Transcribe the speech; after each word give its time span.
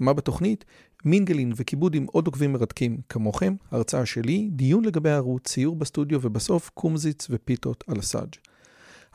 מה 0.00 0.12
בתוכנית? 0.12 0.64
מינגלין 1.04 1.52
וכיבוד 1.56 1.94
עם 1.94 2.06
עוד 2.12 2.26
עוקבים 2.26 2.52
מרתקים 2.52 3.00
כמוכם, 3.08 3.54
הרצאה 3.70 4.06
שלי, 4.06 4.48
דיון 4.52 4.84
לגבי 4.84 5.10
הערוץ, 5.10 5.48
ציור 5.48 5.76
בסטודיו 5.76 6.18
ובסוף 6.22 6.70
קומזיץ 6.74 7.26
ופיתות 7.30 7.84
על 7.86 7.98
הסאג'. 7.98 8.34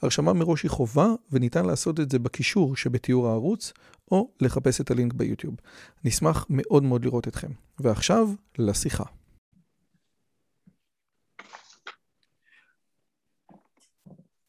הרשמה 0.01 0.33
מראש 0.33 0.63
היא 0.63 0.71
חובה 0.71 1.07
וניתן 1.31 1.65
לעשות 1.65 1.99
את 1.99 2.11
זה 2.11 2.19
בקישור 2.19 2.75
שבתיאור 2.75 3.27
הערוץ 3.27 3.73
או 4.11 4.29
לחפש 4.41 4.81
את 4.81 4.91
הלינק 4.91 5.13
ביוטיוב. 5.13 5.55
נשמח 6.03 6.45
מאוד 6.49 6.83
מאוד 6.83 7.05
לראות 7.05 7.27
אתכם. 7.27 7.51
ועכשיו, 7.79 8.29
לשיחה. 8.57 9.03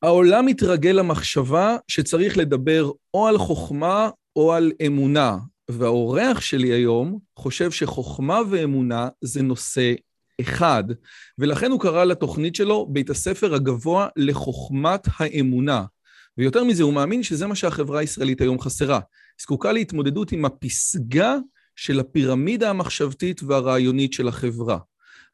העולם 0.03 0.47
מתרגל 0.47 0.91
למחשבה 0.91 1.77
שצריך 1.89 2.39
לדבר 2.39 2.91
או 3.15 3.27
על 3.27 3.39
חוכמה 3.39 4.11
או 4.37 4.53
על 4.53 4.73
אמונה, 4.87 5.37
והאורח 5.71 6.41
שלי 6.41 6.73
היום 6.73 7.19
חושב 7.39 7.71
שחוכמה 7.71 8.41
ואמונה 8.51 9.09
זה 9.21 9.43
נושא 9.43 9.95
אחד, 10.41 10.85
ולכן 11.39 11.71
הוא 11.71 11.81
קרא 11.81 12.05
לתוכנית 12.05 12.55
שלו 12.55 12.87
בית 12.91 13.11
הספר 13.11 13.55
הגבוה 13.55 14.09
לחוכמת 14.17 15.07
האמונה. 15.17 15.85
ויותר 16.39 16.65
מזה, 16.65 16.83
הוא 16.83 16.95
מאמין 16.95 17.23
שזה 17.23 17.47
מה 17.47 17.55
שהחברה 17.55 18.01
הישראלית 18.01 18.41
היום 18.41 18.61
חסרה. 18.61 19.01
זקוקה 19.41 19.73
להתמודדות 19.73 20.33
עם 20.33 20.45
הפסגה 20.45 21.37
של 21.77 22.01
הפירמידה 22.01 22.71
המחשבתית 22.71 23.43
והרעיונית 23.43 24.13
של 24.13 24.29
החברה. 24.29 24.79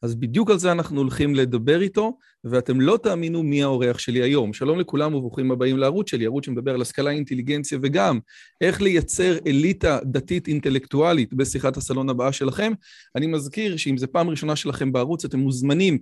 אז 0.02 0.14
בדיוק 0.14 0.50
על 0.50 0.58
זה 0.58 0.72
אנחנו 0.72 1.00
הולכים 1.00 1.34
לדבר 1.34 1.80
איתו, 1.80 2.18
ואתם 2.44 2.80
לא 2.80 2.98
תאמינו 3.02 3.42
מי 3.42 3.62
האורח 3.62 3.98
שלי 3.98 4.22
היום. 4.22 4.52
שלום 4.52 4.80
לכולם 4.80 5.14
וברוכים 5.14 5.50
הבאים 5.50 5.78
לערוץ 5.78 6.10
שלי, 6.10 6.26
ערוץ 6.26 6.46
שמדבר 6.46 6.74
על 6.74 6.82
השכלה, 6.82 7.10
אינטליגנציה 7.10 7.78
וגם 7.82 8.18
איך 8.60 8.82
לייצר 8.82 9.38
אליטה 9.46 9.98
דתית 10.04 10.48
אינטלקטואלית 10.48 11.34
בשיחת 11.34 11.76
הסלון 11.76 12.08
הבאה 12.08 12.32
שלכם. 12.32 12.72
אני 13.16 13.26
מזכיר 13.26 13.76
שאם 13.76 13.98
זו 13.98 14.06
פעם 14.12 14.30
ראשונה 14.30 14.56
שלכם 14.56 14.92
בערוץ, 14.92 15.24
אתם 15.24 15.38
מוזמנים 15.38 15.98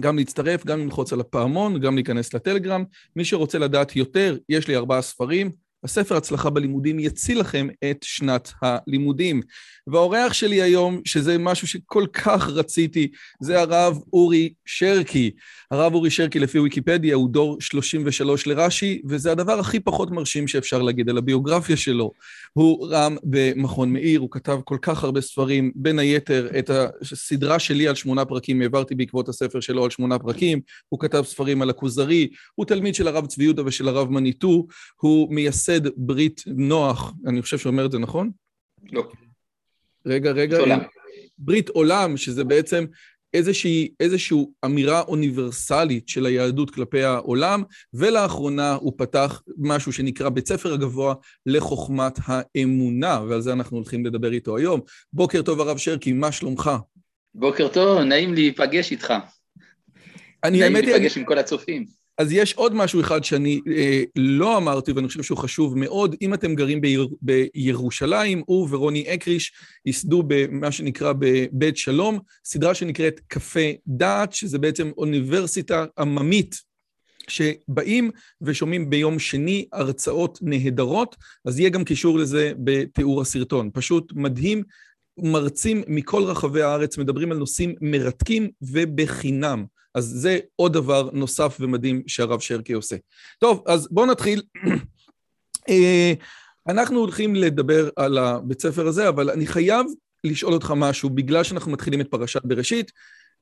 גם 0.00 0.18
להצטרף, 0.18 0.66
גם 0.66 0.80
ללחוץ 0.80 1.12
על 1.12 1.20
הפעמון, 1.20 1.80
גם 1.80 1.94
להיכנס 1.94 2.34
לטלגרם. 2.34 2.84
מי 3.16 3.24
שרוצה 3.24 3.58
לדעת 3.58 3.96
יותר, 3.96 4.38
יש 4.48 4.68
לי 4.68 4.76
ארבעה 4.76 5.02
ספרים. 5.02 5.50
הספר 5.84 6.16
הצלחה 6.16 6.50
בלימודים 6.50 6.98
יציל 6.98 7.40
לכם 7.40 7.68
את 7.90 7.98
שנת 8.02 8.52
הלימודים. 8.62 9.40
והאורח 9.86 10.32
שלי 10.32 10.62
היום, 10.62 11.00
שזה 11.04 11.38
משהו 11.38 11.66
שכל 11.66 12.04
כך 12.12 12.48
רציתי, 12.48 13.08
זה 13.40 13.60
הרב 13.60 13.98
אורי 14.12 14.52
שרקי. 14.66 15.30
הרב 15.70 15.94
אורי 15.94 16.10
שרקי 16.10 16.38
לפי 16.38 16.58
ויקיפדיה 16.58 17.14
הוא 17.14 17.30
דור 17.30 17.56
33 17.60 18.46
לרש"י, 18.46 19.02
וזה 19.08 19.32
הדבר 19.32 19.58
הכי 19.58 19.80
פחות 19.80 20.10
מרשים 20.10 20.48
שאפשר 20.48 20.82
להגיד 20.82 21.08
על 21.08 21.18
הביוגרפיה 21.18 21.76
שלו. 21.76 22.10
הוא 22.52 22.88
רם 22.90 23.16
במכון 23.22 23.92
מאיר, 23.92 24.20
הוא 24.20 24.28
כתב 24.30 24.60
כל 24.64 24.78
כך 24.82 25.04
הרבה 25.04 25.20
ספרים, 25.20 25.72
בין 25.74 25.98
היתר 25.98 26.48
את 26.58 26.70
הסדרה 26.70 27.58
שלי 27.58 27.88
על 27.88 27.94
שמונה 27.94 28.24
פרקים, 28.24 28.62
העברתי 28.62 28.94
בעקבות 28.94 29.28
הספר 29.28 29.60
שלו 29.60 29.84
על 29.84 29.90
שמונה 29.90 30.18
פרקים, 30.18 30.60
הוא 30.88 31.00
כתב 31.00 31.22
ספרים 31.26 31.62
על 31.62 31.70
הכוזרי, 31.70 32.28
הוא 32.54 32.66
תלמיד 32.66 32.94
של 32.94 33.08
הרב 33.08 33.26
צבי 33.26 33.44
יהודה 33.44 33.62
ושל 33.66 33.88
הרב 33.88 34.10
מניטו, 34.10 34.66
הוא 35.00 35.34
מייסד 35.34 35.69
ברית 35.96 36.42
נוח, 36.46 37.12
אני 37.26 37.42
חושב 37.42 37.58
שאומר 37.58 37.86
את 37.86 37.92
זה 37.92 37.98
נכון? 37.98 38.30
לא. 38.92 39.10
רגע, 40.06 40.30
רגע. 40.30 40.58
עולם. 40.58 40.80
ברית 41.38 41.68
עולם, 41.68 42.16
שזה 42.16 42.44
בעצם 42.44 42.84
איזושהי, 43.34 43.88
איזושהי 44.00 44.38
אמירה 44.64 45.00
אוניברסלית 45.00 46.08
של 46.08 46.26
היהדות 46.26 46.70
כלפי 46.70 47.02
העולם, 47.02 47.62
ולאחרונה 47.94 48.74
הוא 48.74 48.92
פתח 48.96 49.42
משהו 49.58 49.92
שנקרא 49.92 50.28
בית 50.28 50.48
ספר 50.48 50.72
הגבוה 50.72 51.14
לחוכמת 51.46 52.18
האמונה, 52.24 53.20
ועל 53.28 53.40
זה 53.40 53.52
אנחנו 53.52 53.76
הולכים 53.76 54.06
לדבר 54.06 54.32
איתו 54.32 54.56
היום. 54.56 54.80
בוקר 55.12 55.42
טוב 55.42 55.60
הרב 55.60 55.76
שרקי, 55.76 56.12
מה 56.12 56.32
שלומך? 56.32 56.70
בוקר 57.34 57.68
טוב, 57.68 57.98
נעים 57.98 58.34
להיפגש 58.34 58.92
איתך. 58.92 59.14
אני 60.44 60.58
נעים 60.58 60.76
האמת 60.76 60.84
היא, 60.84 60.92
להיפגש 60.92 61.18
עם 61.18 61.24
כל 61.24 61.38
הצופים. 61.38 61.99
אז 62.18 62.32
יש 62.32 62.54
עוד 62.54 62.74
משהו 62.74 63.00
אחד 63.00 63.24
שאני 63.24 63.60
אה, 63.76 64.02
לא 64.16 64.56
אמרתי, 64.56 64.92
ואני 64.92 65.08
חושב 65.08 65.22
שהוא 65.22 65.38
חשוב 65.38 65.78
מאוד. 65.78 66.16
אם 66.22 66.34
אתם 66.34 66.54
גרים 66.54 66.80
ביר, 66.80 67.08
בירושלים, 67.22 68.42
הוא 68.46 68.68
ורוני 68.70 69.14
אקריש 69.14 69.52
ייסדו 69.86 70.22
במה 70.26 70.72
שנקרא 70.72 71.12
בבית 71.18 71.76
שלום, 71.76 72.18
סדרה 72.44 72.74
שנקראת 72.74 73.20
קפה 73.28 73.70
דעת, 73.86 74.32
שזה 74.32 74.58
בעצם 74.58 74.90
אוניברסיטה 74.96 75.84
עממית 75.98 76.70
שבאים 77.28 78.10
ושומעים 78.42 78.90
ביום 78.90 79.18
שני 79.18 79.66
הרצאות 79.72 80.38
נהדרות, 80.42 81.16
אז 81.44 81.58
יהיה 81.58 81.70
גם 81.70 81.84
קישור 81.84 82.18
לזה 82.18 82.52
בתיאור 82.58 83.20
הסרטון. 83.20 83.70
פשוט 83.72 84.12
מדהים, 84.16 84.62
מרצים 85.18 85.82
מכל 85.86 86.22
רחבי 86.22 86.62
הארץ 86.62 86.98
מדברים 86.98 87.32
על 87.32 87.38
נושאים 87.38 87.74
מרתקים 87.80 88.50
ובחינם. 88.62 89.64
אז 89.94 90.04
זה 90.04 90.38
עוד 90.56 90.72
דבר 90.72 91.10
נוסף 91.12 91.56
ומדהים 91.60 92.02
שהרב 92.06 92.40
שרקי 92.40 92.72
עושה. 92.72 92.96
טוב, 93.38 93.62
אז 93.66 93.88
בואו 93.90 94.06
נתחיל. 94.06 94.42
אה, 95.68 96.12
אנחנו 96.68 96.98
הולכים 96.98 97.34
לדבר 97.34 97.88
על 97.96 98.18
הבית 98.18 98.62
ספר 98.62 98.86
הזה, 98.86 99.08
אבל 99.08 99.30
אני 99.30 99.46
חייב 99.46 99.86
לשאול 100.24 100.52
אותך 100.52 100.74
משהו, 100.76 101.10
בגלל 101.10 101.44
שאנחנו 101.44 101.72
מתחילים 101.72 102.00
את 102.00 102.08
פרשת 102.10 102.44
בראשית. 102.44 102.90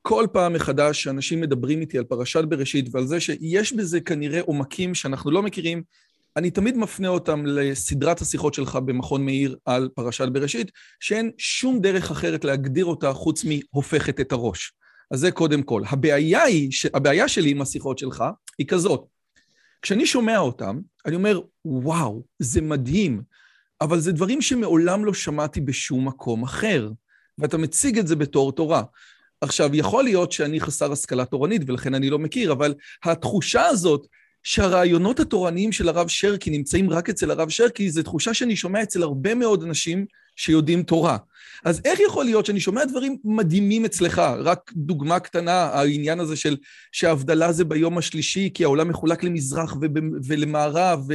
כל 0.01 0.27
פעם 0.33 0.53
מחדש 0.53 1.03
שאנשים 1.03 1.41
מדברים 1.41 1.81
איתי 1.81 1.97
על 1.97 2.03
פרשת 2.03 2.43
בראשית 2.43 2.85
ועל 2.91 3.05
זה 3.05 3.19
שיש 3.19 3.73
בזה 3.73 4.01
כנראה 4.01 4.41
עומקים 4.41 4.95
שאנחנו 4.95 5.31
לא 5.31 5.41
מכירים, 5.41 5.83
אני 6.37 6.51
תמיד 6.51 6.77
מפנה 6.77 7.07
אותם 7.07 7.45
לסדרת 7.45 8.21
השיחות 8.21 8.53
שלך 8.53 8.75
במכון 8.75 9.25
מאיר 9.25 9.55
על 9.65 9.89
פרשת 9.95 10.27
בראשית, 10.27 10.71
שאין 10.99 11.31
שום 11.37 11.79
דרך 11.81 12.11
אחרת 12.11 12.45
להגדיר 12.45 12.85
אותה 12.85 13.13
חוץ 13.13 13.45
מהופכת 13.45 14.19
את 14.19 14.31
הראש. 14.31 14.73
אז 15.11 15.19
זה 15.19 15.31
קודם 15.31 15.63
כל. 15.63 15.83
הבעיה 15.89 16.43
היא, 16.43 16.69
הבעיה 16.93 17.27
שלי 17.27 17.51
עם 17.51 17.61
השיחות 17.61 17.97
שלך 17.97 18.23
היא 18.57 18.67
כזאת. 18.67 19.05
כשאני 19.81 20.05
שומע 20.05 20.37
אותם, 20.37 20.79
אני 21.05 21.15
אומר, 21.15 21.41
וואו, 21.65 22.23
זה 22.39 22.61
מדהים, 22.61 23.21
אבל 23.81 23.99
זה 23.99 24.11
דברים 24.11 24.41
שמעולם 24.41 25.05
לא 25.05 25.13
שמעתי 25.13 25.61
בשום 25.61 26.07
מקום 26.07 26.43
אחר, 26.43 26.91
ואתה 27.37 27.57
מציג 27.57 27.99
את 27.99 28.07
זה 28.07 28.15
בתור 28.15 28.51
תורה. 28.51 28.83
עכשיו, 29.41 29.75
יכול 29.75 30.03
להיות 30.03 30.31
שאני 30.31 30.59
חסר 30.59 30.91
השכלה 30.91 31.25
תורנית 31.25 31.61
ולכן 31.67 31.95
אני 31.95 32.09
לא 32.09 32.19
מכיר, 32.19 32.51
אבל 32.51 32.73
התחושה 33.03 33.65
הזאת 33.65 34.07
שהרעיונות 34.43 35.19
התורניים 35.19 35.71
של 35.71 35.89
הרב 35.89 36.07
שרקי 36.07 36.49
נמצאים 36.49 36.89
רק 36.89 37.09
אצל 37.09 37.31
הרב 37.31 37.49
שרקי, 37.49 37.89
זו 37.89 38.03
תחושה 38.03 38.33
שאני 38.33 38.55
שומע 38.55 38.83
אצל 38.83 39.03
הרבה 39.03 39.35
מאוד 39.35 39.63
אנשים 39.63 40.05
שיודעים 40.35 40.83
תורה. 40.83 41.17
אז 41.65 41.81
איך 41.85 41.99
יכול 41.99 42.25
להיות 42.25 42.45
שאני 42.45 42.59
שומע 42.59 42.85
דברים 42.85 43.17
מדהימים 43.23 43.85
אצלך? 43.85 44.19
רק 44.19 44.71
דוגמה 44.75 45.19
קטנה, 45.19 45.63
העניין 45.63 46.19
הזה 46.19 46.35
של 46.35 46.57
שההבדלה 46.91 47.51
זה 47.51 47.65
ביום 47.65 47.97
השלישי, 47.97 48.49
כי 48.53 48.63
העולם 48.63 48.89
מחולק 48.89 49.23
למזרח 49.23 49.75
ולמערב, 50.23 51.07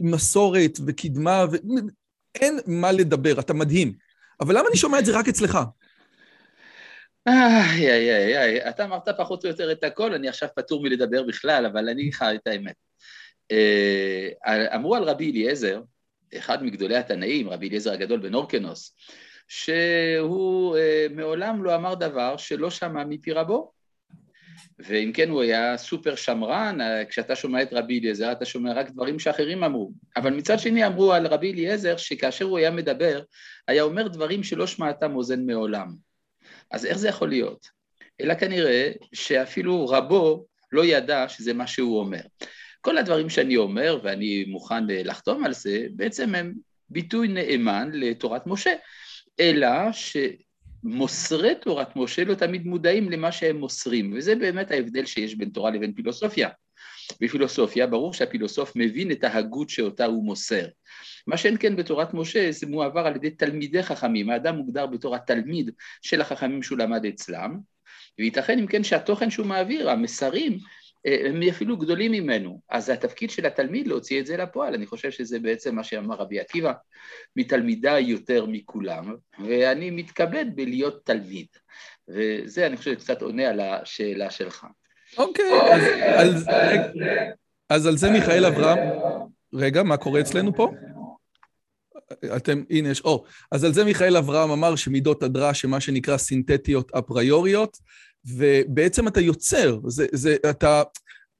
ומסורת 0.00 0.78
וקדמה, 0.86 1.44
ו... 1.52 1.56
אין 2.34 2.58
מה 2.66 2.92
לדבר, 2.92 3.40
אתה 3.40 3.54
מדהים. 3.54 3.92
אבל 4.40 4.58
למה 4.58 4.68
אני 4.68 4.76
שומע 4.76 4.98
את 4.98 5.04
זה 5.06 5.18
רק 5.18 5.28
אצלך? 5.28 5.58
איי, 7.26 7.90
איי, 7.92 8.16
איי, 8.16 8.38
איי, 8.38 8.68
אתה 8.68 8.84
אמרת 8.84 9.08
פחות 9.08 9.44
או 9.44 9.48
יותר 9.48 9.72
את 9.72 9.84
הכל, 9.84 10.14
אני 10.14 10.28
עכשיו 10.28 10.48
פטור 10.56 10.82
מלדבר 10.82 11.22
בכלל, 11.22 11.66
אבל 11.66 11.88
אני 11.88 12.02
אגיד 12.02 12.14
את 12.22 12.46
האמת. 12.46 12.74
אמרו 14.74 14.94
על 14.94 15.04
רבי 15.04 15.30
אליעזר, 15.30 15.82
אחד 16.36 16.64
מגדולי 16.64 16.96
התנאים, 16.96 17.48
רבי 17.48 17.68
אליעזר 17.68 17.92
הגדול 17.92 18.20
בנורקנוס, 18.20 18.96
שהוא 19.48 20.76
אה, 20.76 21.06
מעולם 21.10 21.64
לא 21.64 21.74
אמר 21.74 21.94
דבר 21.94 22.36
שלא 22.36 22.70
שמע 22.70 23.04
מפי 23.04 23.32
רבו. 23.32 23.72
ואם 24.78 25.10
כן 25.14 25.30
הוא 25.30 25.42
היה 25.42 25.76
סופר 25.76 26.14
שמרן, 26.14 26.80
אה, 26.80 27.04
כשאתה 27.04 27.36
שומע 27.36 27.62
את 27.62 27.72
רבי 27.72 27.98
אליעזר 27.98 28.32
אתה 28.32 28.44
שומע 28.44 28.72
רק 28.72 28.90
דברים 28.90 29.18
שאחרים 29.18 29.64
אמרו. 29.64 29.92
אבל 30.16 30.32
מצד 30.32 30.58
שני 30.58 30.86
אמרו 30.86 31.12
על 31.12 31.26
רבי 31.26 31.52
אליעזר 31.52 31.96
שכאשר 31.96 32.44
הוא 32.44 32.58
היה 32.58 32.70
מדבר, 32.70 33.22
היה 33.68 33.82
אומר 33.82 34.08
דברים 34.08 34.42
שלא 34.42 34.66
שמעתם 34.66 35.16
אוזן 35.16 35.46
מעולם. 35.46 36.05
אז 36.70 36.86
איך 36.86 36.98
זה 36.98 37.08
יכול 37.08 37.28
להיות? 37.28 37.68
אלא 38.20 38.34
כנראה 38.34 38.92
שאפילו 39.12 39.86
רבו 39.86 40.46
לא 40.72 40.84
ידע 40.84 41.28
שזה 41.28 41.52
מה 41.54 41.66
שהוא 41.66 41.98
אומר. 41.98 42.20
כל 42.80 42.98
הדברים 42.98 43.30
שאני 43.30 43.56
אומר, 43.56 44.00
ואני 44.02 44.44
מוכן 44.48 44.90
אה, 44.90 45.02
לחתום 45.04 45.44
על 45.44 45.54
זה, 45.54 45.86
בעצם 45.90 46.34
הם 46.34 46.54
ביטוי 46.90 47.28
נאמן 47.28 47.90
לתורת 47.92 48.46
משה, 48.46 48.72
אלא 49.40 49.68
מוסרי 50.84 51.54
תורת 51.54 51.96
משה 51.96 52.24
לא 52.24 52.34
תמיד 52.34 52.66
מודעים 52.66 53.10
למה 53.10 53.32
שהם 53.32 53.56
מוסרים, 53.56 54.12
וזה 54.16 54.34
באמת 54.34 54.70
ההבדל 54.70 55.06
שיש 55.06 55.34
בין 55.34 55.48
תורה 55.50 55.70
לבין 55.70 55.92
פילוסופיה. 55.92 56.48
בפילוסופיה 57.20 57.86
ברור 57.86 58.14
שהפילוסוף 58.14 58.72
מבין 58.76 59.10
את 59.10 59.24
ההגות 59.24 59.70
שאותה 59.70 60.04
הוא 60.04 60.24
מוסר. 60.24 60.66
מה 61.26 61.36
שאין 61.36 61.56
כן 61.60 61.76
בתורת 61.76 62.14
משה 62.14 62.52
זה 62.52 62.66
מועבר 62.66 63.06
על 63.06 63.16
ידי 63.16 63.30
תלמידי 63.30 63.82
חכמים, 63.82 64.30
האדם 64.30 64.56
מוגדר 64.56 64.86
בתור 64.86 65.14
התלמיד 65.14 65.70
של 66.02 66.20
החכמים 66.20 66.62
שהוא 66.62 66.78
למד 66.78 67.06
אצלם, 67.06 67.58
וייתכן 68.18 68.58
אם 68.58 68.66
כן 68.66 68.84
שהתוכן 68.84 69.30
שהוא 69.30 69.46
מעביר, 69.46 69.90
המסרים, 69.90 70.58
אה, 71.06 71.28
הם 71.28 71.42
אפילו 71.42 71.76
גדולים 71.76 72.12
ממנו. 72.12 72.60
אז 72.68 72.86
זה 72.86 72.92
התפקיד 72.92 73.30
של 73.30 73.46
התלמיד 73.46 73.86
להוציא 73.86 74.20
את 74.20 74.26
זה 74.26 74.36
לפועל, 74.36 74.74
אני 74.74 74.86
חושב 74.86 75.10
שזה 75.10 75.38
בעצם 75.38 75.74
מה 75.74 75.84
שאמר 75.84 76.14
רבי 76.16 76.40
עקיבא, 76.40 76.72
מתלמידיי 77.36 78.04
יותר 78.04 78.46
מכולם, 78.46 79.14
ואני 79.46 79.90
מתכבד 79.90 80.44
בלהיות 80.54 81.06
תלמיד. 81.06 81.46
וזה, 82.08 82.66
אני 82.66 82.76
חושב, 82.76 82.94
קצת 82.94 83.22
עונה 83.22 83.48
על 83.48 83.60
השאלה 83.60 84.30
שלך. 84.30 84.66
אוקיי, 85.18 85.44
אז, 87.68 87.86
על 87.86 87.96
זה 87.96 88.10
מיכאל 88.10 88.46
אברהם... 88.46 88.78
רגע, 89.54 89.82
מה 89.82 89.96
קורה 89.96 90.20
אצלנו 90.20 90.56
פה? 90.56 90.70
אתם, 92.36 92.62
הנה 92.70 92.88
יש, 92.88 93.00
או, 93.00 93.24
אז 93.52 93.64
על 93.64 93.72
זה 93.72 93.84
מיכאל 93.84 94.16
אברהם 94.16 94.50
אמר 94.50 94.76
שמידות 94.76 95.22
הדרש 95.22 95.64
הן 95.64 95.70
מה 95.70 95.80
שנקרא 95.80 96.16
סינתטיות 96.16 96.92
אפריוריות, 96.94 97.78
ובעצם 98.24 99.08
אתה 99.08 99.20
יוצר, 99.20 99.78
זה, 99.86 100.06
זה, 100.12 100.36
אתה, 100.50 100.82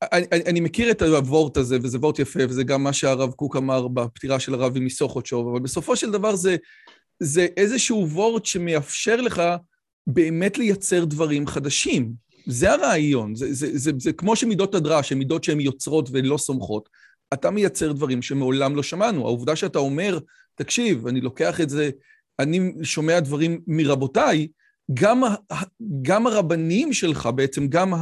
אני, 0.02 0.26
אני 0.46 0.60
מכיר 0.60 0.90
את 0.90 1.02
הוורט 1.02 1.56
הזה, 1.56 1.78
וזה 1.82 1.98
וורט 1.98 2.18
יפה, 2.18 2.40
וזה 2.48 2.64
גם 2.64 2.82
מה 2.82 2.92
שהרב 2.92 3.32
קוק 3.32 3.56
אמר 3.56 3.88
בפטירה 3.88 4.40
של 4.40 4.54
הרבי 4.54 4.80
מסוכותשוב, 4.80 5.48
אבל 5.48 5.60
בסופו 5.60 5.96
של 5.96 6.10
דבר 6.10 6.36
זה, 6.36 6.56
זה 7.20 7.46
איזשהו 7.56 8.08
וורט 8.08 8.44
שמאפשר 8.44 9.20
לך 9.20 9.42
באמת 10.06 10.58
לייצר 10.58 11.04
דברים 11.04 11.46
חדשים. 11.46 12.25
זה 12.46 12.72
הרעיון, 12.72 13.34
זה, 13.34 13.52
זה, 13.52 13.66
זה, 13.66 13.78
זה, 13.78 13.90
זה 13.98 14.12
כמו 14.12 14.36
שמידות 14.36 14.74
הדרש, 14.74 15.12
הן 15.12 15.18
מידות 15.18 15.44
שהן 15.44 15.60
יוצרות 15.60 16.08
ולא 16.12 16.38
סומכות. 16.38 16.88
אתה 17.32 17.50
מייצר 17.50 17.92
דברים 17.92 18.22
שמעולם 18.22 18.76
לא 18.76 18.82
שמענו. 18.82 19.24
העובדה 19.26 19.56
שאתה 19.56 19.78
אומר, 19.78 20.18
תקשיב, 20.54 21.06
אני 21.06 21.20
לוקח 21.20 21.60
את 21.60 21.70
זה, 21.70 21.90
אני 22.38 22.72
שומע 22.82 23.20
דברים 23.20 23.60
מרבותיי, 23.66 24.48
גם, 24.94 25.22
גם 26.02 26.26
הרבנים 26.26 26.92
שלך 26.92 27.28
בעצם, 27.34 27.68
גם 27.68 27.92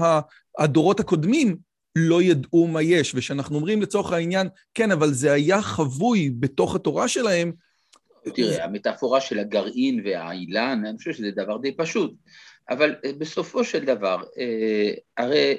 הדורות 0.58 1.00
הקודמים, 1.00 1.56
לא 1.96 2.23
ידעו 2.23 2.67
מה 2.67 2.82
יש. 2.82 3.14
וכשאנחנו 3.14 3.56
אומרים 3.56 3.82
לצורך 3.82 4.12
העניין, 4.12 4.49
כן, 4.75 4.91
אבל 4.91 5.12
זה 5.12 5.32
היה 5.32 5.62
חבוי 5.62 6.31
בתוך 6.41 6.75
התורה 6.75 7.08
שלהם. 7.08 7.52
תראה, 8.35 8.64
המטאפורה 8.64 9.20
של 9.20 9.38
הגרעין 9.38 10.00
והאילן, 10.05 10.82
אני 10.87 10.99
חושב 10.99 11.12
שזה 11.12 11.31
דבר 11.31 11.58
די 11.58 11.76
פשוט. 11.76 12.14
אבל 12.70 12.94
אה, 13.05 13.12
בסופו 13.19 13.64
של 13.64 13.84
דבר, 13.84 14.22
אה, 14.38 14.90
הרי 15.16 15.58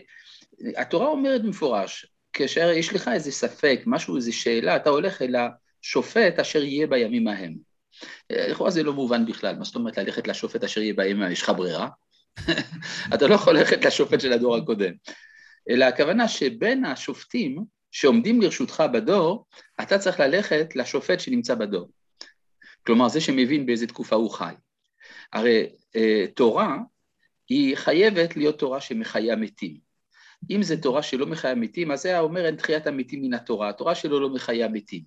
התורה 0.77 1.07
אומרת 1.07 1.43
במפורש, 1.43 2.05
כאשר 2.33 2.69
יש 2.69 2.93
לך 2.93 3.07
איזה 3.13 3.31
ספק, 3.31 3.81
משהו, 3.85 4.15
איזו 4.15 4.37
שאלה, 4.37 4.75
אתה 4.75 4.89
הולך 4.89 5.21
אל 5.21 5.35
השופט 5.35 6.39
אשר 6.39 6.63
יהיה 6.63 6.87
בימים 6.87 7.27
ההם. 7.27 7.55
אה, 8.31 8.47
לכאורה 8.47 8.71
זה 8.71 8.83
לא 8.83 8.93
מובן 8.93 9.25
בכלל, 9.25 9.55
מה 9.55 9.63
זאת 9.63 9.75
אומרת 9.75 9.97
ללכת 9.97 10.27
לשופט 10.27 10.63
אשר 10.63 10.81
יהיה 10.81 10.93
בימים 10.93 11.21
ההם, 11.21 11.31
יש 11.31 11.41
לך 11.41 11.49
ברירה? 11.49 11.89
אתה 13.15 13.27
לא 13.27 13.35
יכול 13.35 13.57
ללכת 13.57 13.85
לשופט 13.85 14.21
של 14.21 14.33
הדור 14.33 14.57
הקודם. 14.57 14.93
אלא 15.69 15.85
הכוונה 15.85 16.27
שבין 16.27 16.85
השופטים 16.85 17.63
שעומדים 17.91 18.41
לרשותך 18.41 18.83
בדור, 18.93 19.45
אתה 19.81 19.97
צריך 19.97 20.19
ללכת 20.19 20.75
לשופט 20.75 21.19
שנמצא 21.19 21.55
בדור. 21.55 21.89
כלומר, 22.85 23.09
זה 23.09 23.21
שמבין 23.21 23.65
באיזה 23.65 23.87
תקופה 23.87 24.15
הוא 24.15 24.31
חי. 24.31 24.53
הרי 25.33 25.69
אה, 25.95 26.25
תורה 26.35 26.77
היא 27.49 27.75
חייבת 27.75 28.37
להיות 28.37 28.59
תורה 28.59 28.81
שמחיה 28.81 29.35
מתים. 29.35 29.77
אם 30.49 30.63
זו 30.63 30.75
תורה 30.81 31.03
שלא 31.03 31.25
מחיה 31.25 31.55
מתים, 31.55 31.91
אז 31.91 32.01
זה 32.01 32.09
היה 32.09 32.19
אומר 32.19 32.45
אין 32.45 32.55
תחיית 32.55 32.87
המתים 32.87 33.21
מן 33.21 33.33
התורה, 33.33 33.69
התורה 33.69 33.95
שלו 33.95 34.19
לא 34.19 34.29
מחיה 34.29 34.67
מתים. 34.67 35.03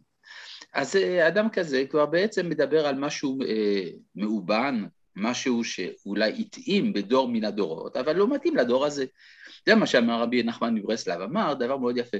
אז 0.72 0.96
אה, 0.96 1.28
אדם 1.28 1.50
כזה 1.50 1.84
כבר 1.90 2.06
בעצם 2.06 2.48
מדבר 2.48 2.86
על 2.86 2.94
משהו 2.94 3.38
אה, 3.42 3.90
מאובן, 4.14 4.84
משהו 5.16 5.64
שאולי 5.64 6.34
התאים 6.38 6.92
בדור 6.92 7.28
מן 7.28 7.44
הדורות, 7.44 7.96
אבל 7.96 8.16
לא 8.16 8.34
מתאים 8.34 8.56
לדור 8.56 8.86
הזה. 8.86 9.06
זה 9.66 9.74
מה 9.74 9.86
שאמר 9.86 10.22
רבי 10.22 10.42
נחמן 10.42 10.74
מברסלב, 10.74 11.20
אמר 11.20 11.54
דבר 11.54 11.76
מאוד 11.76 11.96
יפה, 11.96 12.16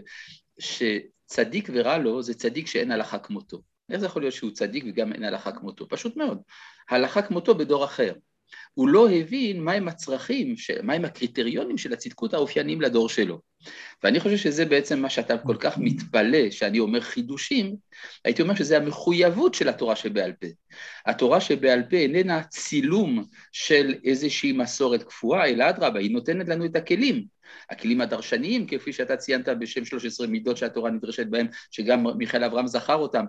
שצדיק 0.59 1.69
ורע 1.73 1.99
לו 1.99 2.23
זה 2.23 2.35
צדיק 2.35 2.67
שאין 2.67 2.91
הלכה 2.91 3.19
כמותו. 3.19 3.63
איך 3.91 4.01
זה 4.01 4.07
יכול 4.07 4.23
להיות 4.23 4.35
שהוא 4.35 4.51
צדיק 4.51 4.85
וגם 4.89 5.13
אין 5.13 5.25
הלכה 5.25 5.53
כמותו? 5.53 5.89
פשוט 5.89 6.17
מאוד. 6.17 6.43
הלכה 6.91 7.23
כמותו 7.23 7.55
בדור 7.55 7.85
אחר. 7.85 8.13
הוא 8.75 8.89
לא 8.89 9.11
הבין 9.11 9.61
מהם 9.61 9.89
הצרכים, 9.89 10.55
מהם 10.83 11.05
הקריטריונים 11.05 11.79
של 11.79 11.93
הצדקות 11.93 12.35
האופייניים 12.35 12.81
לדור 12.81 13.09
שלו. 13.09 13.41
ואני 14.03 14.21
חושב 14.21 14.37
שזה 14.37 14.65
בעצם 14.65 15.01
מה 15.03 15.11
שאתה 15.11 15.39
כל 15.39 15.57
כך 15.61 15.79
מתפלא, 15.79 16.51
שאני 16.51 16.79
אומר 16.79 17.01
חידושים, 17.01 17.77
הייתי 18.25 18.43
אומר 18.43 18.55
שזה 18.55 18.77
המחויבות 18.77 19.55
של 19.55 19.69
התורה 19.69 19.97
שבעל 19.97 20.33
פה. 20.33 20.47
התורה 21.07 21.41
שבעל 21.41 21.83
פה 21.91 21.97
איננה 21.97 22.43
צילום 22.43 23.25
של 23.53 23.95
איזושהי 24.05 24.53
מסורת 24.53 25.03
קפואה, 25.03 25.47
אלא 25.47 25.69
אדרבה, 25.69 26.01
היא 26.01 26.11
נותנת 26.11 26.49
לנו 26.49 26.65
את 26.65 26.77
הכלים. 26.77 27.39
הכלים 27.71 28.01
הדרשניים, 28.01 28.67
כפי 28.67 28.93
שאתה 28.93 29.17
ציינת 29.17 29.49
בשם 29.49 29.85
13 29.85 30.27
מידות 30.27 30.57
שהתורה 30.57 30.91
נדרשת 30.91 31.27
בהם, 31.27 31.47
שגם 31.71 32.07
מיכאל 32.19 32.45
אברהם 32.45 32.67
זכר 32.67 32.95
אותם, 32.95 33.25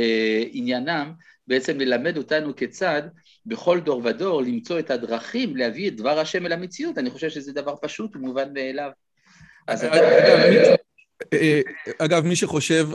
ושעניינם 0.00 1.12
בעצם 1.50 1.80
ללמד 1.80 2.16
אותנו 2.16 2.56
כיצד 2.56 3.02
בכל 3.46 3.80
דור 3.80 4.02
ודור 4.04 4.42
למצוא 4.42 4.78
את 4.78 4.90
הדרכים 4.90 5.56
להביא 5.56 5.88
את 5.88 5.96
דבר 5.96 6.18
השם 6.18 6.46
אל 6.46 6.52
המציאות, 6.52 6.98
אני 6.98 7.10
חושב 7.10 7.30
שזה 7.30 7.52
דבר 7.52 7.74
פשוט 7.82 8.16
ומובן 8.16 8.52
מאליו. 8.54 8.90
אז. 9.68 9.84
אה, 11.32 11.60
אגב, 11.98 12.26
מי 12.26 12.36
שחושב, 12.36 12.88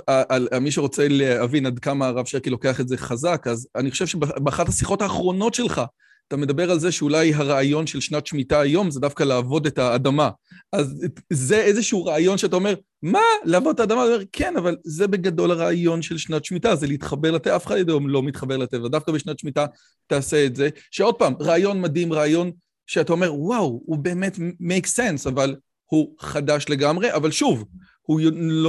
מי 0.61 0.71
שרוצה 0.71 1.07
להבין 1.09 1.65
עד 1.65 1.79
כמה 1.79 2.07
הרב 2.07 2.25
שרקי 2.25 2.49
לוקח 2.49 2.79
את 2.79 2.87
זה 2.87 2.97
חזק, 2.97 3.47
אז 3.47 3.67
אני 3.75 3.91
חושב 3.91 4.05
שבאחת 4.05 4.69
השיחות 4.69 5.01
האחרונות 5.01 5.53
שלך, 5.53 5.81
אתה 6.27 6.37
מדבר 6.37 6.71
על 6.71 6.79
זה 6.79 6.91
שאולי 6.91 7.33
הרעיון 7.33 7.87
של 7.87 7.99
שנת 7.99 8.27
שמיטה 8.27 8.59
היום 8.59 8.91
זה 8.91 8.99
דווקא 8.99 9.23
לעבוד 9.23 9.65
את 9.65 9.77
האדמה. 9.77 10.29
אז 10.73 11.05
זה 11.33 11.61
איזשהו 11.61 12.05
רעיון 12.05 12.37
שאתה 12.37 12.55
אומר, 12.55 12.73
מה? 13.05 13.19
לעבוד 13.43 13.73
את 13.73 13.79
האדמה? 13.79 14.03
אתה 14.03 14.13
אומר, 14.13 14.23
כן, 14.31 14.57
אבל 14.57 14.75
זה 14.83 15.07
בגדול 15.07 15.51
הרעיון 15.51 16.01
של 16.01 16.17
שנת 16.17 16.45
שמיטה, 16.45 16.75
זה 16.75 16.87
להתחבר 16.87 17.31
לטבע, 17.31 17.55
אף 17.55 17.67
אחד 17.67 17.75
היום 17.75 18.09
לא 18.09 18.23
מתחבר 18.23 18.57
לטבע, 18.57 18.87
דווקא 18.87 19.11
בשנת 19.11 19.39
שמיטה 19.39 19.65
תעשה 20.07 20.45
את 20.45 20.55
זה. 20.55 20.69
שעוד 20.91 21.15
פעם, 21.15 21.33
רעיון 21.41 21.81
מדהים, 21.81 22.13
רעיון 22.13 22.51
שאתה 22.87 23.13
אומר, 23.13 23.33
וואו, 23.33 23.81
הוא 23.85 23.97
באמת 23.97 24.35
make 24.37 24.87
sense, 24.97 25.29
אבל 25.29 25.55
הוא 25.85 26.15
חדש 26.19 26.65
לגמרי, 26.69 27.13
אבל 27.13 27.31
שוב, 27.31 27.65
הוא, 28.01 28.21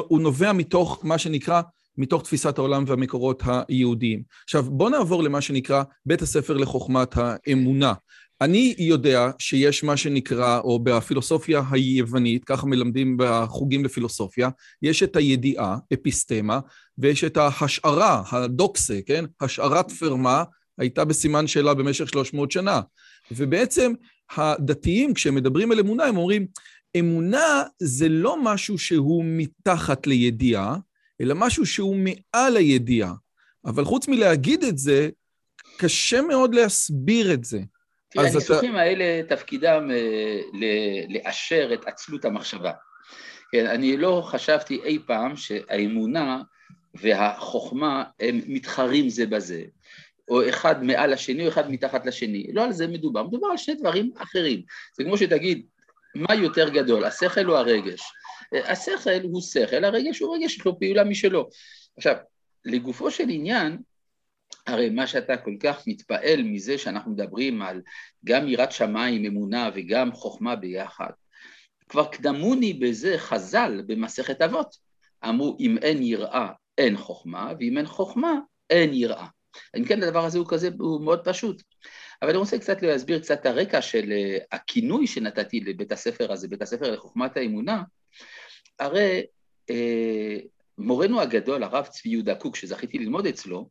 הוא 0.09 0.21
נובע 0.21 0.53
מתוך 0.53 1.01
מה 1.03 1.19
שנקרא 1.19 1.63
מתוך 1.99 2.23
תפיסת 2.23 2.59
העולם 2.59 2.85
והמקורות 2.87 3.43
היהודיים. 3.69 4.23
עכשיו, 4.45 4.63
בואו 4.63 4.89
נעבור 4.89 5.23
למה 5.23 5.41
שנקרא 5.41 5.83
בית 6.07 6.23
הספר 6.23 6.57
לחוכמת 6.57 7.15
האמונה. 7.17 7.93
אני 8.41 8.75
יודע 8.79 9.31
שיש 9.39 9.85
מה 9.85 9.97
שנקרא, 9.97 10.59
או 10.59 10.79
בפילוסופיה 10.79 11.63
היוונית, 11.71 12.45
ככה 12.45 12.67
מלמדים 12.67 13.17
בחוגים 13.19 13.85
לפילוסופיה, 13.85 14.49
יש 14.83 15.03
את 15.03 15.17
הידיעה, 15.17 15.77
אפיסטמה, 15.95 16.61
ויש 16.99 17.25
את 17.25 17.37
ההשערה, 17.37 18.23
הדוקסה, 18.31 18.99
כן? 19.07 19.25
השערת 19.41 19.91
פרמה 19.91 20.45
הייתה 20.79 21.05
בסימן 21.05 21.47
שאלה 21.47 21.75
במשך 21.75 22.09
300 22.09 22.51
שנה. 22.51 22.81
ובעצם 23.31 23.93
הדתיים, 24.37 25.15
כשהם 25.15 25.35
מדברים 25.35 25.73
על 25.73 25.81
אמונה, 25.81 26.05
הם 26.05 26.17
אומרים, 26.17 26.47
אמונה 26.99 27.63
זה 27.79 28.09
לא 28.09 28.43
משהו 28.43 28.79
שהוא 28.79 29.25
מתחת 29.27 30.07
לידיעה, 30.07 30.77
אלא 31.21 31.35
משהו 31.35 31.67
שהוא 31.67 31.97
מעל 31.97 32.57
הידיעה. 32.57 33.15
אבל 33.65 33.85
חוץ 33.85 34.09
מלהגיד 34.09 34.65
את 34.65 34.79
זה, 34.79 35.09
קשה 35.79 36.23
מאוד 36.23 36.55
להסביר 36.55 37.35
את 37.35 37.45
זה. 37.45 37.61
תראה, 38.17 38.31
הניסוחים 38.31 38.71
אתה... 38.71 38.81
האלה 38.81 39.23
תפקידם 39.29 39.91
אה, 39.91 40.41
לאשר 41.09 41.71
את 41.75 41.87
עצלות 41.87 42.25
המחשבה. 42.25 42.73
כן, 43.53 43.67
אני 43.67 43.97
לא 43.97 44.23
חשבתי 44.27 44.81
אי 44.85 44.99
פעם 45.07 45.37
שהאמונה 45.37 46.43
והחוכמה 46.95 48.05
הם 48.21 48.41
מתחרים 48.47 49.09
זה 49.09 49.27
בזה, 49.27 49.63
או 50.29 50.49
אחד 50.49 50.85
מעל 50.85 51.13
השני 51.13 51.45
או 51.45 51.49
אחד 51.49 51.71
מתחת 51.71 52.07
לשני. 52.07 52.47
לא 52.53 52.65
על 52.65 52.73
זה 52.73 52.87
מדובר, 52.87 53.23
מדובר 53.23 53.49
על 53.51 53.57
שני 53.57 53.75
דברים 53.75 54.11
אחרים. 54.17 54.63
זה 54.97 55.05
כמו 55.05 55.19
שתגיד, 55.19 55.67
מה 56.15 56.35
יותר 56.35 56.69
גדול, 56.69 57.05
השכל 57.05 57.51
או 57.51 57.57
הרגש? 57.57 58.01
השכל 58.53 59.23
הוא 59.23 59.41
שכל, 59.41 59.85
הרגש 59.85 60.19
הוא 60.19 60.37
רגש, 60.37 60.57
יש 60.57 60.65
לו 60.65 60.79
פעולה 60.79 61.05
משלו. 61.05 61.49
עכשיו, 61.97 62.17
לגופו 62.65 63.11
של 63.11 63.29
עניין, 63.29 63.79
הרי 64.67 64.91
מה 64.91 65.07
שאתה 65.07 65.37
כל 65.37 65.55
כך 65.61 65.83
מתפעל 65.87 66.43
מזה 66.43 66.79
שאנחנו 66.79 67.11
מדברים 67.13 67.63
על 67.63 67.83
גם 68.25 68.49
יראת 68.49 68.73
שמיים, 68.73 69.25
אמונה 69.25 69.71
וגם 69.75 70.13
חוכמה 70.13 70.57
ביחד, 70.57 71.11
כבר 71.89 72.05
קדמוני 72.05 72.73
בזה 72.73 73.19
חז"ל 73.19 73.83
במסכת 73.87 74.43
אבות. 74.43 74.77
אמרו 75.29 75.57
אם 75.61 75.79
אין 75.79 76.03
יראה 76.03 76.49
אין 76.79 76.97
חוכמה, 76.97 77.53
ואם 77.59 77.79
אין 77.79 77.87
חוכמה 77.87 78.33
אין 78.71 78.95
יראה. 78.95 79.27
אם 79.77 79.85
כן, 79.85 80.03
הדבר 80.03 80.25
הזה 80.25 80.39
הוא 80.39 80.47
כזה, 80.49 80.71
הוא 80.79 81.01
מאוד 81.01 81.25
פשוט. 81.25 81.63
אבל 82.23 82.31
אני 82.31 82.39
רוצה 82.39 82.59
קצת 82.59 82.83
להסביר 82.83 83.19
קצת 83.19 83.47
הרקע 83.47 83.83
של 83.83 84.13
אה, 84.13 84.39
הכינוי 84.53 85.07
שנתתי 85.07 85.61
לבית 85.61 85.93
הספר 85.93 86.33
הזה, 86.33 86.49
בית 86.49 86.63
הספר 86.63 86.91
לחוכמת 86.91 87.37
האמונה. 87.37 87.83
הרי 88.79 89.23
אה, 89.71 90.39
מורנו 90.79 91.21
הגדול, 91.21 91.63
הרב 91.63 91.87
צבי 91.87 92.11
יהודה 92.11 92.35
קוק, 92.35 92.57
שזכיתי 92.57 92.99
ללמוד 92.99 93.27
אצלו, 93.27 93.69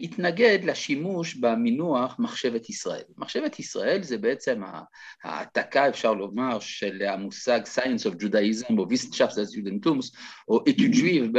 התנגד 0.00 0.58
לשימוש 0.64 1.34
במינוח 1.34 2.16
מחשבת 2.18 2.70
ישראל. 2.70 3.02
מחשבת 3.18 3.58
ישראל 3.58 4.02
זה 4.02 4.18
בעצם 4.18 4.62
העתקה, 5.24 5.88
אפשר 5.88 6.12
לומר, 6.12 6.60
של 6.60 7.02
המושג 7.02 7.60
Science 7.74 8.10
of 8.10 8.22
Judaism 8.22 8.78
או 8.78 8.86
Wissenschaft 8.86 9.32
Judentum's 9.32 10.16
או 10.48 10.64
אתיוג'ויב. 10.68 11.32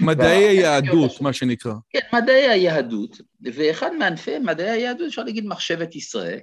מדעי 0.00 0.48
היהדות, 0.48 1.20
מה 1.20 1.32
שנקרא. 1.32 1.74
כן, 1.90 1.98
מדעי 2.12 2.48
היהדות, 2.48 3.20
ואחד 3.42 3.90
מענפי 3.98 4.38
מדעי 4.38 4.70
היהדות 4.70 5.08
אפשר 5.08 5.22
להגיד 5.22 5.46
מחשבת 5.46 5.96
ישראל. 5.96 6.38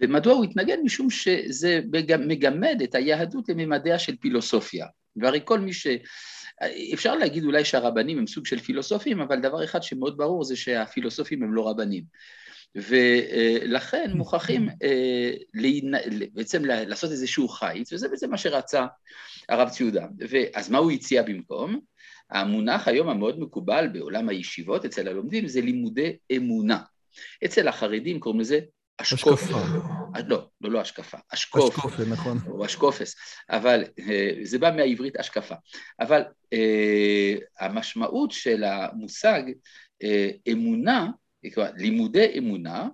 ומדוע 0.00 0.34
הוא 0.34 0.44
התנגד? 0.44 0.76
משום 0.84 1.10
שזה 1.10 1.80
מגמד 2.18 2.80
את 2.84 2.94
היהדות 2.94 3.48
לממדיה 3.48 3.98
של 3.98 4.16
פילוסופיה. 4.16 4.86
והרי 5.16 5.40
כל 5.44 5.60
מי 5.60 5.72
ש... 5.72 5.86
אפשר 6.94 7.14
להגיד 7.14 7.44
אולי 7.44 7.64
שהרבנים 7.64 8.18
הם 8.18 8.26
סוג 8.26 8.46
של 8.46 8.58
פילוסופים, 8.58 9.20
אבל 9.20 9.40
דבר 9.40 9.64
אחד 9.64 9.82
שמאוד 9.82 10.16
ברור 10.16 10.44
זה 10.44 10.56
שהפילוסופים 10.56 11.42
הם 11.42 11.54
לא 11.54 11.68
רבנים. 11.68 12.04
ולכן 12.74 14.10
מוכרחים 14.14 14.68
אה, 14.82 15.32
בעצם 16.32 16.64
לעשות 16.64 17.10
איזשהו 17.10 17.48
חיץ, 17.48 17.92
וזה 17.92 18.08
בעצם 18.08 18.30
מה 18.30 18.38
שרצה 18.38 18.86
הרב 19.48 19.68
ציודה. 19.68 20.06
אז 20.54 20.70
מה 20.70 20.78
הוא 20.78 20.90
הציע 20.90 21.22
במקום? 21.22 21.80
המונח 22.30 22.88
היום 22.88 23.08
המאוד 23.08 23.40
מקובל 23.40 23.88
בעולם 23.92 24.28
הישיבות 24.28 24.84
אצל 24.84 25.08
הלומדים 25.08 25.48
זה 25.48 25.60
לימודי 25.60 26.16
אמונה. 26.36 26.78
אצל 27.44 27.68
החרדים 27.68 28.20
קוראים 28.20 28.40
לזה 28.40 28.60
אשקופה. 29.02 29.32
השקפה. 29.32 29.58
לא, 30.28 30.46
לא, 30.60 30.70
לא 30.70 30.80
השקפה, 30.80 31.18
אשקוף. 31.34 31.78
אשקופה, 31.78 32.02
נכון. 32.04 32.38
או 32.46 32.64
אשקופס, 32.66 33.16
אבל 33.50 33.84
אה, 33.98 34.30
זה 34.42 34.58
בא 34.58 34.70
מהעברית 34.76 35.16
אשקפה. 35.16 35.54
אבל 36.00 36.22
אה, 36.52 37.34
המשמעות 37.60 38.30
של 38.30 38.64
המושג 38.64 39.42
אה, 40.02 40.30
אמונה, 40.48 41.06
לימודי 41.76 42.38
אמונה, 42.38 42.88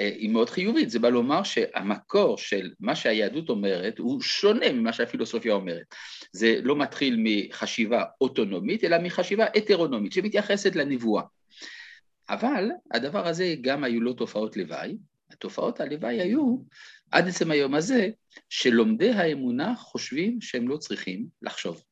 אה, 0.00 0.06
היא 0.06 0.30
מאוד 0.30 0.50
חיובית, 0.50 0.90
זה 0.90 0.98
בא 0.98 1.08
לומר 1.08 1.42
שהמקור 1.42 2.38
של 2.38 2.70
מה 2.80 2.96
שהיהדות 2.96 3.48
אומרת 3.48 3.98
הוא 3.98 4.20
שונה 4.20 4.72
ממה 4.72 4.92
שהפילוסופיה 4.92 5.54
אומרת. 5.54 5.94
זה 6.32 6.60
לא 6.62 6.76
מתחיל 6.76 7.16
מחשיבה 7.18 8.04
אוטונומית, 8.20 8.84
אלא 8.84 8.98
מחשיבה 8.98 9.46
הטרונומית, 9.54 10.12
שמתייחסת 10.12 10.76
לנבואה. 10.76 11.22
אבל 12.28 12.70
הדבר 12.90 13.26
הזה 13.26 13.54
גם 13.60 13.84
היו 13.84 14.00
לו 14.00 14.12
תופעות 14.12 14.56
לוואי, 14.56 14.96
התופעות 15.36 15.80
הלוואי 15.80 16.20
היו, 16.20 16.56
עד 17.10 17.28
עצם 17.28 17.50
היום 17.50 17.74
הזה, 17.74 18.08
שלומדי 18.48 19.10
האמונה 19.10 19.74
חושבים 19.76 20.40
שהם 20.40 20.68
לא 20.68 20.76
צריכים 20.76 21.26
לחשוב. 21.42 21.82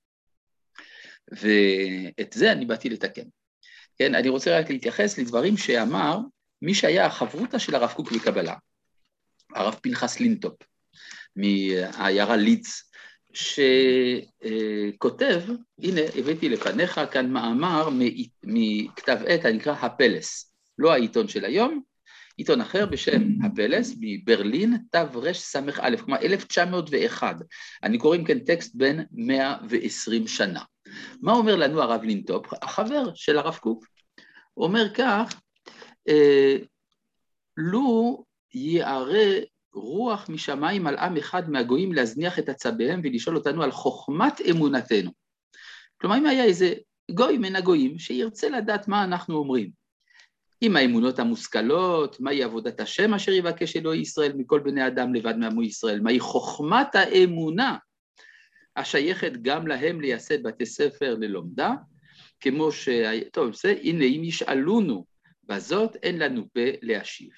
ואת 1.30 2.32
זה 2.34 2.52
אני 2.52 2.66
באתי 2.66 2.90
לתקן. 2.90 3.28
כן, 3.98 4.14
אני 4.14 4.28
רוצה 4.28 4.58
רק 4.58 4.70
להתייחס 4.70 5.18
לדברים 5.18 5.56
שאמר 5.56 6.18
מי 6.62 6.74
שהיה 6.74 7.06
החברותא 7.06 7.58
של 7.58 7.74
הרב 7.74 7.92
קוק 7.92 8.12
בקבלה, 8.12 8.54
הרב 9.54 9.74
פנחס 9.82 10.20
לינטופ, 10.20 10.56
מהעיירה 11.36 12.36
לידס, 12.36 12.90
שכותב, 13.34 15.42
הנה 15.78 16.00
הבאתי 16.18 16.48
לפניך 16.48 17.00
כאן 17.10 17.30
מאמר 17.30 17.88
מכתב 18.42 19.18
עת 19.26 19.44
הנקרא 19.44 19.72
הפלס, 19.72 20.54
לא 20.78 20.92
העיתון 20.92 21.28
של 21.28 21.44
היום, 21.44 21.82
עיתון 22.36 22.60
אחר 22.60 22.86
בשם 22.86 23.22
הפלס 23.44 23.94
מברלין 24.00 24.76
תרס"א, 24.90 25.96
כלומר 25.96 26.18
1901. 26.22 27.36
אני 27.82 27.98
קורא 27.98 28.16
אם 28.16 28.24
כן 28.24 28.38
טקסט 28.38 28.74
בן 28.74 29.02
120 29.12 30.26
שנה. 30.26 30.62
מה 31.22 31.32
אומר 31.32 31.56
לנו 31.56 31.82
הרב 31.82 32.02
לינטופ, 32.02 32.46
החבר 32.62 33.14
של 33.14 33.38
הרב 33.38 33.56
קוק? 33.56 33.86
אומר 34.56 34.94
כך, 34.94 35.40
אה, 36.08 36.56
לו 37.56 38.24
יערה 38.54 39.38
רוח 39.74 40.28
משמיים 40.28 40.86
על 40.86 40.98
עם 40.98 41.16
אחד 41.16 41.50
מהגויים 41.50 41.92
להזניח 41.92 42.38
את 42.38 42.48
עצביהם 42.48 43.00
ולשאול 43.04 43.36
אותנו 43.36 43.62
על 43.62 43.72
חוכמת 43.72 44.40
אמונתנו. 44.50 45.10
כלומר, 46.00 46.16
אם 46.16 46.26
היה 46.26 46.44
איזה 46.44 46.74
גוי 47.10 47.38
מן 47.38 47.56
הגויים 47.56 47.98
שירצה 47.98 48.48
לדעת 48.48 48.88
מה 48.88 49.04
אנחנו 49.04 49.36
אומרים, 49.36 49.83
עם 50.66 50.76
האמונות 50.76 51.18
המושכלות, 51.18 52.20
מהי 52.20 52.42
עבודת 52.42 52.80
השם 52.80 53.14
אשר 53.14 53.32
יבקש 53.32 53.76
אלוהי 53.76 54.00
ישראל 54.00 54.32
מכל 54.36 54.60
בני 54.60 54.86
אדם 54.86 55.14
לבד 55.14 55.36
מעמו 55.36 55.62
ישראל, 55.62 56.00
מהי 56.00 56.20
חוכמת 56.20 56.94
האמונה 56.94 57.76
השייכת 58.76 59.32
גם 59.42 59.66
להם 59.66 60.00
לייסד 60.00 60.42
בתי 60.42 60.66
ספר 60.66 61.14
ללומדה, 61.20 61.72
כמו 62.40 62.72
ש... 62.72 62.88
טוב, 63.32 63.54
זה, 63.54 63.74
הנה, 63.82 64.04
אם 64.04 64.24
ישאלונו 64.24 65.04
בזאת, 65.44 65.96
אין 66.02 66.18
לנו 66.18 66.46
פה 66.52 66.60
להשיב, 66.82 67.30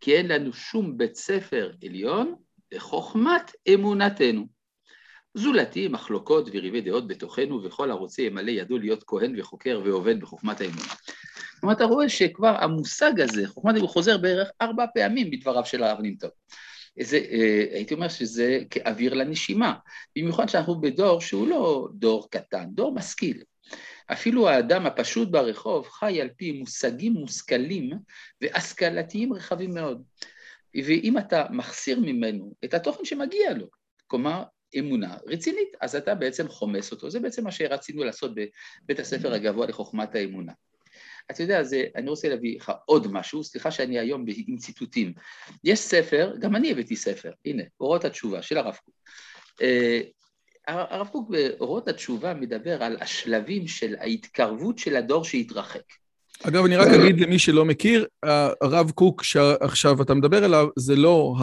כי 0.00 0.16
אין 0.16 0.28
לנו 0.28 0.52
שום 0.52 0.98
בית 0.98 1.16
ספר 1.16 1.72
עליון 1.84 2.34
לחוכמת 2.72 3.52
אמונתנו. 3.74 4.46
זולתי 5.34 5.88
מחלוקות 5.88 6.48
וריבי 6.52 6.80
דעות 6.80 7.06
בתוכנו, 7.08 7.62
וכל 7.64 7.90
הרוצה 7.90 8.22
ימלא 8.22 8.50
ידו 8.50 8.78
להיות 8.78 9.04
כהן 9.06 9.40
וחוקר 9.40 9.80
ועובד 9.84 10.20
בחוכמת 10.20 10.60
האמונה. 10.60 10.94
כלומר, 11.62 11.74
אתה 11.74 11.84
רואה 11.84 12.08
שכבר 12.08 12.56
המושג 12.60 13.20
הזה, 13.20 13.48
חוכמת 13.48 13.80
הוא 13.80 13.88
חוזר 13.88 14.18
בערך 14.18 14.50
ארבע 14.62 14.84
פעמים 14.94 15.30
בדבריו 15.30 15.66
של 15.66 15.82
הרב 15.82 16.00
נינטוב. 16.00 16.30
זה, 17.00 17.16
אה, 17.16 17.66
הייתי 17.72 17.94
אומר 17.94 18.08
שזה 18.08 18.58
כאוויר 18.70 19.14
לנשימה, 19.14 19.74
במיוחד 20.16 20.48
שאנחנו 20.48 20.80
בדור 20.80 21.20
שהוא 21.20 21.48
לא 21.48 21.88
דור 21.94 22.28
קטן, 22.30 22.64
דור 22.74 22.94
משכיל. 22.94 23.42
אפילו 24.06 24.48
האדם 24.48 24.86
הפשוט 24.86 25.28
ברחוב 25.28 25.88
חי 25.88 26.20
על 26.20 26.28
פי 26.36 26.52
מושגים 26.52 27.12
מושכלים 27.12 27.90
והשכלתיים 28.40 29.32
רחבים 29.32 29.74
מאוד. 29.74 30.02
ואם 30.74 31.18
אתה 31.18 31.44
מחסיר 31.50 32.00
ממנו 32.00 32.54
את 32.64 32.74
התוכן 32.74 33.04
שמגיע 33.04 33.54
לו, 33.54 33.66
כלומר 34.06 34.42
אמונה 34.78 35.16
רצינית, 35.26 35.68
אז 35.80 35.96
אתה 35.96 36.14
בעצם 36.14 36.48
חומס 36.48 36.92
אותו. 36.92 37.10
זה 37.10 37.20
בעצם 37.20 37.44
מה 37.44 37.52
שרצינו 37.52 38.04
לעשות 38.04 38.32
בבית 38.34 38.98
הספר 38.98 39.32
הגבוה 39.32 39.66
לחוכמת 39.66 40.14
האמונה. 40.14 40.52
אתה 41.30 41.42
יודע, 41.42 41.62
זה, 41.62 41.84
אני 41.96 42.10
רוצה 42.10 42.28
להביא 42.28 42.56
לך 42.56 42.72
עוד 42.86 43.12
משהו, 43.12 43.44
סליחה 43.44 43.70
שאני 43.70 43.98
היום 43.98 44.24
עם 44.46 44.56
ציטוטים. 44.56 45.12
יש 45.64 45.78
ספר, 45.78 46.32
גם 46.38 46.56
אני 46.56 46.70
הבאתי 46.70 46.96
ספר, 46.96 47.30
הנה, 47.44 47.62
אורות 47.80 48.04
התשובה 48.04 48.42
של 48.42 48.58
הרב 48.58 48.76
קוק. 48.84 48.94
אה, 49.62 50.00
הרב 50.68 51.08
קוק 51.12 51.30
באורות 51.30 51.88
התשובה 51.88 52.34
מדבר 52.34 52.82
על 52.82 52.96
השלבים 53.00 53.68
של 53.68 53.94
ההתקרבות 54.00 54.78
של 54.78 54.96
הדור 54.96 55.24
שהתרחק. 55.24 55.82
אגב, 56.42 56.64
אני 56.64 56.76
רק 56.76 56.86
אגיד 56.86 57.20
למי 57.20 57.38
שלא 57.38 57.64
מכיר, 57.64 58.06
הרב 58.60 58.90
קוק 58.90 59.22
שעכשיו 59.22 60.02
אתה 60.02 60.14
מדבר 60.14 60.44
עליו, 60.44 60.68
זה 60.76 60.96
לא 60.96 61.34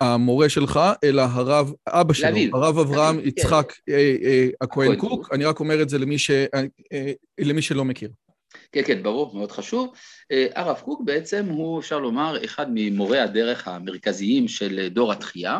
המורה 0.00 0.48
שלך, 0.48 0.80
אלא 1.04 1.22
הרב, 1.22 1.72
אבא 1.88 2.12
שלו, 2.12 2.36
הרב 2.52 2.78
אברהם 2.78 3.20
כן. 3.20 3.28
יצחק 3.28 3.72
אה, 3.88 4.16
אה, 4.22 4.48
הכהן 4.60 4.96
קוק. 4.96 5.28
אני 5.32 5.44
רק 5.44 5.60
אומר 5.60 5.82
את 5.82 5.88
זה 5.88 5.98
למי 7.38 7.62
שלא 7.62 7.84
מכיר. 7.84 8.10
כן, 8.72 8.82
כן, 8.86 9.02
ברור, 9.02 9.34
מאוד 9.34 9.52
חשוב. 9.52 9.94
אה, 10.32 10.46
הרב 10.54 10.80
קוק 10.84 11.00
בעצם 11.04 11.46
הוא, 11.46 11.80
אפשר 11.80 11.98
לומר, 11.98 12.44
אחד 12.44 12.66
ממורי 12.74 13.18
הדרך 13.18 13.68
המרכזיים 13.68 14.48
של 14.48 14.88
דור 14.88 15.12
התחייה. 15.12 15.58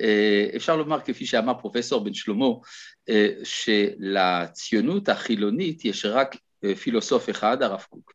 אה, 0.00 0.46
אפשר 0.56 0.76
לומר, 0.76 1.00
כפי 1.00 1.26
שאמר 1.26 1.54
פרופסור 1.54 2.04
בן 2.04 2.14
שלמה, 2.14 2.46
אה, 3.08 3.28
שלציונות 3.44 5.08
החילונית 5.08 5.84
יש 5.84 6.04
רק 6.04 6.36
פילוסוף 6.80 7.30
אחד, 7.30 7.62
הרב 7.62 7.84
קוק, 7.90 8.12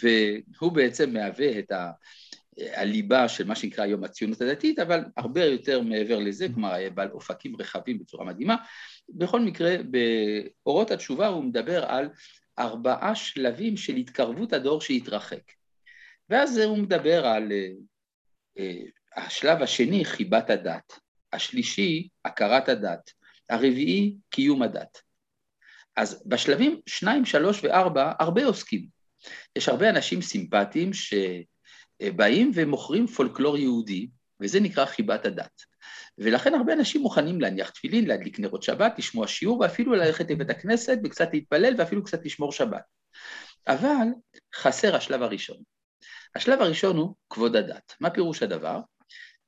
והוא 0.00 0.72
בעצם 0.72 1.12
מהווה 1.12 1.58
את 1.58 1.72
ה... 1.72 1.90
הליבה 2.58 3.28
של 3.28 3.46
מה 3.46 3.54
שנקרא 3.54 3.84
היום 3.84 4.04
הציונות 4.04 4.40
הדתית, 4.40 4.78
אבל 4.78 5.04
הרבה 5.16 5.44
יותר 5.44 5.80
מעבר 5.80 6.18
לזה, 6.18 6.46
כלומר 6.54 6.72
היה 6.72 6.90
בעל 6.90 7.08
אופקים 7.10 7.56
רחבים 7.58 7.98
בצורה 7.98 8.24
מדהימה. 8.24 8.56
בכל 9.08 9.40
מקרה, 9.40 9.76
באורות 10.64 10.90
התשובה 10.90 11.26
הוא 11.26 11.44
מדבר 11.44 11.84
על 11.84 12.08
ארבעה 12.58 13.14
שלבים 13.14 13.76
של 13.76 13.96
התקרבות 13.96 14.52
הדור 14.52 14.80
שהתרחק. 14.80 15.52
ואז 16.30 16.58
הוא 16.58 16.78
מדבר 16.78 17.26
על 17.26 17.52
uh, 17.52 17.80
uh, 18.58 18.62
השלב 19.16 19.62
השני, 19.62 20.04
חיבת 20.04 20.50
הדת, 20.50 20.92
השלישי, 21.32 22.08
הכרת 22.24 22.68
הדת, 22.68 23.10
הרביעי, 23.50 24.14
קיום 24.30 24.62
הדת. 24.62 24.98
אז 25.96 26.22
בשלבים 26.26 26.80
שניים, 26.86 27.24
שלוש 27.24 27.64
וארבע, 27.64 28.12
הרבה 28.18 28.44
עוסקים. 28.44 28.86
יש 29.56 29.68
הרבה 29.68 29.90
אנשים 29.90 30.22
סימפטיים 30.22 30.90
שבאים 30.92 32.50
ומוכרים 32.54 33.06
פולקלור 33.06 33.58
יהודי, 33.58 34.08
וזה 34.40 34.60
נקרא 34.60 34.86
חיבת 34.86 35.26
הדת. 35.26 35.62
ולכן 36.18 36.54
הרבה 36.54 36.72
אנשים 36.72 37.00
מוכנים 37.00 37.40
להניח 37.40 37.70
תפילין, 37.70 38.06
להדליק 38.06 38.38
נרות 38.38 38.62
שבת, 38.62 38.98
לשמוע 38.98 39.26
שיעור, 39.26 39.60
ואפילו 39.60 39.92
ללכת 39.92 40.30
לבית 40.30 40.50
הכנסת 40.50 40.98
וקצת 41.04 41.28
להתפלל, 41.32 41.74
ואפילו 41.78 42.04
קצת 42.04 42.24
לשמור 42.24 42.52
שבת. 42.52 42.82
אבל 43.66 44.06
חסר 44.54 44.96
השלב 44.96 45.22
הראשון. 45.22 45.56
השלב 46.34 46.60
הראשון 46.60 46.96
הוא 46.96 47.14
כבוד 47.30 47.56
הדת. 47.56 47.94
מה 48.00 48.10
פירוש 48.10 48.42
הדבר? 48.42 48.80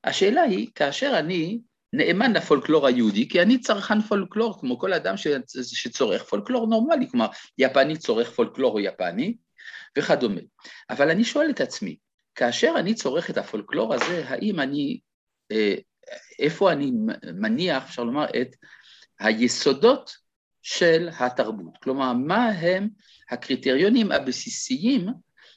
השאלה 0.04 0.42
היא, 0.42 0.68
כאשר 0.74 1.12
אני 1.18 1.58
נאמן 1.92 2.32
לפולקלור 2.32 2.86
היהודי, 2.86 3.28
כי 3.28 3.42
אני 3.42 3.60
צרכן 3.60 4.00
פולקלור, 4.00 4.60
כמו 4.60 4.78
כל 4.78 4.92
אדם 4.92 5.14
שצורך 5.62 6.22
פולקלור 6.22 6.66
נורמלי, 6.66 7.08
כלומר, 7.10 7.26
יפני 7.58 7.96
צורך 7.96 8.30
פולקלור 8.30 8.74
או 8.74 8.80
יפני, 8.80 9.36
וכדומה. 9.98 10.40
אבל 10.90 11.10
אני 11.10 11.24
שואל 11.24 11.50
את 11.50 11.60
עצמי, 11.60 11.96
כאשר 12.34 12.74
אני 12.78 12.94
צורך 12.94 13.30
את 13.30 13.38
הפולקלור 13.38 13.94
הזה, 13.94 14.24
האם 14.28 14.60
אני, 14.60 15.00
אה, 15.52 15.74
איפה 16.38 16.72
אני 16.72 16.92
מניח, 17.34 17.84
אפשר 17.84 18.04
לומר, 18.04 18.24
את 18.40 18.56
היסודות 19.20 20.16
של 20.62 21.08
התרבות? 21.18 21.78
כלומר, 21.82 22.12
מה 22.12 22.48
הם 22.48 22.88
הקריטריונים 23.30 24.12
הבסיסיים 24.12 25.06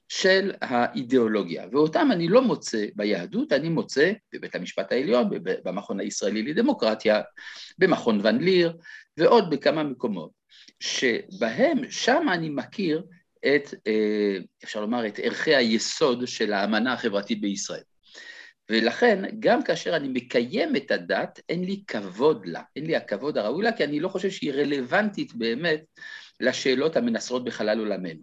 של 0.07 0.51
האידיאולוגיה, 0.61 1.65
ואותם 1.71 2.09
אני 2.11 2.27
לא 2.27 2.41
מוצא 2.41 2.85
ביהדות, 2.95 3.53
אני 3.53 3.69
מוצא 3.69 4.11
בבית 4.33 4.55
המשפט 4.55 4.91
העליון, 4.91 5.29
במכון 5.43 5.99
הישראלי 5.99 6.43
לדמוקרטיה, 6.43 7.21
במכון 7.77 8.19
ון 8.23 8.41
ליר 8.41 8.77
ועוד 9.17 9.49
בכמה 9.49 9.83
מקומות, 9.83 10.31
שבהם, 10.79 11.91
שם 11.91 12.25
אני 12.33 12.49
מכיר 12.49 13.03
את, 13.45 13.73
אה, 13.87 14.37
אפשר 14.63 14.81
לומר, 14.81 15.07
את 15.07 15.19
ערכי 15.23 15.55
היסוד 15.55 16.27
של 16.27 16.53
האמנה 16.53 16.93
החברתית 16.93 17.41
בישראל. 17.41 17.83
ולכן, 18.71 19.23
גם 19.39 19.63
כאשר 19.63 19.95
אני 19.95 20.07
מקיים 20.07 20.75
את 20.75 20.91
הדת, 20.91 21.39
אין 21.49 21.63
לי 21.63 21.83
כבוד 21.87 22.45
לה, 22.45 22.61
אין 22.75 22.85
לי 22.85 22.95
הכבוד 22.95 23.37
הראוי 23.37 23.63
לה, 23.63 23.71
כי 23.71 23.83
אני 23.83 23.99
לא 23.99 24.09
חושב 24.09 24.29
שהיא 24.29 24.51
רלוונטית 24.51 25.33
באמת 25.33 25.83
לשאלות 26.39 26.95
המנסרות 26.95 27.43
בחלל 27.43 27.79
עולמנו. 27.79 28.21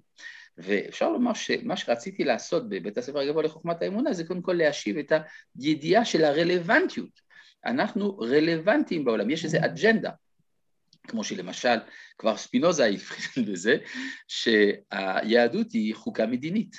ואפשר 0.59 1.11
לומר 1.11 1.35
שמה 1.35 1.76
שרציתי 1.76 2.25
לעשות 2.25 2.69
בבית 2.69 2.99
הספר 2.99 3.19
הגבוה 3.19 3.43
לחוכמת 3.43 3.83
האמונה 3.83 4.12
זה 4.12 4.25
קודם 4.25 4.43
כל 4.43 4.52
להשיב 4.52 4.99
את 4.99 5.12
הידיעה 5.59 6.05
של 6.05 6.25
הרלוונטיות. 6.25 7.21
אנחנו 7.67 8.19
רלוונטיים 8.19 9.05
בעולם, 9.05 9.31
יש 9.31 9.45
איזו 9.45 9.59
אג'נדה, 9.64 10.11
כמו 11.09 11.25
שלמשל 11.25 11.76
כבר 12.19 12.37
ספינוזה 12.37 12.87
הבחין 12.87 13.45
בזה, 13.45 13.76
שהיהדות 14.28 15.73
היא 15.73 15.95
חוקה 15.95 16.26
מדינית. 16.26 16.76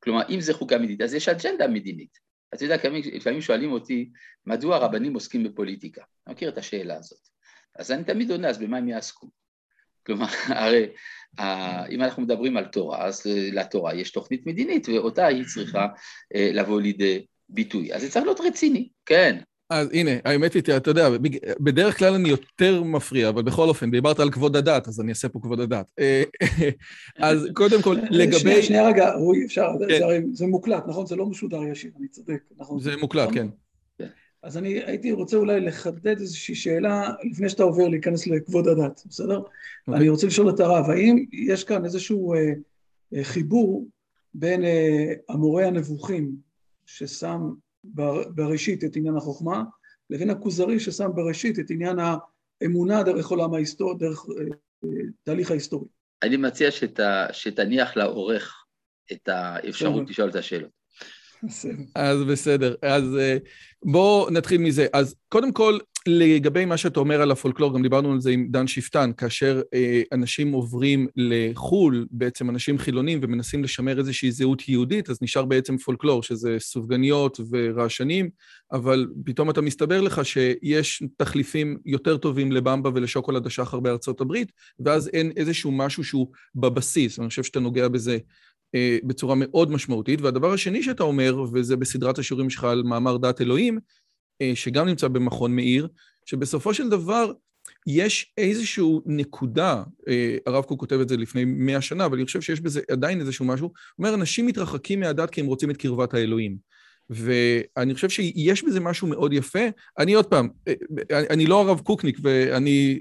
כלומר, 0.00 0.22
אם 0.28 0.40
זה 0.40 0.54
חוקה 0.54 0.78
מדינית, 0.78 1.00
אז 1.00 1.14
יש 1.14 1.28
אג'נדה 1.28 1.68
מדינית. 1.68 2.27
אתה 2.54 2.64
יודע, 2.64 2.76
לפעמים 3.12 3.40
שואלים 3.40 3.72
אותי, 3.72 4.10
מדוע 4.46 4.76
הרבנים 4.76 5.14
עוסקים 5.14 5.44
בפוליטיקה? 5.44 6.02
אני 6.26 6.34
מכיר 6.34 6.48
את 6.48 6.58
השאלה 6.58 6.96
הזאת. 6.96 7.28
אז 7.74 7.90
אני 7.90 8.04
תמיד 8.04 8.30
עונה, 8.30 8.48
אז 8.48 8.58
במה 8.58 8.76
הם 8.78 8.88
יעסקו? 8.88 9.28
כלומר, 10.06 10.26
הרי 10.48 10.86
אם 11.90 12.02
אנחנו 12.02 12.22
מדברים 12.22 12.56
על 12.56 12.64
תורה, 12.64 13.04
אז 13.04 13.22
לתורה 13.52 13.94
יש 13.94 14.10
תוכנית 14.10 14.46
מדינית, 14.46 14.88
ואותה 14.88 15.26
היא 15.26 15.44
צריכה 15.54 15.86
אה, 16.34 16.50
לבוא 16.52 16.80
לידי 16.80 17.26
ביטוי. 17.48 17.94
אז 17.94 18.02
זה 18.02 18.10
צריך 18.10 18.24
להיות 18.24 18.40
רציני, 18.40 18.88
כן. 19.06 19.38
אז 19.70 19.88
הנה, 19.92 20.10
האמת 20.24 20.54
היא, 20.54 20.62
אתה 20.76 20.90
יודע, 20.90 21.08
בדרך 21.60 21.98
כלל 21.98 22.14
אני 22.14 22.28
יותר 22.28 22.82
מפריע, 22.82 23.28
אבל 23.28 23.42
בכל 23.42 23.68
אופן, 23.68 23.90
דיברת 23.90 24.20
על 24.20 24.30
כבוד 24.30 24.56
הדת, 24.56 24.88
אז 24.88 25.00
אני 25.00 25.10
אעשה 25.10 25.28
פה 25.28 25.40
כבוד 25.42 25.60
הדת. 25.60 25.90
אה, 25.98 26.22
אז 27.28 27.48
קודם 27.54 27.82
כל, 27.82 27.96
לגבי... 28.10 28.62
שנייה 28.62 28.86
רגע, 28.86 29.12
רועי, 29.12 29.44
אפשר, 29.44 29.68
כן. 29.88 30.22
זה 30.32 30.46
מוקלט, 30.46 30.84
נכון? 30.88 31.06
זה 31.06 31.16
לא 31.16 31.26
משודר 31.26 31.62
ישיר, 31.64 31.90
אני 31.98 32.08
צודק, 32.08 32.42
נכון? 32.58 32.80
זה 32.80 32.96
מוקלט, 32.96 33.28
כן. 33.32 33.46
אז 34.42 34.56
אני 34.56 34.68
הייתי 34.84 35.12
רוצה 35.12 35.36
אולי 35.36 35.60
לחדד 35.60 36.20
איזושהי 36.20 36.54
שאלה 36.54 37.12
לפני 37.30 37.48
שאתה 37.48 37.62
עובר 37.62 37.88
להיכנס 37.88 38.26
לכבוד 38.26 38.68
הדת, 38.68 39.02
בסדר? 39.08 39.40
Okay. 39.40 39.94
אני 39.94 40.08
רוצה 40.08 40.26
לשאול 40.26 40.50
את 40.50 40.60
הרב, 40.60 40.90
האם 40.90 41.24
יש 41.32 41.64
כאן 41.64 41.84
איזשהו 41.84 42.34
אה, 42.34 42.52
אה, 43.14 43.24
חיבור 43.24 43.88
בין 44.34 44.64
אה, 44.64 45.12
המורה 45.28 45.66
הנבוכים 45.66 46.36
ששם 46.86 47.50
בראשית 48.34 48.84
את 48.84 48.96
עניין 48.96 49.16
החוכמה, 49.16 49.62
לבין 50.10 50.30
הכוזרי 50.30 50.80
ששם 50.80 51.10
בראשית 51.14 51.58
את 51.58 51.70
עניין 51.70 51.96
האמונה 52.62 53.02
דרך 53.02 53.28
עולם 53.28 53.54
ההיסטוריה, 53.54 53.96
דרך 53.98 54.26
אה, 54.84 54.88
תהליך 55.22 55.50
ההיסטורי? 55.50 55.86
אני 56.22 56.36
מציע 56.36 56.70
שת, 56.70 57.00
שתניח 57.32 57.96
לעורך 57.96 58.64
את 59.12 59.28
האפשרות 59.28 60.10
לשאול 60.10 60.30
את 60.30 60.34
השאלות. 60.34 60.78
אז 61.94 62.24
בסדר, 62.24 62.74
אז 62.82 63.16
אה, 63.18 63.36
בואו 63.82 64.30
נתחיל 64.30 64.60
מזה. 64.60 64.86
אז 64.92 65.14
קודם 65.28 65.52
כל, 65.52 65.78
לגבי 66.06 66.64
מה 66.64 66.76
שאתה 66.76 67.00
אומר 67.00 67.22
על 67.22 67.30
הפולקלור, 67.30 67.74
גם 67.74 67.82
דיברנו 67.82 68.12
על 68.12 68.20
זה 68.20 68.30
עם 68.30 68.48
דן 68.50 68.66
שפטן, 68.66 69.10
כאשר 69.16 69.60
אה, 69.74 70.02
אנשים 70.12 70.52
עוברים 70.52 71.06
לחו"ל, 71.16 72.06
בעצם 72.10 72.50
אנשים 72.50 72.78
חילונים, 72.78 73.20
ומנסים 73.22 73.64
לשמר 73.64 73.98
איזושהי 73.98 74.32
זהות 74.32 74.68
יהודית, 74.68 75.10
אז 75.10 75.18
נשאר 75.22 75.44
בעצם 75.44 75.76
פולקלור, 75.76 76.22
שזה 76.22 76.56
סופגניות 76.58 77.40
ורעשנים, 77.50 78.30
אבל 78.72 79.06
פתאום 79.24 79.50
אתה 79.50 79.60
מסתבר 79.60 80.00
לך 80.00 80.24
שיש 80.24 81.02
תחליפים 81.16 81.78
יותר 81.86 82.16
טובים 82.16 82.52
לבמבה 82.52 82.90
ולשוקולד 82.94 83.46
השחר 83.46 83.80
בארצות 83.80 84.20
הברית, 84.20 84.52
ואז 84.80 85.10
אין 85.12 85.32
איזשהו 85.36 85.72
משהו 85.72 86.04
שהוא 86.04 86.26
בבסיס, 86.54 87.18
ואני 87.18 87.28
חושב 87.28 87.42
שאתה 87.42 87.60
נוגע 87.60 87.88
בזה 87.88 88.18
אה, 88.74 88.98
בצורה 89.04 89.34
מאוד 89.34 89.70
משמעותית. 89.70 90.20
והדבר 90.20 90.52
השני 90.52 90.82
שאתה 90.82 91.02
אומר, 91.02 91.44
וזה 91.52 91.76
בסדרת 91.76 92.18
השיעורים 92.18 92.50
שלך 92.50 92.64
על 92.64 92.82
מאמר 92.82 93.16
דת 93.16 93.40
אלוהים, 93.40 93.78
שגם 94.54 94.86
נמצא 94.86 95.08
במכון 95.08 95.56
מאיר, 95.56 95.88
שבסופו 96.24 96.74
של 96.74 96.88
דבר 96.88 97.32
יש 97.86 98.32
איזושהי 98.38 98.84
נקודה, 99.06 99.82
אה, 100.08 100.36
הרב 100.46 100.64
קוק 100.64 100.80
כותב 100.80 101.00
את 101.00 101.08
זה 101.08 101.16
לפני 101.16 101.44
מאה 101.44 101.80
שנה, 101.80 102.04
אבל 102.04 102.16
אני 102.16 102.26
חושב 102.26 102.40
שיש 102.40 102.60
בזה 102.60 102.80
עדיין 102.90 103.20
איזשהו 103.20 103.44
משהו, 103.44 103.66
הוא 103.66 103.74
אומר, 103.98 104.14
אנשים 104.14 104.46
מתרחקים 104.46 105.00
מהדת 105.00 105.30
כי 105.30 105.40
הם 105.40 105.46
רוצים 105.46 105.70
את 105.70 105.76
קרבת 105.76 106.14
האלוהים. 106.14 106.68
ואני 107.10 107.94
חושב 107.94 108.08
שיש 108.08 108.64
בזה 108.64 108.80
משהו 108.80 109.08
מאוד 109.08 109.32
יפה. 109.32 109.58
אני 109.98 110.14
עוד 110.14 110.26
פעם, 110.26 110.48
אני 111.10 111.46
לא 111.46 111.60
הרב 111.60 111.80
קוקניק, 111.80 112.18
ואני 112.22 113.00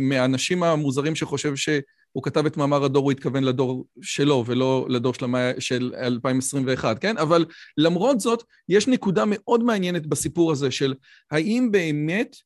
מהאנשים 0.00 0.62
המוזרים 0.62 1.14
שחושב 1.14 1.56
ש... 1.56 1.68
הוא 2.12 2.22
כתב 2.22 2.46
את 2.46 2.56
מאמר 2.56 2.84
הדור, 2.84 3.04
הוא 3.04 3.12
התכוון 3.12 3.44
לדור 3.44 3.86
שלו 4.02 4.44
ולא 4.46 4.86
לדור 4.88 5.14
של, 5.14 5.26
של 5.58 5.92
2021, 5.96 6.98
כן? 6.98 7.18
אבל 7.18 7.44
למרות 7.76 8.20
זאת, 8.20 8.42
יש 8.68 8.88
נקודה 8.88 9.24
מאוד 9.26 9.64
מעניינת 9.64 10.06
בסיפור 10.06 10.52
הזה 10.52 10.70
של 10.70 10.94
האם 11.30 11.68
באמת 11.70 12.36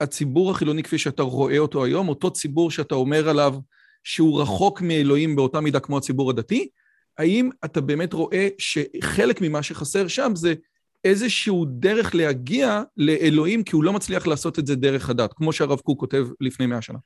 הציבור 0.00 0.50
החילוני 0.50 0.82
כפי 0.82 0.98
שאתה 0.98 1.22
רואה 1.22 1.58
אותו 1.58 1.84
היום, 1.84 2.08
אותו 2.08 2.30
ציבור 2.30 2.70
שאתה 2.70 2.94
אומר 2.94 3.28
עליו 3.28 3.54
שהוא 4.04 4.40
רחוק 4.40 4.80
מאלוהים 4.80 5.36
באותה 5.36 5.60
מידה 5.60 5.80
כמו 5.80 5.98
הציבור 5.98 6.30
הדתי, 6.30 6.68
האם 7.18 7.50
אתה 7.64 7.80
באמת 7.80 8.12
רואה 8.12 8.48
שחלק 8.58 9.40
ממה 9.40 9.62
שחסר 9.62 10.08
שם 10.08 10.32
זה 10.34 10.54
איזשהו 11.04 11.64
דרך 11.64 12.14
להגיע 12.14 12.82
לאלוהים, 12.96 13.62
כי 13.62 13.76
הוא 13.76 13.84
לא 13.84 13.92
מצליח 13.92 14.26
לעשות 14.26 14.58
את 14.58 14.66
זה 14.66 14.76
דרך 14.76 15.10
הדת, 15.10 15.32
כמו 15.32 15.52
שהרב 15.52 15.80
קוק 15.80 16.00
כותב 16.00 16.26
לפני 16.40 16.66
מאה 16.66 16.82
שנה. 16.82 16.98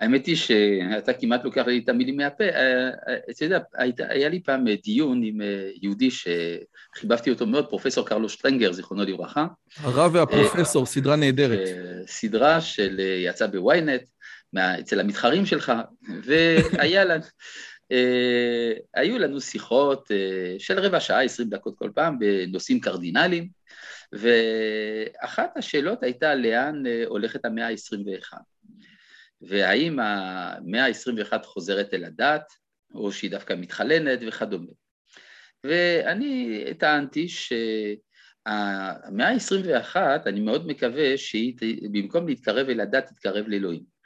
האמת 0.00 0.26
היא 0.26 0.36
שאתה 0.36 1.12
כמעט 1.12 1.44
לוקח 1.44 1.66
לי 1.66 1.78
את 1.84 1.88
המילים 1.88 2.16
מהפה. 2.16 2.44
אה, 2.44 2.88
אה, 2.88 3.16
אתה 3.30 3.44
יודע, 3.44 3.58
היה 3.98 4.28
לי 4.28 4.42
פעם 4.42 4.64
דיון 4.84 5.22
עם 5.22 5.42
אה, 5.42 5.70
יהודי 5.82 6.08
שחיבבתי 6.10 7.30
אותו 7.30 7.46
מאוד, 7.46 7.66
פרופסור 7.66 8.06
קרלוס 8.06 8.32
שטרנגר, 8.32 8.72
זיכרונו 8.72 9.04
לברכה. 9.04 9.46
הרב 9.76 10.14
והפרופסור, 10.14 10.86
סדרה 10.86 11.16
נהדרת. 11.16 11.68
סדרה 12.06 12.60
של, 12.60 13.00
יצאה 13.24 13.48
בוויינט, 13.48 14.02
אצל 14.56 15.00
המתחרים 15.00 15.46
שלך, 15.46 15.72
והיה 16.24 17.04
לנו... 17.04 17.24
היו 18.94 19.18
לנו 19.18 19.40
שיחות 19.40 20.10
של 20.58 20.78
רבע 20.78 21.00
שעה, 21.00 21.22
עשרים 21.22 21.48
דקות 21.48 21.78
כל 21.78 21.90
פעם, 21.94 22.18
בנושאים 22.18 22.80
קרדינליים, 22.80 23.48
ואחת 24.12 25.56
השאלות 25.56 26.02
הייתה 26.02 26.34
לאן 26.34 26.82
הולכת 27.06 27.44
המאה 27.44 27.68
ה-21. 27.68 28.38
והאם 29.42 29.98
המאה 30.00 30.86
ה-21 30.86 31.42
חוזרת 31.44 31.94
אל 31.94 32.04
הדת, 32.04 32.52
או 32.94 33.12
שהיא 33.12 33.30
דווקא 33.30 33.54
מתחלנת 33.58 34.18
וכדומה. 34.26 34.72
ואני 35.64 36.62
טענתי 36.78 37.28
שהמאה 37.28 37.68
ה-21, 39.28 39.96
אני 40.26 40.40
מאוד 40.40 40.66
מקווה 40.66 41.18
שהיא 41.18 41.54
במקום 41.92 42.28
להתקרב 42.28 42.68
אל 42.68 42.80
הדת, 42.80 43.06
תתקרב 43.06 43.48
לאלוהים. 43.48 44.00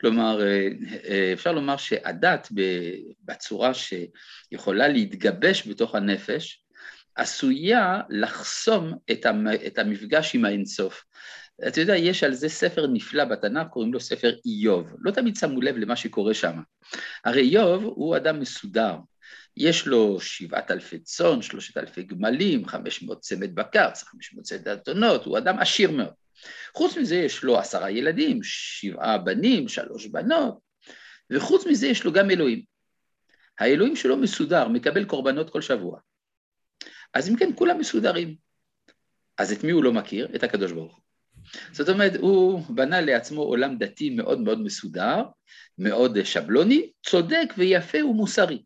כלומר, 0.00 0.40
אפשר 1.32 1.52
לומר 1.52 1.76
שהדת 1.76 2.48
בצורה 3.24 3.72
שיכולה 3.74 4.88
להתגבש 4.88 5.68
בתוך 5.68 5.94
הנפש, 5.94 6.62
עשויה 7.14 8.00
לחסום 8.10 8.92
את 9.66 9.78
המפגש 9.78 10.34
עם 10.34 10.44
האינסוף. 10.44 11.04
אתה 11.68 11.80
יודע, 11.80 11.96
יש 11.96 12.24
על 12.24 12.34
זה 12.34 12.48
ספר 12.48 12.86
נפלא 12.86 13.24
בתנ"ך, 13.24 13.68
קוראים 13.68 13.92
לו 13.92 14.00
ספר 14.00 14.34
איוב. 14.46 14.94
לא 14.98 15.10
תמיד 15.10 15.36
שמו 15.36 15.60
לב 15.60 15.76
למה 15.76 15.96
שקורה 15.96 16.34
שם. 16.34 16.56
הרי 17.24 17.40
איוב 17.40 17.84
הוא 17.84 18.16
אדם 18.16 18.40
מסודר. 18.40 18.96
יש 19.56 19.86
לו 19.86 20.20
שבעת 20.20 20.70
אלפי 20.70 20.98
צאן, 20.98 21.42
שלושת 21.42 21.76
אלפי 21.76 22.02
גמלים, 22.02 22.66
חמש 22.66 23.02
מאות 23.02 23.20
צמד 23.20 23.54
בקר, 23.54 23.88
חמש 23.94 24.34
מאות 24.34 24.44
צמד 24.44 24.68
אתונות, 24.68 25.24
הוא 25.24 25.38
אדם 25.38 25.58
עשיר 25.58 25.90
מאוד. 25.90 26.12
חוץ 26.74 26.96
מזה 26.96 27.16
יש 27.16 27.42
לו 27.44 27.58
עשרה 27.58 27.90
ילדים, 27.90 28.40
שבעה 28.42 29.18
בנים, 29.18 29.68
שלוש 29.68 30.06
בנות, 30.06 30.58
וחוץ 31.30 31.66
מזה 31.66 31.86
יש 31.86 32.04
לו 32.04 32.12
גם 32.12 32.30
אלוהים. 32.30 32.62
האלוהים 33.58 33.96
שלו 33.96 34.16
מסודר, 34.16 34.68
מקבל 34.68 35.04
קורבנות 35.04 35.50
כל 35.50 35.62
שבוע. 35.62 36.00
אז 37.14 37.28
אם 37.28 37.36
כן, 37.36 37.50
כולם 37.54 37.78
מסודרים. 37.78 38.36
אז 39.38 39.52
את 39.52 39.64
מי 39.64 39.72
הוא 39.72 39.84
לא 39.84 39.92
מכיר? 39.92 40.28
את 40.34 40.42
הקדוש 40.42 40.72
ברוך 40.72 40.94
הוא. 40.94 41.05
זאת 41.72 41.88
אומרת, 41.88 42.12
הוא 42.16 42.62
בנה 42.68 43.00
לעצמו 43.00 43.42
עולם 43.42 43.78
דתי 43.78 44.10
מאוד 44.10 44.40
מאוד 44.40 44.60
מסודר, 44.60 45.22
מאוד 45.78 46.22
שבלוני, 46.22 46.90
צודק 47.06 47.54
ויפה 47.58 48.04
ומוסרי. 48.04 48.62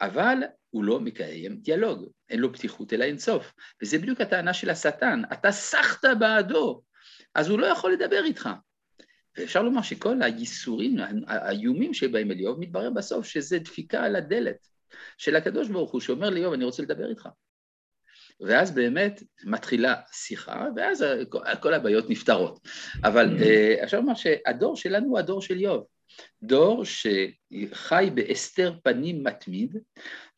אבל 0.00 0.38
הוא 0.70 0.84
לא 0.84 1.00
מקיים 1.00 1.56
דיאלוג, 1.56 2.06
אין 2.30 2.40
לו 2.40 2.52
פתיחות 2.52 2.92
אלא 2.92 3.04
אינסוף. 3.04 3.52
וזה 3.82 3.98
בדיוק 3.98 4.20
הטענה 4.20 4.54
של 4.54 4.70
השטן, 4.70 5.22
אתה 5.32 5.52
סחת 5.52 6.04
בעדו, 6.18 6.82
אז 7.34 7.48
הוא 7.48 7.58
לא 7.58 7.66
יכול 7.66 7.92
לדבר 7.92 8.24
איתך. 8.24 8.48
ואפשר 9.36 9.62
לומר 9.62 9.82
שכל 9.82 10.22
הייסורים, 10.22 10.96
האיומים 11.26 11.94
שבהם 11.94 12.30
אל 12.30 12.36
איוב, 12.38 12.60
מתברר 12.60 12.90
בסוף 12.90 13.26
שזה 13.26 13.58
דפיקה 13.58 14.04
על 14.04 14.16
הדלת 14.16 14.66
של 15.18 15.36
הקדוש 15.36 15.68
ברוך 15.68 15.92
הוא, 15.92 16.00
שאומר 16.00 16.30
לאיוב, 16.30 16.52
אני 16.52 16.64
רוצה 16.64 16.82
לדבר 16.82 17.10
איתך. 17.10 17.28
ואז 18.46 18.74
באמת 18.74 19.22
מתחילה 19.44 19.94
שיחה, 20.12 20.66
ואז 20.76 21.04
כל 21.60 21.74
הבעיות 21.74 22.10
נפתרות. 22.10 22.60
אבל 23.04 23.36
אה, 23.42 23.84
אפשר 23.84 24.00
לומר 24.00 24.14
שהדור 24.14 24.76
שלנו 24.76 25.06
הוא 25.06 25.18
הדור 25.18 25.42
של 25.42 25.58
איוב. 25.58 25.84
דור 26.42 26.82
שחי 26.84 28.10
בהסתר 28.14 28.74
פנים 28.82 29.24
מתמיד, 29.24 29.76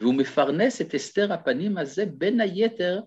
והוא 0.00 0.14
מפרנס 0.14 0.80
את 0.80 0.94
הסתר 0.94 1.32
הפנים 1.32 1.78
הזה 1.78 2.06
בין 2.06 2.40
היתר 2.40 3.00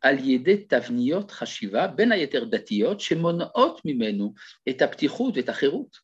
על 0.00 0.16
ידי 0.18 0.56
תבניות 0.56 1.30
חשיבה, 1.30 1.86
בין 1.86 2.12
היתר 2.12 2.44
דתיות, 2.44 3.00
שמונעות 3.00 3.80
ממנו 3.84 4.34
את 4.68 4.82
הפתיחות 4.82 5.36
ואת 5.36 5.48
החירות. 5.48 5.96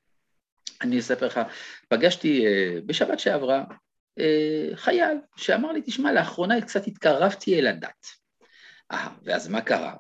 אני 0.83 0.99
אספר 0.99 1.27
לך, 1.27 1.41
פגשתי 1.89 2.47
אה, 2.47 2.79
בשבת 2.87 3.21
שעברה 3.21 3.65
אה, 4.19 4.69
חייל 4.75 5.19
שאמר 5.37 5.73
לי, 5.73 5.83
תשמע, 5.83 6.13
לאחרונה 6.13 6.61
קצת 6.61 6.87
התקרבתי 6.87 7.59
אל 7.59 7.67
הדת. 7.67 8.20
אה, 8.93 9.09
ואז 9.25 9.49
מה 9.49 9.61
קרה? 9.61 9.95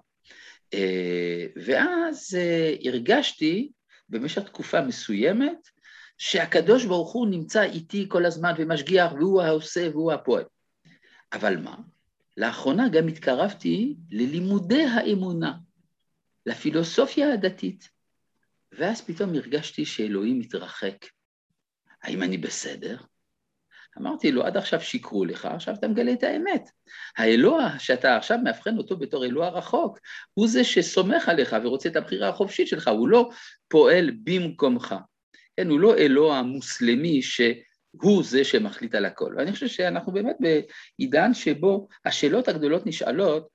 אה, 0.74 1.46
ואז 1.66 2.38
הרגשתי 2.85 3.70
במשך 4.09 4.42
תקופה 4.42 4.81
מסוימת 4.81 5.68
שהקדוש 6.18 6.85
ברוך 6.85 7.12
הוא 7.12 7.26
נמצא 7.26 7.62
איתי 7.62 8.07
כל 8.09 8.26
הזמן 8.26 8.53
ומשגיח 8.59 9.12
והוא 9.12 9.42
העושה 9.42 9.88
והוא 9.92 10.12
הפועל. 10.12 10.44
אבל 11.33 11.57
מה? 11.57 11.76
לאחרונה 12.37 12.88
גם 12.88 13.09
התקרבתי 13.09 13.96
ללימודי 14.11 14.85
האמונה, 14.85 15.53
לפילוסופיה 16.46 17.33
הדתית, 17.33 17.88
ואז 18.72 19.00
פתאום 19.00 19.35
הרגשתי 19.35 19.87
שאלוהים 19.87 20.38
מתרחק. 20.38 21.07
האם 22.03 22.22
אני 22.22 22.38
בסדר? 22.38 22.96
אמרתי 23.98 24.33
לו, 24.33 24.46
עד 24.46 24.57
עכשיו 24.57 24.81
שיקרו 24.81 25.24
לך, 25.24 25.44
עכשיו 25.44 25.74
אתה 25.74 25.88
מגלה 25.88 26.12
את 26.12 26.22
האמת. 26.22 26.70
האלוה 27.16 27.79
שאתה 27.79 28.16
עכשיו 28.16 28.38
מאבחן 28.44 28.79
אותו 28.79 28.96
בתור 28.96 29.24
אלוה 29.24 29.48
רחוק, 29.48 29.98
הוא 30.35 30.48
זה 30.48 30.64
שסומך 30.64 31.29
עליך 31.29 31.57
ורוצה 31.62 31.88
את 31.88 31.96
הבחירה 31.96 32.29
החופשית 32.29 32.68
שלך, 32.68 32.88
הוא 32.88 33.09
לא 33.09 33.31
פועל 33.68 34.11
במקומך. 34.24 34.94
כן, 35.57 35.68
הוא 35.70 35.81
לא 35.81 35.96
אלוה 35.96 36.42
מוסלמי 36.42 37.22
ש... 37.22 37.40
הוא 38.03 38.22
זה 38.22 38.44
שמחליט 38.44 38.94
על 38.94 39.05
הכל. 39.05 39.35
ואני 39.37 39.53
חושב 39.53 39.68
שאנחנו 39.68 40.12
באמת 40.12 40.37
בעידן 40.40 41.35
שבו 41.35 41.88
השאלות 42.05 42.48
הגדולות 42.48 42.87
נשאלות, 42.87 43.48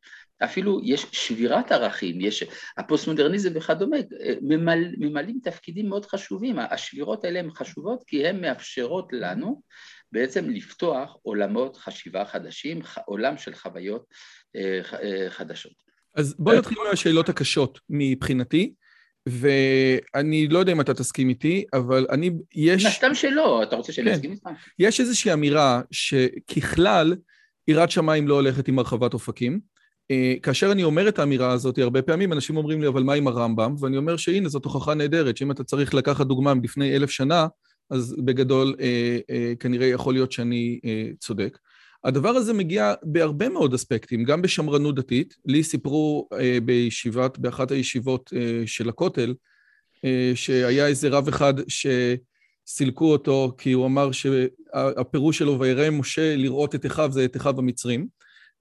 אפילו 0.43 0.79
יש 0.83 1.05
שבירת 1.11 1.71
ערכים, 1.71 2.21
יש 2.21 2.43
הפוסט-מודרניזם 2.77 3.49
וכדומה, 3.55 3.97
ממל, 4.41 4.95
ממלאים 4.97 5.39
תפקידים 5.43 5.89
מאוד 5.89 6.05
חשובים. 6.05 6.59
השבירות 6.59 7.25
האלה 7.25 7.39
הן 7.39 7.51
חשובות 7.51 8.03
כי 8.07 8.27
הן 8.27 8.41
מאפשרות 8.41 9.13
לנו 9.13 9.61
בעצם 10.11 10.49
לפתוח 10.49 11.17
עולמות 11.21 11.77
חשיבה 11.77 12.25
חדשים, 12.25 12.79
עולם 13.05 13.37
של 13.37 13.55
חוויות 13.55 14.05
אה, 14.55 14.81
אה, 15.03 15.29
חדשות. 15.29 15.73
אז 16.15 16.35
בואי 16.39 16.57
נתחיל 16.57 16.77
מהשאלות 16.89 17.29
הקשות 17.29 17.79
מבחינתי. 17.89 18.73
ואני 19.29 20.47
לא 20.47 20.59
יודע 20.59 20.71
אם 20.71 20.81
אתה 20.81 20.93
תסכים 20.93 21.29
איתי, 21.29 21.65
אבל 21.73 22.07
אני, 22.11 22.31
יש... 22.55 22.85
סתם 22.85 23.15
שלא, 23.15 23.63
אתה 23.63 23.75
רוצה 23.75 23.91
שאני 23.91 24.09
כן. 24.09 24.13
אסכים 24.13 24.31
איתך? 24.31 24.49
יש 24.79 24.99
איזושהי 24.99 25.33
אמירה 25.33 25.81
שככלל, 25.91 27.15
יראת 27.67 27.91
שמיים 27.91 28.27
לא 28.27 28.33
הולכת 28.33 28.67
עם 28.67 28.79
הרחבת 28.79 29.13
אופקים. 29.13 29.59
אה, 30.11 30.33
כאשר 30.43 30.71
אני 30.71 30.83
אומר 30.83 31.09
את 31.09 31.19
האמירה 31.19 31.51
הזאת, 31.51 31.77
הרבה 31.77 32.01
פעמים 32.01 32.33
אנשים 32.33 32.57
אומרים 32.57 32.81
לי, 32.81 32.87
אבל 32.87 33.03
מה 33.03 33.13
עם 33.13 33.27
הרמב"ם? 33.27 33.75
ואני 33.79 33.97
אומר 33.97 34.17
שהנה, 34.17 34.49
זאת 34.49 34.65
הוכחה 34.65 34.93
נהדרת, 34.93 35.37
שאם 35.37 35.51
אתה 35.51 35.63
צריך 35.63 35.93
לקחת 35.93 36.25
דוגמה 36.25 36.53
מלפני 36.53 36.95
אלף 36.95 37.09
שנה, 37.09 37.47
אז 37.89 38.15
בגדול 38.25 38.75
אה, 38.79 39.19
אה, 39.29 39.53
כנראה 39.59 39.87
יכול 39.87 40.13
להיות 40.13 40.31
שאני 40.31 40.79
אה, 40.85 41.09
צודק. 41.19 41.57
הדבר 42.03 42.29
הזה 42.29 42.53
מגיע 42.53 42.93
בהרבה 43.03 43.49
מאוד 43.49 43.73
אספקטים, 43.73 44.23
גם 44.23 44.41
בשמרנות 44.41 44.95
דתית. 44.95 45.35
לי 45.45 45.63
סיפרו 45.63 46.29
בישיבת, 46.65 47.37
באחת 47.37 47.71
הישיבות 47.71 48.33
של 48.65 48.89
הכותל, 48.89 49.33
שהיה 50.35 50.87
איזה 50.87 51.09
רב 51.09 51.27
אחד 51.27 51.53
שסילקו 51.67 53.11
אותו 53.11 53.55
כי 53.57 53.71
הוא 53.71 53.85
אמר 53.85 54.09
שהפירוש 54.11 55.37
שלו, 55.37 55.59
ויראה 55.59 55.91
משה 55.91 56.35
לראות 56.35 56.75
את 56.75 56.85
אחיו 56.85 57.11
זה 57.11 57.25
את 57.25 57.37
אחיו 57.37 57.59
המצרים, 57.59 58.07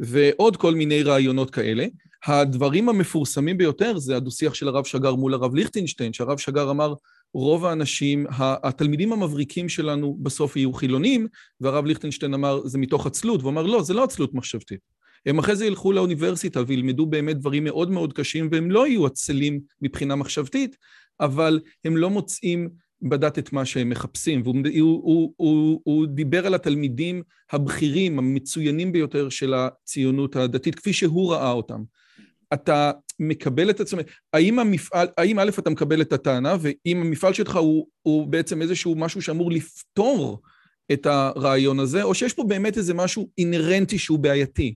ועוד 0.01 0.57
כל 0.57 0.75
מיני 0.75 1.03
רעיונות 1.03 1.51
כאלה. 1.51 1.87
הדברים 2.27 2.89
המפורסמים 2.89 3.59
ביותר 3.59 3.99
זה 3.99 4.17
הדו-שיח 4.17 4.55
של 4.55 4.69
הרב 4.69 4.85
שגר 4.85 5.15
מול 5.15 5.35
הרב 5.35 5.55
ליכטינשטיין, 5.55 6.13
שהרב 6.13 6.39
שגר 6.39 6.71
אמר, 6.71 6.95
רוב 7.35 7.65
האנשים, 7.65 8.27
התלמידים 8.39 9.13
המבריקים 9.13 9.69
שלנו 9.69 10.17
בסוף 10.23 10.57
יהיו 10.57 10.73
חילונים, 10.73 11.27
והרב 11.61 11.87
ליכטנשטיין 11.87 12.35
אמר, 12.35 12.67
זה 12.67 12.79
מתוך 12.79 13.07
עצלות, 13.07 13.41
והוא 13.41 13.51
אמר, 13.51 13.63
לא, 13.63 13.83
זה 13.83 13.95
לא 13.95 14.05
עצלות 14.05 14.35
מחשבתית. 14.35 14.81
הם 15.27 15.39
אחרי 15.39 15.57
זה 15.57 15.67
ילכו 15.67 15.93
לאוניברסיטה 15.93 16.61
וילמדו 16.67 17.07
באמת 17.07 17.39
דברים 17.39 17.65
מאוד 17.65 17.91
מאוד 17.91 18.13
קשים, 18.13 18.49
והם 18.53 18.71
לא 18.71 18.87
יהיו 18.87 19.07
עצלים 19.07 19.61
מבחינה 19.83 20.17
מחשבתית, 20.17 20.77
אבל 21.21 21.61
הם 21.85 21.97
לא 21.97 22.11
מוצאים 22.11 22.69
בדת 23.03 23.39
את 23.39 23.53
מה 23.53 23.65
שהם 23.65 23.89
מחפשים. 23.89 24.43
והוא 24.45 24.57
הוא, 24.81 25.03
הוא, 25.05 25.33
הוא, 25.37 25.81
הוא 25.85 26.07
דיבר 26.07 26.47
על 26.47 26.55
התלמידים 26.55 27.23
הבכירים, 27.53 28.19
המצוינים 28.19 28.93
ביותר 28.93 29.29
של 29.29 29.55
הציונות 29.55 30.37
הדתית, 30.37 30.75
כפי 30.75 30.93
שהוא 30.93 31.33
ראה 31.33 31.51
אותם. 31.51 31.83
אתה 32.53 32.93
מקבל 33.19 33.71
את 33.71 33.81
עצמך, 33.81 34.07
האם 34.33 34.59
המפעל, 34.59 35.09
האם 35.19 35.39
א' 35.39 35.51
אתה 35.59 35.71
מקבל 35.71 36.03
את 36.03 36.13
הטענה, 36.13 36.57
ואם 36.61 37.03
המפעל 37.03 37.33
שלך 37.33 37.57
הוא, 37.57 37.89
הוא 38.03 38.27
בעצם 38.27 38.63
איזשהו 38.63 38.95
משהו 38.95 39.23
שאמור 39.23 39.53
לפתור 39.53 40.43
את 40.93 41.07
הרעיון 41.07 41.81
הזה, 41.81 42.03
או 42.03 42.15
שיש 42.15 42.33
פה 42.33 42.45
באמת 42.49 42.77
איזה 42.77 42.95
משהו 42.95 43.31
אינהרנטי 43.39 43.99
שהוא 43.99 44.19
בעייתי? 44.19 44.75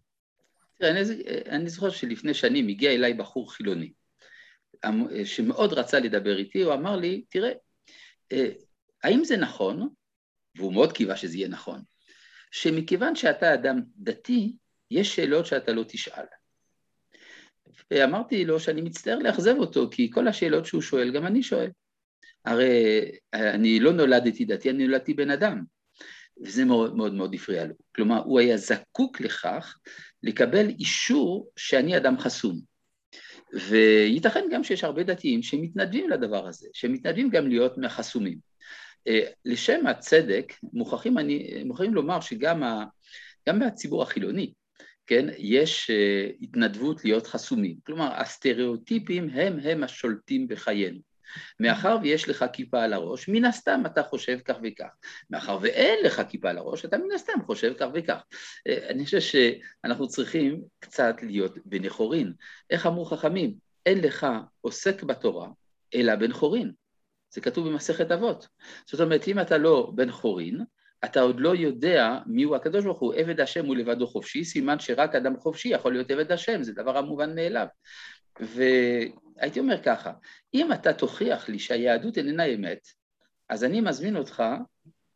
תראה, 0.78 0.90
אני, 0.90 1.00
אני 1.48 1.68
זוכר 1.68 1.90
שלפני 1.90 2.34
שנים 2.34 2.68
הגיע 2.68 2.92
אליי 2.92 3.14
בחור 3.14 3.54
חילוני, 3.54 3.92
אמ, 4.86 5.24
שמאוד 5.24 5.72
רצה 5.72 6.00
לדבר 6.00 6.38
איתי, 6.38 6.62
הוא 6.62 6.74
אמר 6.74 6.96
לי, 6.96 7.24
תראה, 7.28 7.52
אה, 8.32 8.48
האם 9.04 9.24
זה 9.24 9.36
נכון, 9.36 9.88
והוא 10.56 10.72
מאוד 10.72 10.92
קיווה 10.92 11.16
שזה 11.16 11.36
יהיה 11.36 11.48
נכון, 11.48 11.82
שמכיוון 12.50 13.16
שאתה 13.16 13.54
אדם 13.54 13.80
דתי, 13.96 14.52
יש 14.90 15.16
שאלות 15.16 15.46
שאתה 15.46 15.72
לא 15.72 15.84
תשאל. 15.88 16.24
ואמרתי 17.90 18.44
לו 18.44 18.60
שאני 18.60 18.80
מצטער 18.82 19.18
לאכזב 19.18 19.54
אותו, 19.58 19.88
כי 19.90 20.10
כל 20.10 20.28
השאלות 20.28 20.66
שהוא 20.66 20.82
שואל, 20.82 21.10
גם 21.10 21.26
אני 21.26 21.42
שואל. 21.42 21.70
הרי 22.44 23.10
אני 23.32 23.80
לא 23.80 23.92
נולדתי 23.92 24.44
דתי, 24.44 24.70
אני 24.70 24.86
נולדתי 24.86 25.14
בן 25.14 25.30
אדם. 25.30 25.62
וזה 26.44 26.64
מאוד 26.64 26.96
מאוד 26.96 27.14
מאוד 27.14 27.34
הפריע 27.34 27.64
לו. 27.64 27.74
כלומר, 27.94 28.22
הוא 28.24 28.40
היה 28.40 28.56
זקוק 28.56 29.20
לכך 29.20 29.78
לקבל 30.22 30.68
אישור 30.68 31.50
שאני 31.56 31.96
אדם 31.96 32.18
חסום. 32.18 32.60
וייתכן 33.52 34.44
גם 34.50 34.64
שיש 34.64 34.84
הרבה 34.84 35.02
דתיים 35.02 35.42
שמתנדבים 35.42 36.10
לדבר 36.10 36.46
הזה, 36.46 36.68
שמתנדבים 36.72 37.30
גם 37.30 37.48
להיות 37.48 37.78
מהחסומים. 37.78 38.38
אה, 39.06 39.20
לשם 39.44 39.86
הצדק, 39.86 40.52
מוכרחים, 40.72 41.18
אני, 41.18 41.62
מוכרחים 41.64 41.94
לומר 41.94 42.20
שגם 42.20 42.62
ה, 42.62 42.84
גם 43.48 43.58
מהציבור 43.58 44.02
החילוני, 44.02 44.52
כן, 45.08 45.26
יש 45.38 45.90
uh, 45.90 46.36
התנדבות 46.42 47.04
להיות 47.04 47.26
חסומים. 47.26 47.76
כלומר, 47.86 48.12
הסטריאוטיפים 48.14 49.28
הם 49.28 49.58
הם 49.58 49.84
השולטים 49.84 50.48
בחיינו. 50.48 50.98
מאחר 51.60 51.96
ויש 52.02 52.28
לך 52.28 52.44
כיפה 52.52 52.82
על 52.82 52.92
הראש, 52.92 53.28
מן 53.28 53.44
הסתם 53.44 53.82
אתה 53.86 54.02
חושב 54.02 54.38
כך 54.44 54.56
וכך. 54.62 54.88
מאחר 55.30 55.58
ואין 55.62 56.04
לך 56.04 56.22
כיפה 56.28 56.50
על 56.50 56.58
הראש, 56.58 56.84
אתה 56.84 56.98
מן 56.98 57.12
הסתם 57.14 57.32
חושב 57.46 57.72
כך 57.78 57.86
וכך. 57.94 58.20
Uh, 58.68 58.90
אני 58.90 59.04
חושב 59.04 59.20
שאנחנו 59.20 60.08
צריכים 60.08 60.62
קצת 60.80 61.14
להיות 61.22 61.54
בני 61.64 61.88
חורין. 61.88 62.32
איך 62.70 62.86
אמרו 62.86 63.04
חכמים? 63.04 63.54
אין 63.86 64.00
לך 64.00 64.26
עוסק 64.60 65.02
בתורה, 65.02 65.48
אלא 65.94 66.16
בן 66.16 66.32
חורין. 66.32 66.72
זה 67.30 67.40
כתוב 67.40 67.68
במסכת 67.68 68.10
אבות. 68.10 68.48
זאת 68.86 69.00
אומרת, 69.00 69.28
אם 69.28 69.40
אתה 69.40 69.58
לא 69.58 69.92
בן 69.94 70.10
חורין, 70.10 70.64
אתה 71.04 71.20
עוד 71.20 71.40
לא 71.40 71.56
יודע 71.56 72.18
מיהו 72.26 72.54
הקדוש 72.54 72.84
ברוך 72.84 73.00
הוא, 73.00 73.14
עבד 73.14 73.40
השם 73.40 73.66
הוא 73.66 73.76
לבדו 73.76 74.06
חופשי, 74.06 74.44
סימן 74.44 74.78
שרק 74.78 75.14
אדם 75.14 75.36
חופשי 75.36 75.68
יכול 75.68 75.92
להיות 75.92 76.10
עבד 76.10 76.32
השם, 76.32 76.62
זה 76.62 76.72
דבר 76.72 76.98
המובן 76.98 77.34
מאליו. 77.34 77.66
והייתי 78.40 79.60
אומר 79.60 79.82
ככה, 79.82 80.12
אם 80.54 80.72
אתה 80.72 80.92
תוכיח 80.92 81.48
לי 81.48 81.58
שהיהדות 81.58 82.18
איננה 82.18 82.44
אמת, 82.44 82.80
אז 83.48 83.64
אני 83.64 83.80
מזמין 83.80 84.16
אותך 84.16 84.42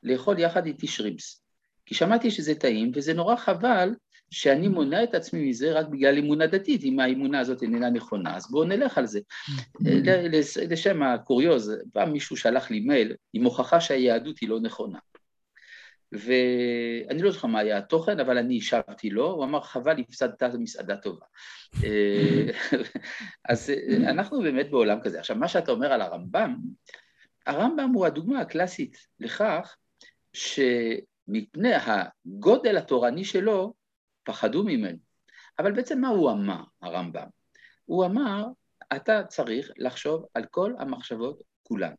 לאכול 0.02 0.38
יחד 0.38 0.66
איתי 0.66 0.86
שרימפס. 0.86 1.42
כי 1.86 1.94
שמעתי 1.94 2.30
שזה 2.30 2.54
טעים, 2.54 2.92
וזה 2.94 3.14
נורא 3.14 3.36
חבל 3.36 3.94
שאני 4.30 4.68
מונע 4.68 5.04
את 5.04 5.14
עצמי 5.14 5.48
מזה 5.48 5.72
רק 5.72 5.86
בגלל 5.86 6.18
אמונה 6.18 6.46
דתית, 6.46 6.84
אם 6.84 7.00
האמונה 7.00 7.40
הזאת 7.40 7.62
איננה 7.62 7.90
נכונה, 7.90 8.36
אז 8.36 8.50
בואו 8.50 8.64
נלך 8.64 8.98
על 8.98 9.06
זה. 9.06 9.20
לשם 10.70 11.02
הקוריוז, 11.02 11.72
פעם 11.92 12.12
מישהו 12.12 12.36
שלח 12.36 12.70
לי 12.70 12.80
מייל 12.80 13.14
עם 13.32 13.44
הוכחה 13.44 13.80
שהיהדות 13.80 14.38
היא 14.38 14.48
לא 14.48 14.60
נכונה. 14.60 14.98
ואני 16.12 17.22
לא 17.22 17.30
זוכר 17.30 17.48
מה 17.48 17.58
היה 17.58 17.78
התוכן, 17.78 18.20
אבל 18.20 18.38
אני 18.38 18.58
השבתי 18.58 19.10
לו, 19.10 19.30
הוא 19.30 19.44
אמר, 19.44 19.60
חבל, 19.60 20.00
הפסדת 20.00 20.42
מסעדה 20.42 20.96
טובה. 20.96 21.26
אז 23.48 23.72
אנחנו 24.06 24.42
באמת 24.42 24.70
בעולם 24.70 25.00
כזה. 25.00 25.18
עכשיו, 25.18 25.36
מה 25.36 25.48
שאתה 25.48 25.72
אומר 25.72 25.92
על 25.92 26.00
הרמב"ם, 26.00 26.56
הרמב"ם 27.46 27.90
הוא 27.94 28.06
הדוגמה 28.06 28.40
הקלאסית 28.40 28.96
לכך 29.20 29.76
שמפני 30.32 31.72
הגודל 31.74 32.76
התורני 32.76 33.24
שלו, 33.24 33.74
פחדו 34.24 34.64
ממנו. 34.64 34.98
אבל 35.58 35.72
בעצם 35.72 36.00
מה 36.00 36.08
הוא 36.08 36.30
אמר, 36.30 36.62
הרמב"ם? 36.82 37.26
הוא 37.84 38.04
אמר, 38.04 38.46
אתה 38.96 39.22
צריך 39.24 39.70
לחשוב 39.76 40.24
על 40.34 40.44
כל 40.50 40.74
המחשבות 40.78 41.42
כולן. 41.62 41.94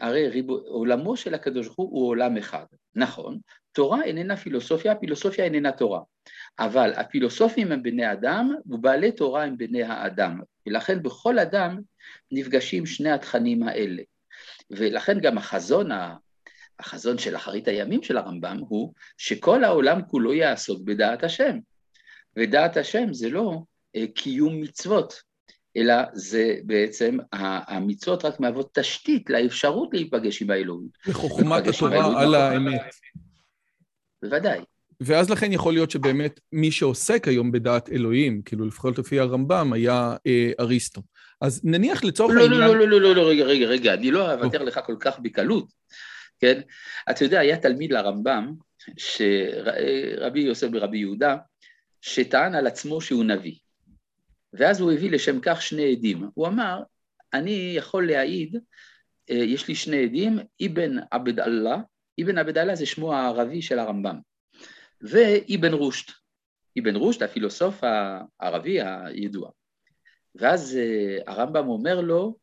הרי 0.00 0.28
ריב... 0.28 0.50
עולמו 0.50 1.16
של 1.16 1.34
הקדוש 1.34 1.66
ברוך 1.66 1.78
הוא 1.78 2.08
עולם 2.08 2.36
אחד. 2.36 2.64
נכון, 2.96 3.38
תורה 3.72 4.02
איננה 4.02 4.36
פילוסופיה, 4.36 4.94
פילוסופיה 4.94 5.44
איננה 5.44 5.72
תורה. 5.72 6.00
אבל 6.58 6.92
הפילוסופים 6.96 7.72
הם 7.72 7.82
בני 7.82 8.12
אדם, 8.12 8.54
ובעלי 8.66 9.12
תורה 9.12 9.44
הם 9.44 9.56
בני 9.56 9.82
האדם. 9.82 10.40
ולכן 10.66 11.02
בכל 11.02 11.38
אדם 11.38 11.80
נפגשים 12.32 12.86
שני 12.86 13.10
התכנים 13.10 13.62
האלה. 13.62 14.02
ולכן 14.70 15.20
גם 15.20 15.38
החזון, 15.38 15.88
החזון 16.78 17.18
של 17.18 17.36
אחרית 17.36 17.68
הימים 17.68 18.02
של 18.02 18.16
הרמב"ם 18.16 18.58
הוא 18.68 18.94
שכל 19.18 19.64
העולם 19.64 20.02
כולו 20.02 20.34
יעסוק 20.34 20.82
בדעת 20.84 21.24
השם. 21.24 21.58
ודעת 22.36 22.76
השם 22.76 23.12
זה 23.12 23.30
לא 23.30 23.62
אה, 23.96 24.04
קיום 24.14 24.60
מצוות, 24.60 25.22
אלא 25.76 25.94
זה 26.12 26.56
בעצם, 26.64 27.18
המצוות 27.32 28.24
רק 28.24 28.40
מהוות 28.40 28.74
תשתית 28.74 29.30
לאפשרות 29.30 29.88
להיפגש 29.92 30.42
עם 30.42 30.50
האלוהות. 30.50 30.98
וחוכמת 31.06 31.66
התורה 31.66 32.22
על 32.22 32.34
האמת. 32.34 32.80
בוודאי. 34.22 34.60
ואז 35.00 35.30
לכן 35.30 35.52
יכול 35.52 35.72
להיות 35.72 35.90
שבאמת 35.90 36.40
מי 36.52 36.70
שעוסק 36.70 37.28
היום 37.28 37.52
בדעת 37.52 37.88
אלוהים, 37.88 38.42
כאילו 38.42 38.66
לפחות 38.66 38.98
לפי 38.98 39.20
הרמב"ם, 39.20 39.72
היה 39.72 40.16
אה, 40.26 40.50
אריסטו. 40.60 41.02
אז 41.40 41.60
נניח 41.64 42.04
לצורך 42.04 42.34
לא, 42.34 42.42
העניין... 42.42 42.60
לא, 42.60 42.76
לא, 42.76 42.86
לא, 42.86 43.00
לא, 43.00 43.14
לא, 43.14 43.28
רגע, 43.28 43.44
רגע, 43.44 43.66
רגע, 43.66 43.94
אני 43.94 44.10
לא 44.10 44.32
אוותר 44.32 44.62
לך 44.62 44.80
כל 44.86 44.96
כך 45.00 45.18
בקלות, 45.18 45.72
כן? 46.40 46.60
אתה 47.10 47.24
יודע, 47.24 47.40
היה 47.40 47.56
תלמיד 47.56 47.92
לרמב"ם, 47.92 48.52
רבי 50.18 50.40
יוסף 50.40 50.68
ברבי 50.68 50.98
יהודה, 50.98 51.36
שטען 52.00 52.54
על 52.54 52.66
עצמו 52.66 53.00
שהוא 53.00 53.24
נביא. 53.24 53.54
ואז 54.54 54.80
הוא 54.80 54.92
הביא 54.92 55.10
לשם 55.10 55.38
כך 55.42 55.62
שני 55.62 55.92
עדים. 55.92 56.28
הוא 56.34 56.46
אמר, 56.46 56.82
אני 57.34 57.74
יכול 57.76 58.06
להעיד, 58.06 58.56
אה, 59.30 59.36
יש 59.36 59.68
לי 59.68 59.74
שני 59.74 60.04
עדים, 60.04 60.38
אבן 60.66 60.96
עבד 61.10 61.40
אללה, 61.40 61.76
אבן 62.22 62.38
עבד 62.38 62.58
אללה 62.58 62.74
זה 62.74 62.86
שמו 62.86 63.14
הערבי 63.14 63.62
של 63.62 63.78
הרמב"ם, 63.78 64.18
ואבן 65.00 65.72
רושט, 65.72 66.10
אבן 66.78 66.96
רושט, 66.96 67.22
הפילוסוף 67.22 67.80
הערבי 67.84 68.78
הידוע. 68.82 69.50
ואז 70.34 70.76
אה, 70.76 71.18
הרמב"ם 71.26 71.68
אומר 71.68 72.00
לו, 72.00 72.36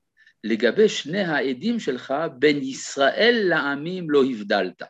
לגבי 0.43 0.89
שני 0.89 1.21
העדים 1.21 1.79
שלך, 1.79 2.13
בין 2.39 2.57
ישראל 2.57 3.41
לעמים 3.49 4.09
לא 4.09 4.23
הבדלת. 4.31 4.81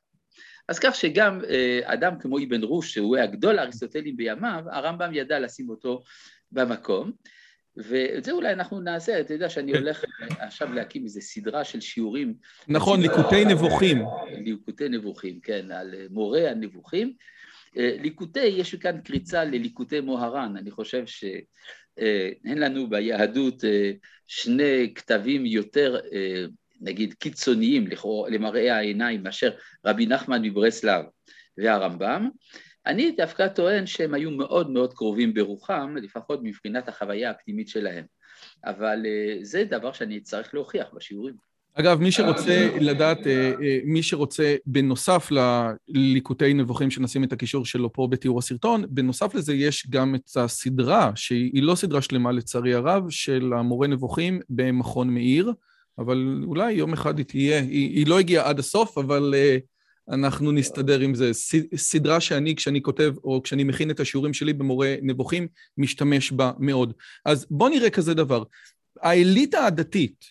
אז 0.68 0.80
כך 0.80 0.96
שגם 0.96 1.42
אה, 1.50 1.80
אדם 1.84 2.20
כמו 2.20 2.38
אבן 2.40 2.64
רוש, 2.64 2.94
שהוא 2.94 3.18
הגדול 3.18 3.60
האריסטוטלים 3.60 4.18
בימיו, 4.18 4.64
הרמב"ם 4.72 5.14
ידע 5.14 5.40
לשים 5.40 5.70
אותו 5.70 6.04
במקום. 6.52 7.12
ואת 7.78 8.24
זה 8.24 8.32
אולי 8.32 8.54
אנחנו 8.54 8.80
נעשה, 8.80 9.20
אתה 9.20 9.34
יודע 9.34 9.50
שאני 9.50 9.72
הולך 9.72 10.04
עכשיו 10.40 10.74
להקים 10.74 11.04
איזו 11.04 11.22
סדרה 11.22 11.64
של 11.64 11.82
שיעורים. 11.82 12.34
נכון, 12.68 13.02
ליקוטי 13.02 13.46
נבוכים. 13.46 14.06
ליקוטי 14.46 14.90
נבוכים, 14.90 15.40
כן, 15.40 15.72
על 15.72 15.96
מורה 16.10 16.52
הנבוכים. 16.52 17.14
אה, 17.78 17.96
ליקוטי, 18.02 18.46
יש 18.46 18.76
כאן 18.76 19.02
קריצה 19.02 19.44
לליקוטי 19.44 20.00
מוהר"ן, 20.00 20.58
אני 20.58 20.72
חושב 20.72 21.04
שאין 21.06 22.58
לנו 22.58 22.90
ביהדות 22.90 23.64
אה, 23.64 23.92
שני 24.28 24.94
כתבים 24.96 25.46
יותר, 25.46 26.00
אה, 26.14 26.46
נגיד, 26.82 27.14
קיצוניים 27.14 27.88
למראה 28.30 28.78
העיניים 28.78 29.24
מאשר 29.24 29.52
רבי 29.86 30.06
נחמן 30.06 30.42
מברסלב 30.42 31.06
והרמב"ם. 31.58 32.30
אני 32.86 33.12
דווקא 33.12 33.48
טוען 33.48 33.86
שהם 33.86 34.14
היו 34.14 34.32
מאוד 34.32 34.70
מאוד 34.70 34.94
קרובים 34.94 35.34
ברוחם, 35.34 35.96
לפחות 36.02 36.40
מבחינת 36.44 36.90
החוויה 36.90 37.30
הפנימית 37.30 37.68
שלהם. 37.68 38.06
אבל 38.66 39.06
זה 39.42 39.64
דבר 39.64 39.92
שאני 39.92 40.18
אצטרך 40.18 40.54
להוכיח 40.54 40.88
בשיעורים. 40.94 41.52
אגב, 41.74 42.00
מי 42.02 42.12
שרוצה 42.12 42.70
לדעת, 42.80 43.28
אה, 43.28 43.54
אה, 43.62 43.80
מי 43.86 44.04
שרוצה, 44.04 44.56
בנוסף 44.66 45.30
לליקוטי 45.88 46.54
נבוכים 46.54 46.92
שנשים 46.92 47.24
את 47.24 47.34
הקישור 47.34 47.66
שלו 47.66 47.94
פה 47.94 48.08
בתיאור 48.12 48.40
הסרטון, 48.40 48.84
בנוסף 48.90 49.36
לזה 49.36 49.54
יש 49.54 49.88
גם 49.90 50.16
את 50.16 50.30
הסדרה, 50.36 51.12
שהיא 51.16 51.64
לא 51.64 51.76
סדרה 51.76 52.02
שלמה 52.02 52.32
לצערי 52.32 52.74
הרב, 52.74 53.10
של 53.10 53.52
המורה 53.56 53.88
נבוכים 53.88 54.40
במכון 54.50 55.10
מאיר, 55.10 55.54
אבל 55.98 56.44
אולי 56.46 56.74
יום 56.74 56.94
אחד 56.94 57.18
היא 57.18 57.26
תהיה, 57.26 57.60
היא, 57.60 57.90
היא 57.98 58.08
לא 58.08 58.20
הגיעה 58.20 58.50
עד 58.50 58.60
הסוף, 58.60 58.98
אבל 58.98 59.34
אנחנו 60.10 60.52
נסתדר 60.52 61.00
עם 61.00 61.16
זה. 61.16 61.32
סדרה 61.76 62.20
שאני, 62.20 62.56
כשאני 62.56 62.82
כותב, 62.82 63.14
או 63.24 63.44
כשאני 63.44 63.64
מכין 63.64 63.92
את 63.92 64.00
השיעורים 64.00 64.34
שלי 64.34 64.54
במורה 64.54 64.96
נבוכים, 65.02 65.48
משתמש 65.78 66.32
בה 66.32 66.52
מאוד. 66.60 66.94
אז 67.26 67.48
בואו 67.50 67.70
נראה 67.70 67.90
כזה 67.90 68.14
דבר. 68.14 68.44
האליטה 69.02 69.66
הדתית, 69.66 70.26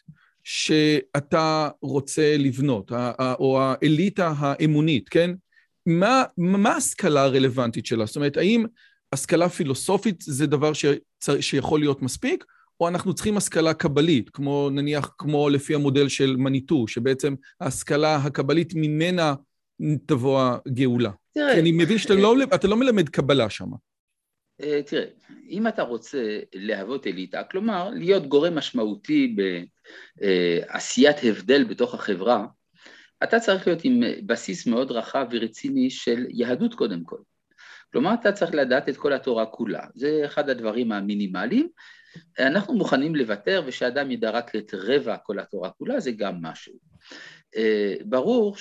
שאתה 0.44 1.68
רוצה 1.82 2.36
לבנות, 2.38 2.92
או 3.18 3.60
האליטה 3.60 4.34
האמונית, 4.36 5.08
כן? 5.08 5.30
מה, 5.86 6.24
מה 6.36 6.72
ההשכלה 6.72 7.22
הרלוונטית 7.22 7.86
שלה? 7.86 8.06
זאת 8.06 8.16
אומרת, 8.16 8.36
האם 8.36 8.64
השכלה 9.12 9.48
פילוסופית 9.48 10.20
זה 10.20 10.46
דבר 10.46 10.72
שצר, 10.72 11.40
שיכול 11.40 11.80
להיות 11.80 12.02
מספיק, 12.02 12.44
או 12.80 12.88
אנחנו 12.88 13.14
צריכים 13.14 13.36
השכלה 13.36 13.74
קבלית, 13.74 14.30
כמו 14.30 14.70
נניח, 14.72 15.14
כמו 15.18 15.48
לפי 15.48 15.74
המודל 15.74 16.08
של 16.08 16.36
מניטו, 16.36 16.88
שבעצם 16.88 17.34
ההשכלה 17.60 18.16
הקבלית 18.16 18.72
ממנה 18.74 19.34
תבוא 20.06 20.42
הגאולה. 20.66 21.10
תראה, 21.34 21.54
כי 21.54 21.60
אני 21.60 21.72
מבין 21.72 21.98
שאתה 21.98 22.14
לא, 22.14 22.36
לא 22.64 22.76
מלמד 22.76 23.08
קבלה 23.08 23.50
שם. 23.50 23.70
אה, 24.62 24.80
תראה, 24.86 25.04
אם 25.48 25.66
אתה 25.66 25.82
רוצה 25.82 26.38
להוות 26.54 27.06
אליטה, 27.06 27.42
כלומר, 27.42 27.90
להיות 27.90 28.26
גורם 28.26 28.54
משמעותי 28.54 29.36
בעשיית 30.16 31.16
הבדל 31.22 31.64
בתוך 31.64 31.94
החברה, 31.94 32.46
אתה 33.22 33.40
צריך 33.40 33.66
להיות 33.66 33.84
עם 33.84 34.00
בסיס 34.26 34.66
מאוד 34.66 34.90
רחב 34.90 35.26
ורציני 35.30 35.90
של 35.90 36.26
יהדות 36.28 36.74
קודם 36.74 37.04
כל. 37.04 37.18
כלומר, 37.92 38.14
אתה 38.14 38.32
צריך 38.32 38.54
לדעת 38.54 38.88
את 38.88 38.96
כל 38.96 39.12
התורה 39.12 39.46
כולה. 39.46 39.82
זה 39.94 40.22
אחד 40.24 40.48
הדברים 40.48 40.92
המינימליים. 40.92 41.68
אנחנו 42.38 42.74
מוכנים 42.74 43.14
לוותר, 43.14 43.62
ושאדם 43.66 44.10
ידע 44.10 44.30
רק 44.30 44.56
את 44.56 44.74
רבע 44.74 45.16
כל 45.16 45.38
התורה 45.38 45.70
כולה, 45.70 46.00
זה 46.00 46.10
גם 46.10 46.42
משהו. 46.42 46.72
אה, 47.56 47.94
ברור 48.04 48.56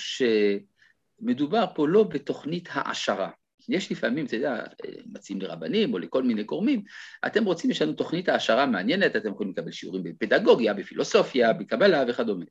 שמדובר 1.20 1.64
פה 1.74 1.88
לא 1.88 2.02
בתוכנית 2.02 2.68
העשרה. 2.72 3.30
יש 3.68 3.92
לפעמים, 3.92 4.26
אתה 4.26 4.36
יודע, 4.36 4.64
מציעים 5.06 5.42
לרבנים 5.42 5.92
או 5.92 5.98
לכל 5.98 6.22
מיני 6.22 6.42
גורמים, 6.42 6.82
אתם 7.26 7.44
רוצים, 7.44 7.70
יש 7.70 7.82
לנו 7.82 7.92
תוכנית 7.92 8.28
העשרה 8.28 8.66
מעניינת, 8.66 9.16
אתם 9.16 9.30
יכולים 9.30 9.52
לקבל 9.52 9.72
שיעורים 9.72 10.02
בפדגוגיה, 10.02 10.74
בפילוסופיה, 10.74 11.52
בקבלה 11.52 12.04
וכדומה. 12.08 12.44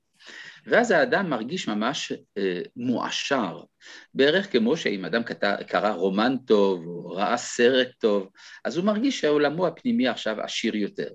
ואז 0.65 0.91
האדם 0.91 1.29
מרגיש 1.29 1.67
ממש 1.67 2.11
אה, 2.37 2.61
מועשר, 2.75 3.61
בערך 4.13 4.51
כמו 4.51 4.77
שאם 4.77 5.05
אדם 5.05 5.23
קטע, 5.23 5.63
קרא 5.63 5.91
רומן 5.91 6.35
טוב 6.45 6.87
או 6.87 7.09
ראה 7.09 7.37
סרט 7.37 7.87
טוב, 7.99 8.29
אז 8.65 8.77
הוא 8.77 8.85
מרגיש 8.85 9.21
שעולמו 9.21 9.67
הפנימי 9.67 10.07
עכשיו 10.07 10.41
עשיר 10.41 10.75
יותר. 10.75 11.09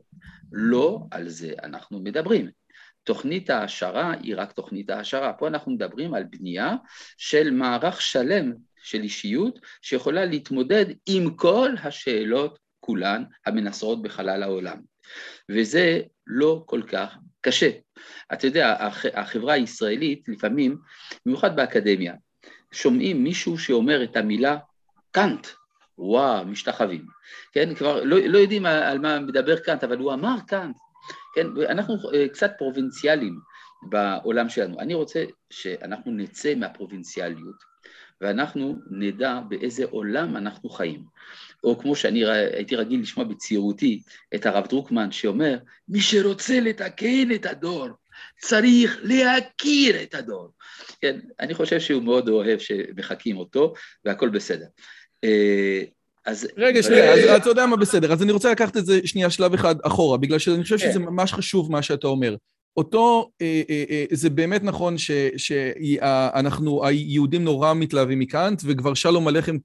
לא 0.53 1.01
על 1.11 1.29
זה 1.29 1.53
אנחנו 1.62 2.01
מדברים. 2.01 2.63
תוכנית 3.05 3.51
ההעשרה 3.51 4.14
היא 4.23 4.35
רק 4.37 4.53
תוכנית 4.53 4.90
ההעשרה. 4.90 5.33
פה 5.33 5.49
אנחנו 5.49 5.73
מדברים 5.73 6.14
על 6.14 6.25
בנייה 6.25 6.75
של 7.17 7.51
מערך 7.51 8.01
שלם 8.01 8.53
של 8.83 9.01
אישיות 9.01 9.59
שיכולה 9.83 10.25
להתמודד 10.25 10.87
עם 11.07 11.35
כל 11.35 11.75
השאלות 11.83 12.59
כולן 12.81 13.25
המנסרות 13.47 14.03
בחלל 14.03 14.43
העולם. 14.43 14.77
וזה 15.51 16.01
לא 16.27 16.62
כל 16.67 16.83
כך 16.83 17.17
קשה. 17.40 17.71
אתה 18.33 18.47
יודע, 18.47 18.88
החברה 19.14 19.53
הישראלית 19.53 20.29
לפעמים, 20.29 20.79
במיוחד 21.27 21.57
באקדמיה, 21.57 22.14
שומעים 22.73 23.25
מישהו 23.25 23.59
שאומר 23.59 24.05
את 24.05 24.17
המילה 24.17 24.57
קאנט, 25.11 25.47
וואו, 25.99 26.47
משתחווים. 26.47 27.07
כן, 27.53 27.75
כבר 27.75 28.05
לא, 28.05 28.19
לא 28.27 28.38
יודעים 28.38 28.67
על 28.67 28.99
מה 28.99 29.21
מדבר 29.21 29.59
קאנט, 29.59 29.85
אבל 29.85 29.99
הוא 29.99 30.12
אמר 30.12 30.37
קאנט. 30.47 30.77
כן, 31.35 31.47
אנחנו 31.69 31.97
אה, 32.14 32.29
קצת 32.29 32.53
פרובינציאליים 32.59 33.38
בעולם 33.83 34.49
שלנו. 34.49 34.81
אני 34.81 34.95
רוצה 34.95 35.25
שאנחנו 35.51 36.12
נצא 36.12 36.55
מהפרובינציאליות 36.55 37.75
ואנחנו 38.21 38.79
נדע 38.90 39.40
באיזה 39.49 39.85
עולם 39.85 40.37
אנחנו 40.37 40.71
חיים. 40.71 41.05
או 41.64 41.79
כמו 41.79 41.97
שאני 41.97 42.25
הייתי 42.31 42.77
רגיל 42.77 43.01
לשמוע 43.01 43.27
בצעירותי 43.27 44.03
את 44.35 44.47
הרב 44.47 44.67
דרוקמן 44.67 45.12
שאומר, 45.12 45.59
מי 45.88 46.01
שרוצה 46.01 46.61
לתקן 46.61 47.35
את 47.35 47.47
הדור, 47.47 47.88
צריך 48.38 48.99
להכיר 49.03 50.03
את 50.03 50.14
הדור. 50.14 50.53
כן, 51.01 51.21
אני 51.40 51.55
חושב 51.55 51.81
שהוא 51.81 52.03
מאוד 52.03 52.29
אוהב 52.29 52.59
שמחקים 52.59 53.37
אותו, 53.37 53.75
והכל 54.05 54.29
בסדר. 54.29 54.67
אז... 56.26 56.48
רגע, 56.56 56.82
שנייה, 56.82 57.14
אז 57.14 57.42
אתה 57.42 57.50
יודע 57.50 57.66
מה 57.66 57.76
בסדר, 57.76 58.12
אז 58.12 58.22
אני 58.22 58.32
רוצה 58.32 58.50
לקחת 58.50 58.76
את 58.76 58.87
זה 58.87 59.00
שנייה 59.04 59.30
שלב 59.30 59.54
אחד 59.54 59.76
אחורה, 59.82 60.18
בגלל 60.18 60.38
שאני 60.38 60.62
חושב 60.62 60.78
שזה 60.78 60.92
כן. 60.92 61.02
ממש 61.02 61.32
חשוב 61.32 61.72
מה 61.72 61.82
שאתה 61.82 62.06
אומר. 62.06 62.37
אותו, 62.76 63.30
אה, 63.42 63.62
אה, 63.70 63.84
אה, 63.90 64.04
זה 64.10 64.30
באמת 64.30 64.62
נכון 64.62 64.94
שאנחנו, 65.37 66.87
היהודים 66.87 67.44
נורא 67.44 67.74
מתלהבים 67.74 68.18
מקאנט, 68.18 68.62
וכבר 68.64 68.94
שלום 68.94 69.28
עליכם 69.28 69.56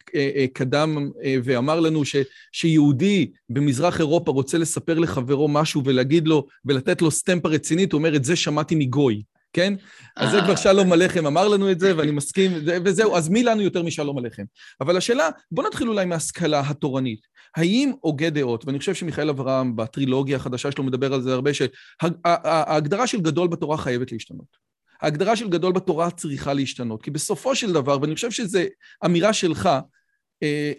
קדם 0.53 1.09
ואמר 1.43 1.79
לנו 1.79 2.05
ש, 2.05 2.15
שיהודי 2.51 3.31
במזרח 3.49 3.99
אירופה 3.99 4.31
רוצה 4.31 4.57
לספר 4.57 4.99
לחברו 4.99 5.47
משהו 5.47 5.81
ולהגיד 5.85 6.27
לו, 6.27 6.47
ולתת 6.65 7.01
לו 7.01 7.11
סטמפה 7.11 7.49
רצינית, 7.49 7.91
הוא 7.91 7.99
אומר, 7.99 8.15
את 8.15 8.23
זה 8.23 8.35
שמעתי 8.35 8.75
מגוי. 8.75 9.21
כן? 9.53 9.73
אז 10.17 10.31
זה 10.31 10.41
כבר 10.41 10.55
שלום 10.55 10.91
עליכם 10.91 11.25
אמר 11.25 11.47
לנו 11.47 11.71
את 11.71 11.79
זה, 11.79 11.97
ואני 11.97 12.12
מסכים, 12.12 12.51
וזהו, 12.85 13.15
אז 13.15 13.29
מי 13.29 13.43
לנו 13.43 13.62
יותר 13.62 13.83
משלום 13.83 14.17
עליכם? 14.17 14.43
אבל 14.81 14.97
השאלה, 14.97 15.29
בואו 15.51 15.67
נתחיל 15.67 15.89
אולי 15.89 16.05
מההשכלה 16.05 16.59
התורנית. 16.59 17.19
האם 17.55 17.91
הוגה 18.01 18.29
דעות, 18.29 18.65
ואני 18.65 18.79
חושב 18.79 18.93
שמיכאל 18.93 19.29
אברהם 19.29 19.75
בטרילוגיה 19.75 20.38
החדשה 20.38 20.71
שלו 20.71 20.83
מדבר 20.83 21.13
על 21.13 21.21
זה 21.21 21.33
הרבה, 21.33 21.51
שההגדרה 21.53 23.07
של 23.07 23.21
גדול 23.21 23.47
בתורה 23.47 23.77
חייבת 23.77 24.12
להשתנות. 24.12 24.69
ההגדרה 25.01 25.35
של 25.35 25.49
גדול 25.49 25.73
בתורה 25.73 26.12
צריכה 26.12 26.53
להשתנות, 26.53 27.01
כי 27.01 27.12
בסופו 27.12 27.55
של 27.55 27.73
דבר, 27.73 28.01
ואני 28.01 28.15
חושב 28.15 28.31
שזו 28.31 28.59
אמירה 29.05 29.33
שלך, 29.33 29.65
אה, 29.65 29.79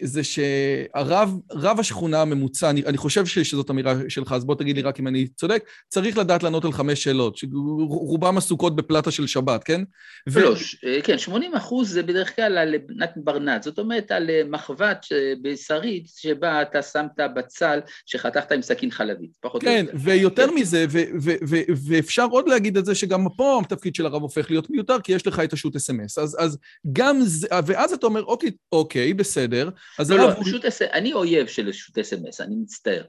זה 0.01 0.23
שהרב 0.23 1.79
השכונה 1.79 2.21
הממוצע, 2.21 2.69
אני, 2.69 2.83
אני 2.85 2.97
חושב 2.97 3.25
שזאת 3.25 3.69
אמירה 3.69 3.95
שלך, 4.09 4.31
אז 4.31 4.45
בוא 4.45 4.55
תגיד 4.55 4.75
לי 4.75 4.81
רק 4.81 4.99
אם 4.99 5.07
אני 5.07 5.27
צודק, 5.27 5.63
צריך 5.89 6.17
לדעת 6.17 6.43
לענות 6.43 6.65
על 6.65 6.71
חמש 6.71 7.03
שאלות, 7.03 7.37
שרובם 7.37 8.37
עסוקות 8.37 8.75
בפלטה 8.75 9.11
של 9.11 9.27
שבת, 9.27 9.63
כן? 9.63 9.81
ו... 10.29 10.39
לא, 10.39 10.55
ש... 10.55 10.85
אה, 10.85 11.01
כן, 11.03 11.17
80 11.17 11.53
אחוז 11.53 11.91
זה 11.91 12.03
בדרך 12.03 12.35
כלל 12.35 12.57
על 12.57 12.75
נת 12.97 13.11
ברנט, 13.15 13.63
זאת 13.63 13.79
אומרת 13.79 14.11
על 14.11 14.29
אה, 14.29 14.41
מחבת 14.49 15.05
בשרית 15.41 16.07
שבה 16.15 16.61
אתה 16.61 16.81
שמת 16.81 17.19
בצל 17.35 17.79
שחתכת 18.05 18.51
עם 18.51 18.61
סכין 18.61 18.91
חלבית, 18.91 19.31
פחות 19.41 19.61
כן, 19.61 19.85
או 19.87 19.91
יותר. 19.91 19.97
ויותר 19.99 20.47
כן. 20.47 20.53
מזה, 20.53 20.85
ו- 20.89 21.03
ו- 21.21 21.35
ו- 21.49 21.71
ואפשר 21.87 22.27
עוד 22.31 22.49
להגיד 22.49 22.77
את 22.77 22.85
זה 22.85 22.95
שגם 22.95 23.25
פה 23.37 23.61
התפקיד 23.65 23.95
של 23.95 24.05
הרב 24.05 24.21
הופך 24.21 24.49
להיות 24.49 24.69
מיותר, 24.69 25.01
כי 25.03 25.11
יש 25.11 25.27
לך 25.27 25.39
את 25.39 25.53
השו"ת 25.53 25.75
אס.אם.אס, 25.75 26.17
אז, 26.17 26.37
אז 26.39 26.57
גם 26.91 27.19
זה, 27.21 27.47
ואז 27.65 27.93
אתה 27.93 28.05
אומר, 28.05 28.23
אוקיי, 28.23 28.51
אוקיי, 28.71 29.13
בסדר, 29.13 29.50
בסדר. 29.51 29.69
אז 29.99 30.11
לא, 30.11 30.17
לא, 30.17 30.33
פשוט, 30.41 30.65
אני 30.81 31.13
אויב 31.13 31.47
של 31.47 31.71
שו"ת 31.71 31.97
אס.אם.אס, 31.97 32.41
אני 32.41 32.55
מצטער. 32.55 33.03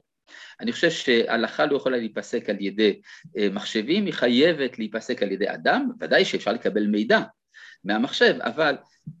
אני 0.61 0.71
חושב 0.71 0.91
שהלכה 0.91 1.65
לא 1.65 1.77
יכולה 1.77 1.97
להיפסק 1.97 2.49
על 2.49 2.55
ידי 2.59 2.99
אה, 3.37 3.47
מחשבים, 3.51 4.05
היא 4.05 4.13
חייבת 4.13 4.79
להיפסק 4.79 5.23
על 5.23 5.31
ידי 5.31 5.49
אדם, 5.49 5.89
ודאי 6.01 6.25
שאפשר 6.25 6.51
לקבל 6.51 6.87
מידע 6.87 7.19
מהמחשב, 7.83 8.35
אבל 8.41 8.75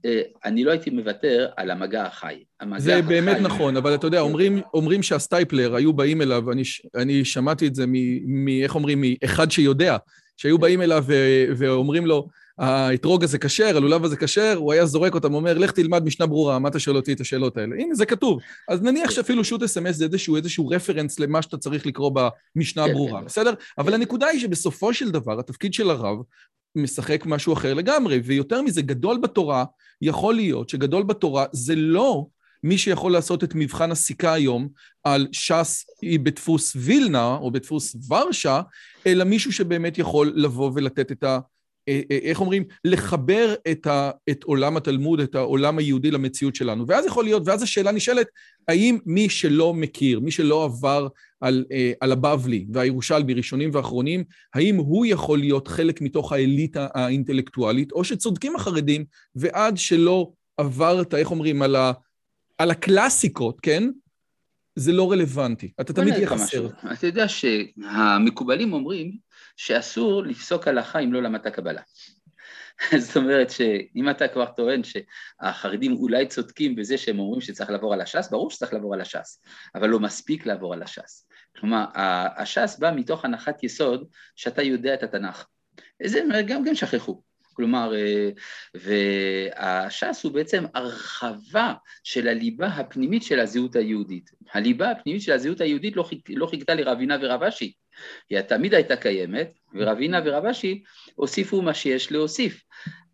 אה, 0.05 0.21
אני 0.45 0.63
לא 0.63 0.71
הייתי 0.71 0.89
מוותר 0.89 1.49
על 1.57 1.71
המגע 1.71 2.05
החי. 2.05 2.43
המגע 2.59 2.79
זה 2.79 2.97
החי... 2.97 3.01
באמת 3.01 3.37
נכון, 3.41 3.77
אבל 3.77 3.95
אתה 3.95 4.07
יודע, 4.07 4.19
אומרים, 4.19 4.61
אומרים 4.73 5.03
שהסטייפלר 5.03 5.75
היו 5.75 5.93
באים 5.93 6.21
אליו, 6.21 6.51
אני, 6.51 6.63
אני 6.95 7.25
שמעתי 7.25 7.67
את 7.67 7.75
זה 7.75 7.85
מ... 7.87 7.93
מ 8.45 8.47
איך 8.47 8.75
אומרים, 8.75 9.01
מאחד 9.01 9.51
שיודע, 9.51 9.97
שהיו 10.37 10.57
באים 10.57 10.81
אליו 10.81 11.03
ו, 11.07 11.13
ואומרים 11.57 12.05
לו, 12.05 12.27
האתרוג 12.57 13.23
הזה 13.23 13.37
כשר, 13.37 13.77
הלולב 13.77 14.05
הזה 14.05 14.17
כשר, 14.17 14.53
הוא 14.55 14.73
היה 14.73 14.85
זורק 14.85 15.15
אותם, 15.15 15.33
אומר, 15.33 15.57
לך 15.57 15.71
תלמד 15.71 16.05
משנה 16.05 16.25
ברורה, 16.25 16.59
מה 16.59 16.69
אתה 16.69 16.79
שואל 16.79 16.95
אותי 16.95 17.13
את 17.13 17.21
השאלות 17.21 17.57
האלה? 17.57 17.75
הנה, 17.75 17.95
זה 17.95 18.05
כתוב. 18.05 18.39
אז 18.69 18.81
נניח 18.81 19.11
שאפילו 19.11 19.43
שו"ת 19.43 19.63
אס.אם.אס 19.63 19.95
זה 19.95 20.05
איזשהו, 20.05 20.35
איזשהו 20.35 20.67
רפרנס 20.67 21.19
למה 21.19 21.41
שאתה 21.41 21.57
צריך 21.57 21.85
לקרוא 21.85 22.11
במשנה 22.55 22.83
הברורה, 22.83 23.11
כן, 23.11 23.19
כן. 23.19 23.25
בסדר? 23.25 23.53
אבל 23.77 23.93
הנקודה 23.93 24.27
היא 24.27 24.39
שבסופו 24.39 24.93
של 24.93 25.11
דבר, 25.11 25.39
התפקיד 25.39 25.73
של 25.73 25.89
הרב 25.89 26.17
משחק 26.75 27.25
משהו 27.25 27.53
אחר 27.53 27.73
לגמרי, 27.73 28.21
ויותר 28.23 28.61
מזה, 28.61 28.81
גדול 28.81 29.17
בתורה, 29.17 29.65
יכול 30.01 30.35
להיות 30.35 30.69
שגדול 30.69 31.03
בתורה 31.03 31.45
זה 31.51 31.75
לא 31.75 32.25
מי 32.63 32.77
שיכול 32.77 33.11
לעשות 33.11 33.43
את 33.43 33.55
מבחן 33.55 33.91
הסיכה 33.91 34.33
היום 34.33 34.69
על 35.03 35.27
ש"ס 35.31 35.85
בדפוס 36.23 36.73
וילנה 36.75 37.35
או 37.35 37.51
בדפוס 37.51 37.95
ורשה, 38.09 38.61
אלא 39.07 39.23
מישהו 39.23 39.51
שבאמת 39.51 39.97
יכול 39.97 40.33
לבוא 40.35 40.71
ולתת 40.75 41.11
את 41.11 41.23
ה... 41.23 41.39
איך 42.11 42.41
אומרים? 42.41 42.63
לחבר 42.85 43.53
את, 43.71 43.87
ה, 43.87 44.11
את 44.29 44.43
עולם 44.43 44.77
התלמוד, 44.77 45.19
את 45.19 45.35
העולם 45.35 45.77
היהודי 45.77 46.11
למציאות 46.11 46.55
שלנו. 46.55 46.87
ואז 46.87 47.05
יכול 47.05 47.23
להיות, 47.23 47.43
ואז 47.45 47.63
השאלה 47.63 47.91
נשאלת, 47.91 48.27
האם 48.67 48.97
מי 49.05 49.29
שלא 49.29 49.73
מכיר, 49.73 50.19
מי 50.19 50.31
שלא 50.31 50.63
עבר 50.63 51.07
על, 51.41 51.65
אה, 51.71 51.91
על 51.99 52.11
הבבלי 52.11 52.65
והירושלמי, 52.73 53.33
ראשונים 53.33 53.69
ואחרונים, 53.73 54.23
האם 54.53 54.75
הוא 54.75 55.05
יכול 55.05 55.39
להיות 55.39 55.67
חלק 55.67 56.01
מתוך 56.01 56.31
האליטה 56.31 56.87
האינטלקטואלית, 56.93 57.91
או 57.91 58.03
שצודקים 58.03 58.55
החרדים, 58.55 59.05
ועד 59.35 59.77
שלא 59.77 60.31
עברת, 60.57 61.13
איך 61.13 61.31
אומרים, 61.31 61.61
על, 61.61 61.75
ה, 61.75 61.91
על 62.57 62.71
הקלאסיקות, 62.71 63.59
כן? 63.61 63.89
זה 64.75 64.91
לא 64.91 65.11
רלוונטי. 65.11 65.71
אתה 65.81 65.93
תמיד 65.93 66.13
תהיה 66.13 66.27
חסר. 66.27 66.67
אתה 66.93 67.07
יודע 67.07 67.25
שהמקובלים 67.27 68.73
אומרים 68.73 69.11
שאסור 69.57 70.23
לפסוק 70.23 70.67
הלכה 70.67 70.99
אם 70.99 71.13
לא 71.13 71.23
למדת 71.23 71.47
קבלה. 71.47 71.81
זאת 73.05 73.17
אומרת 73.17 73.49
שאם 73.49 74.09
אתה 74.09 74.27
כבר 74.27 74.45
טוען 74.45 74.81
שהחרדים 74.83 75.93
אולי 75.93 76.27
צודקים 76.27 76.75
בזה 76.75 76.97
שהם 76.97 77.19
אומרים 77.19 77.41
שצריך 77.41 77.69
לעבור 77.69 77.93
על 77.93 78.01
הש"ס, 78.01 78.29
ברור 78.29 78.51
שצריך 78.51 78.73
לעבור 78.73 78.93
על 78.93 79.01
הש"ס, 79.01 79.41
אבל 79.75 79.89
לא 79.89 79.99
מספיק 79.99 80.45
לעבור 80.45 80.73
על 80.73 80.83
הש"ס. 80.83 81.27
כלומר, 81.57 81.85
הש"ס 82.37 82.77
בא 82.79 82.91
מתוך 82.95 83.25
הנחת 83.25 83.63
יסוד 83.63 84.07
שאתה 84.35 84.61
יודע 84.61 84.93
את 84.93 85.03
התנ"ך. 85.03 85.45
זה 86.03 86.21
גם, 86.47 86.63
גם 86.63 86.75
שכחו. 86.75 87.21
כלומר, 87.53 87.93
אה, 87.95 88.29
והש"ס 88.75 90.23
הוא 90.23 90.31
בעצם 90.31 90.63
הרחבה 90.73 91.73
של 92.03 92.27
הליבה 92.27 92.67
הפנימית 92.67 93.23
של 93.23 93.39
הזהות 93.39 93.75
היהודית. 93.75 94.31
הליבה 94.53 94.91
הפנימית 94.91 95.21
של 95.21 95.31
הזהות 95.31 95.61
היהודית 95.61 95.95
לא, 95.95 96.09
לא 96.29 96.47
חיכתה 96.47 96.73
לרבינה 96.75 97.17
ורב 97.21 97.43
אשי, 97.43 97.73
היא 98.29 98.41
תמיד 98.41 98.73
הייתה 98.73 98.95
קיימת, 98.95 99.53
ורבינה 99.73 100.21
ורב 100.25 100.45
אשי 100.45 100.83
הוסיפו 101.15 101.61
מה 101.61 101.73
שיש 101.73 102.11
להוסיף. 102.11 102.63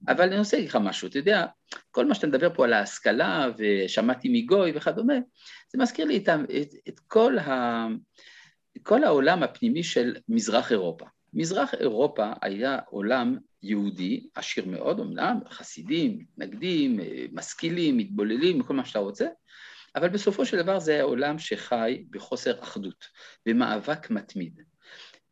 אבל 0.08 0.28
אני 0.28 0.40
רוצה 0.40 0.58
להגיד 0.58 0.70
לך 0.70 0.78
משהו, 0.82 1.08
אתה 1.08 1.18
יודע, 1.18 1.46
כל 1.92 2.06
מה 2.06 2.16
שאתה 2.16 2.28
מדבר 2.28 2.54
פה 2.54 2.66
על 2.66 2.74
ההשכלה, 2.74 3.48
ושמעתי 3.58 4.30
מגוי 4.32 4.72
וכדומה, 4.76 5.14
זה 5.72 5.78
מזכיר 5.78 6.06
לי 6.06 6.18
את, 6.18 6.30
את, 6.30 6.74
את 6.90 7.00
כל, 7.08 7.38
ה, 7.38 7.88
כל 8.84 9.04
העולם 9.04 9.44
הפנימי 9.44 9.84
של 9.84 10.16
מזרח 10.30 10.72
אירופה. 10.72 11.06
מזרח 11.34 11.74
אירופה 11.74 12.32
היה 12.42 12.80
עולם 12.90 13.38
יהודי, 13.64 14.28
עשיר 14.36 14.66
מאוד 14.66 15.00
אמנם, 15.00 15.40
חסידים, 15.50 16.20
מתנגדים, 16.20 17.00
משכילים, 17.32 17.98
מתבוללים, 17.98 18.64
כל 18.64 18.74
מה 18.74 18.86
שאתה 18.86 19.00
רוצה, 19.00 19.28
אבל 19.96 20.10
בסופו 20.10 20.46
של 20.46 20.58
דבר 20.58 20.80
זה 20.80 21.02
עולם 21.02 21.40
שחי 21.40 22.04
בחוסר 22.10 22.64
אחדות, 22.64 23.06
במאבק 23.46 24.10
מתמיד. 24.10 24.62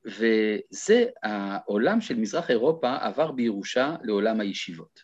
וזה 0.06 1.06
העולם 1.24 2.02
של 2.02 2.16
מזרח 2.16 2.50
אירופה 2.50 2.96
עבר 2.96 3.32
בירושה 3.32 3.96
לעולם 4.04 4.40
הישיבות, 4.40 5.00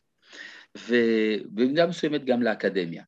ובמידה 0.87 1.87
מסוימת 1.87 2.25
גם 2.25 2.41
לאקדמיה, 2.43 3.03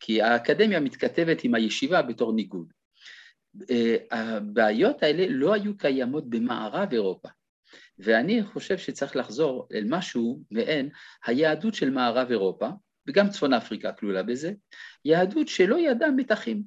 כי 0.00 0.22
האקדמיה 0.22 0.80
מתכתבת 0.80 1.44
עם 1.44 1.54
הישיבה 1.54 2.02
בתור 2.02 2.32
ניגוד. 2.32 2.72
אה, 3.70 3.96
הבעיות 4.10 5.02
האלה 5.02 5.26
לא 5.28 5.54
היו 5.54 5.76
קיימות 5.76 6.30
במערב 6.30 6.88
אירופה, 6.92 7.28
ואני 8.02 8.42
חושב 8.42 8.78
שצריך 8.78 9.16
לחזור 9.16 9.68
אל 9.74 9.84
משהו 9.88 10.40
מעין 10.50 10.88
היהדות 11.26 11.74
של 11.74 11.90
מערב 11.90 12.30
אירופה, 12.30 12.68
וגם 13.06 13.30
צפון 13.30 13.52
אפריקה 13.52 13.92
כלולה 13.92 14.22
בזה, 14.22 14.52
יהדות 15.04 15.48
שלא 15.48 15.78
ידעה 15.78 16.10
מתחים. 16.10 16.62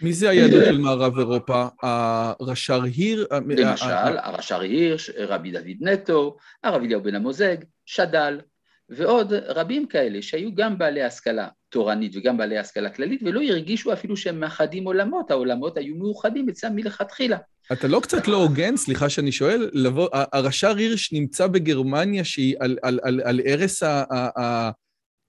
מי 0.00 0.12
זה 0.12 0.30
היהדות 0.30 0.64
של 0.64 0.78
מערב 0.78 1.18
אירופה? 1.18 1.66
הרש"ר 1.82 2.82
היר? 2.82 3.26
למשל, 3.30 3.86
הרש"ר 4.18 4.60
היר, 4.60 4.96
רבי 5.18 5.50
דוד 5.50 5.76
נטו, 5.80 6.36
הרב 6.64 6.82
אליהו 6.82 7.02
בן 7.02 7.14
המוזג, 7.14 7.56
שד"ל, 7.86 8.40
ועוד 8.88 9.32
רבים 9.32 9.86
כאלה 9.86 10.22
שהיו 10.22 10.54
גם 10.54 10.78
בעלי 10.78 11.02
השכלה 11.02 11.48
תורנית 11.68 12.12
וגם 12.16 12.36
בעלי 12.36 12.58
השכלה 12.58 12.90
כללית, 12.90 13.22
ולא 13.22 13.42
הרגישו 13.42 13.92
אפילו 13.92 14.16
שהם 14.16 14.40
מאחדים 14.40 14.84
עולמות, 14.84 15.30
העולמות 15.30 15.76
היו 15.76 15.96
מאוחדים 15.96 16.48
אצלם 16.48 16.76
מלכתחילה. 16.76 17.38
אתה 17.72 17.88
לא 17.88 18.00
קצת 18.00 18.28
לא 18.28 18.36
הוגן, 18.36 18.76
סליחה 18.76 19.08
שאני 19.08 19.32
שואל, 19.32 19.70
לבוא, 19.72 20.08
הרש"ר 20.12 20.76
הירש 20.76 21.12
נמצא 21.12 21.46
בגרמניה 21.46 22.24
שהיא 22.24 22.56
על, 22.60 22.78
על, 22.82 23.00
על, 23.02 23.20
על 23.24 23.40
ערש 23.44 23.82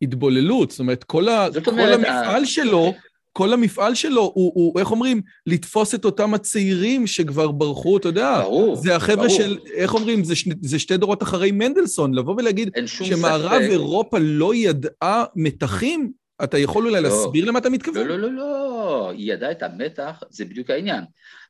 ההתבוללות, 0.01 0.71
זאת 0.71 0.79
אומרת, 0.79 1.03
כל, 1.03 1.29
ה, 1.29 1.47
זאת 1.51 1.67
אומרת, 1.67 1.87
כל 1.87 1.93
המפעל 1.93 2.43
ה... 2.43 2.45
שלו 2.45 2.93
כל 3.37 3.53
המפעל 3.53 3.95
שלו 3.95 4.21
הוא, 4.21 4.51
הוא, 4.55 4.79
איך 4.79 4.91
אומרים, 4.91 5.21
לתפוס 5.45 5.95
את 5.95 6.05
אותם 6.05 6.33
הצעירים 6.33 7.07
שכבר 7.07 7.51
ברחו, 7.51 7.97
אתה 7.97 8.07
יודע. 8.07 8.41
ברור, 8.41 8.75
זה 8.75 8.95
החבר'ה 8.95 9.27
ברור. 9.27 9.37
של, 9.37 9.57
איך 9.73 9.93
אומרים, 9.93 10.23
זה, 10.23 10.35
שני, 10.35 10.53
זה 10.61 10.79
שתי 10.79 10.97
דורות 10.97 11.23
אחרי 11.23 11.51
מנדלסון, 11.51 12.13
לבוא 12.13 12.35
ולהגיד 12.37 12.69
שמערב 12.85 13.61
ספק. 13.61 13.71
אירופה 13.71 14.17
לא 14.21 14.55
ידעה 14.55 15.25
מתחים, 15.35 16.11
אתה 16.43 16.57
יכול 16.57 16.87
אולי 16.87 17.01
לא. 17.01 17.09
להסביר 17.09 17.45
למה 17.45 17.59
אתה 17.59 17.69
לא, 17.69 17.75
מתכוון? 17.75 18.07
לא, 18.07 18.19
לא, 18.19 18.31
לא, 18.31 19.09
היא 19.09 19.33
ידעה 19.33 19.51
את 19.51 19.63
המתח, 19.63 20.23
זה 20.29 20.45
בדיוק 20.45 20.69
העניין. 20.69 21.03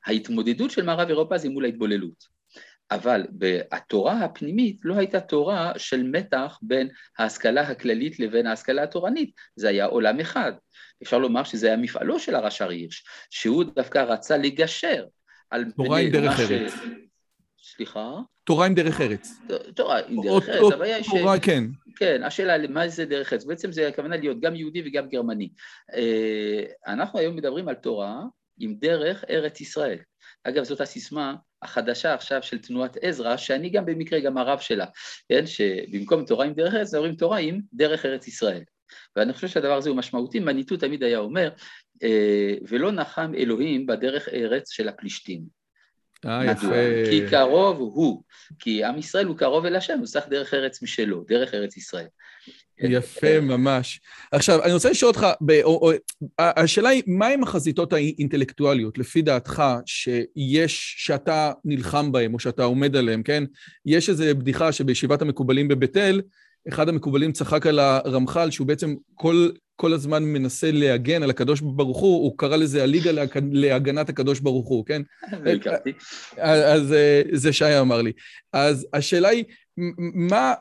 ההתמודדות 0.06 0.72
של 0.72 0.84
מערב 0.84 1.08
אירופה 1.08 1.38
זה 1.38 1.50
מול 1.50 1.66
ההתבוללות. 1.66 2.36
אבל 2.92 3.24
התורה 3.72 4.20
הפנימית 4.24 4.78
לא 4.84 4.96
הייתה 4.96 5.20
תורה 5.20 5.72
של 5.78 6.04
מתח 6.04 6.60
בין 6.62 6.88
ההשכלה 7.20 7.62
הכללית 7.62 8.20
לבין 8.20 8.48
ההשכלה 8.48 8.84
התורנית, 8.84 9.32
זה 9.56 9.70
היה 9.70 9.86
עולם 9.86 10.20
אחד. 10.20 10.52
אפשר 11.04 11.18
לומר 11.18 11.44
שזה 11.44 11.68
היה 11.68 11.78
מפעלו 11.78 12.20
של 12.20 12.36
הרש"ר 12.36 12.70
הירש, 12.70 13.04
שהוא 13.30 13.64
דווקא 13.76 14.00
רצה 14.00 14.38
לגשר 14.38 15.06
על... 15.50 15.66
תורה 15.78 15.98
בני- 16.02 16.10
דרך 16.10 16.40
מה 16.40 16.46
ש- 16.48 16.52
ארץ. 16.52 16.74
סליחה? 17.76 18.12
תורה 18.44 18.66
עם 18.66 18.74
דרך 18.74 19.02
ארץ. 19.02 19.42
תורה 19.76 20.00
עם 20.08 20.22
דרך 20.24 20.50
ארץ, 20.50 20.74
הבעיה 20.74 20.96
היא 20.96 21.04
ש... 21.04 21.10
תורה, 21.10 21.40
כן. 21.40 21.64
כן, 21.96 22.24
השאלה 22.24 22.58
למה 22.58 22.88
זה 22.88 23.06
דרך 23.06 23.34
ארץ, 23.34 23.46
בעצם 23.46 23.72
זה 23.72 23.88
הכוונה 23.88 24.18
להיות 24.18 24.40
גם 24.40 24.56
יהודי 24.56 24.84
וגם 24.86 25.10
גרמני. 25.10 25.50
אה, 25.94 26.64
אנחנו 26.88 27.20
היום 27.20 27.36
מדברים 27.36 27.68
על 27.68 27.76
תורה 27.76 28.22
עם 28.60 28.76
דרך 28.80 29.24
ארץ 29.30 29.62
ישראל. 29.62 29.98
אגב, 30.44 30.64
זאת 30.64 30.82
הסיסמה 30.82 31.36
החדשה 31.62 32.14
עכשיו 32.14 32.44
של 32.44 32.58
תנועת 32.62 32.98
עזרא, 33.02 33.38
שאני 33.38 33.70
גם 33.70 33.86
במקרה 33.86 34.20
גם 34.20 34.38
הרב 34.38 34.60
שלה, 34.60 34.86
כן, 35.30 35.46
שבמקום 35.46 36.26
תורה 36.26 36.46
עם 36.46 36.54
דרך 36.54 36.74
ארץ, 36.74 36.94
אומרים 36.94 37.16
תורה 37.16 37.38
עם 37.38 37.60
דרך 37.74 38.06
ארץ 38.06 38.28
ישראל. 38.28 38.62
ואני 39.16 39.34
חושב 39.34 39.48
שהדבר 39.48 39.78
הזה 39.78 39.90
הוא 39.90 39.98
משמעותי, 39.98 40.40
מניטו 40.40 40.78
תמיד 40.78 41.04
היה 41.04 41.18
אומר, 41.18 41.50
אה, 42.04 42.54
ולא 42.68 42.92
נחם 42.92 43.32
אלוהים 43.38 43.86
בדרך 43.86 44.30
ארץ 44.30 44.72
של 44.72 44.88
הפלישתים. 44.88 45.65
אה? 46.26 46.46
יפה. 46.46 47.10
כי 47.10 47.22
קרוב 47.30 47.80
הוא, 47.80 48.24
כי 48.60 48.84
עם 48.84 48.98
ישראל 48.98 49.26
הוא 49.26 49.38
קרוב 49.38 49.66
אל 49.66 49.76
השם, 49.76 49.98
הוא 49.98 50.06
צריך 50.06 50.28
דרך 50.30 50.54
ארץ 50.54 50.82
משלו, 50.82 51.24
דרך 51.28 51.54
ארץ 51.54 51.78
ישראל. 51.78 52.08
יפה 52.80 53.40
ממש. 53.42 54.00
עכשיו, 54.32 54.64
אני 54.64 54.74
רוצה 54.74 54.90
לשאול 54.90 55.08
אותך, 55.08 55.28
ב- 55.42 55.62
או, 55.64 55.70
או, 55.82 55.92
השאלה 56.40 56.90
היא, 56.90 57.04
מהן 57.08 57.44
החזיתות 57.44 57.94
האינטלקטואליות, 57.94 58.98
לפי 58.98 59.22
דעתך, 59.22 59.64
שיש, 59.86 60.96
שאתה 60.98 61.52
נלחם 61.66 62.12
בהן, 62.12 62.34
או 62.34 62.40
שאתה 62.40 62.64
עומד 62.64 62.96
עליהן, 62.96 63.22
כן? 63.26 63.44
יש 63.86 64.10
איזו 64.10 64.24
בדיחה 64.38 64.72
שבישיבת 64.72 65.22
המקובלים 65.22 65.68
בבית 65.68 65.98
אל, 65.98 66.22
אחד 66.70 66.90
המקובלים 66.90 67.32
צחק 67.32 67.68
על 67.68 67.80
הרמח"ל, 67.80 68.52
שהוא 68.52 68.68
בעצם 68.68 68.96
כל, 69.16 69.50
כל 69.76 69.94
הזמן 69.94 70.24
מנסה 70.24 70.72
להגן 70.72 71.24
על 71.24 71.30
הקדוש 71.30 71.62
ברוך 71.62 71.98
הוא, 72.00 72.24
הוא 72.24 72.38
קרא 72.38 72.56
לזה 72.56 72.84
הליגה 72.84 73.12
להג- 73.12 73.50
להגנת 73.52 74.10
הקדוש 74.10 74.40
ברוך 74.40 74.68
הוא, 74.68 74.86
כן? 74.86 75.02
לא 75.44 75.52
הכרתי. 75.52 75.92
אז 76.38 76.94
אה, 76.94 77.22
זה 77.32 77.54
שי 77.54 77.80
אמר 77.80 78.02
לי. 78.02 78.12
אז 78.54 78.88
השאלה 78.94 79.30
היא, 79.30 79.44
מה, 80.16 80.54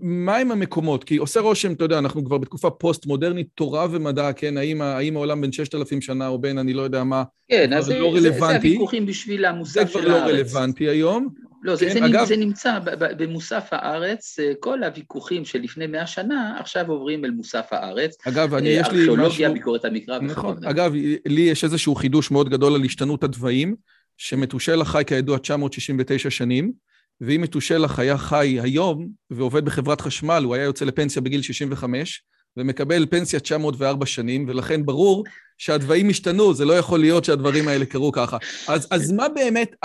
מה 0.00 0.36
הם 0.36 0.50
המקומות? 0.52 1.04
כי 1.04 1.16
עושה 1.16 1.40
רושם, 1.40 1.72
אתה 1.72 1.84
יודע, 1.84 1.98
אנחנו 1.98 2.24
כבר 2.24 2.38
בתקופה 2.38 2.70
פוסט-מודרנית, 2.70 3.46
תורה 3.54 3.86
ומדע, 3.90 4.32
כן? 4.32 4.56
האם, 4.56 4.82
האם 4.82 5.16
העולם 5.16 5.40
ששת 5.52 5.74
אלפים 5.74 6.00
שנה 6.00 6.28
או 6.28 6.38
בין 6.38 6.58
אני 6.58 6.72
לא 6.72 6.82
יודע 6.82 7.04
מה, 7.04 7.22
כן, 7.48 7.70
כבר 7.70 7.78
אז 7.78 7.84
זה, 7.84 7.98
לא 7.98 8.12
זה, 8.14 8.20
זה 8.20 8.28
רלוונטי. 8.28 8.66
הוויכוחים 8.68 9.06
בשביל 9.06 9.40
זה 9.40 9.48
המוסף 9.48 9.90
כבר 9.90 10.00
של 10.00 10.08
לא 10.08 10.16
הארץ. 10.16 10.30
רלוונטי 10.34 10.88
היום. 10.88 11.28
לא, 11.66 11.76
זה, 11.76 11.86
כן, 11.86 11.92
זה, 11.92 11.98
אגב- 11.98 12.14
אגב, 12.14 12.24
זה 12.26 12.36
נמצא 12.36 12.78
במוסף 12.98 13.68
הארץ, 13.72 14.38
אה, 14.38 14.52
כל 14.60 14.84
הוויכוחים 14.84 15.44
של 15.44 15.58
לפני 15.58 15.86
מאה 15.86 16.06
שנה 16.06 16.56
עכשיו 16.60 16.90
עוברים 16.90 17.24
אל 17.24 17.30
מוסף 17.30 17.66
הארץ. 17.70 18.16
אגב, 18.28 18.54
אני, 18.54 18.76
אה, 18.76 18.80
יש 18.80 18.88
לי 18.88 18.98
ארכיאולוגיה, 18.98 19.48
משהו... 19.48 19.52
ביקורת 19.52 19.84
המקרא 19.84 20.18
נכון. 20.18 20.52
וכדומה. 20.52 20.70
אגב, 20.70 20.92
לי 21.26 21.40
יש 21.40 21.64
איזשהו 21.64 21.94
חידוש 21.94 22.30
מאוד 22.30 22.48
גדול 22.48 22.74
על 22.74 22.84
השתנות 22.84 23.24
הדבעים, 23.24 23.74
שמתושלח 24.16 24.90
חי 24.92 25.02
כידוע 25.06 25.38
969 25.38 26.30
שנים, 26.30 26.72
ואם 27.20 27.40
מתושלח 27.40 27.98
היה 27.98 28.18
חי 28.18 28.58
היום 28.62 29.08
ועובד 29.30 29.64
בחברת 29.64 30.00
חשמל, 30.00 30.42
הוא 30.44 30.54
היה 30.54 30.64
יוצא 30.64 30.84
לפנסיה 30.84 31.22
בגיל 31.22 31.42
65, 31.42 32.22
ומקבל 32.56 33.06
פנסיה 33.10 33.40
904 33.40 34.06
שנים, 34.06 34.44
ולכן 34.48 34.86
ברור 34.86 35.24
שהדברים 35.58 36.08
השתנו, 36.08 36.54
זה 36.54 36.64
לא 36.64 36.72
יכול 36.72 37.00
להיות 37.00 37.24
שהדברים 37.24 37.68
האלה 37.68 37.86
קרו 37.86 38.12
ככה. 38.12 38.36
אז, 38.68 38.88
אז 38.90 39.12
מה 39.12 39.28
באמת 39.28 39.76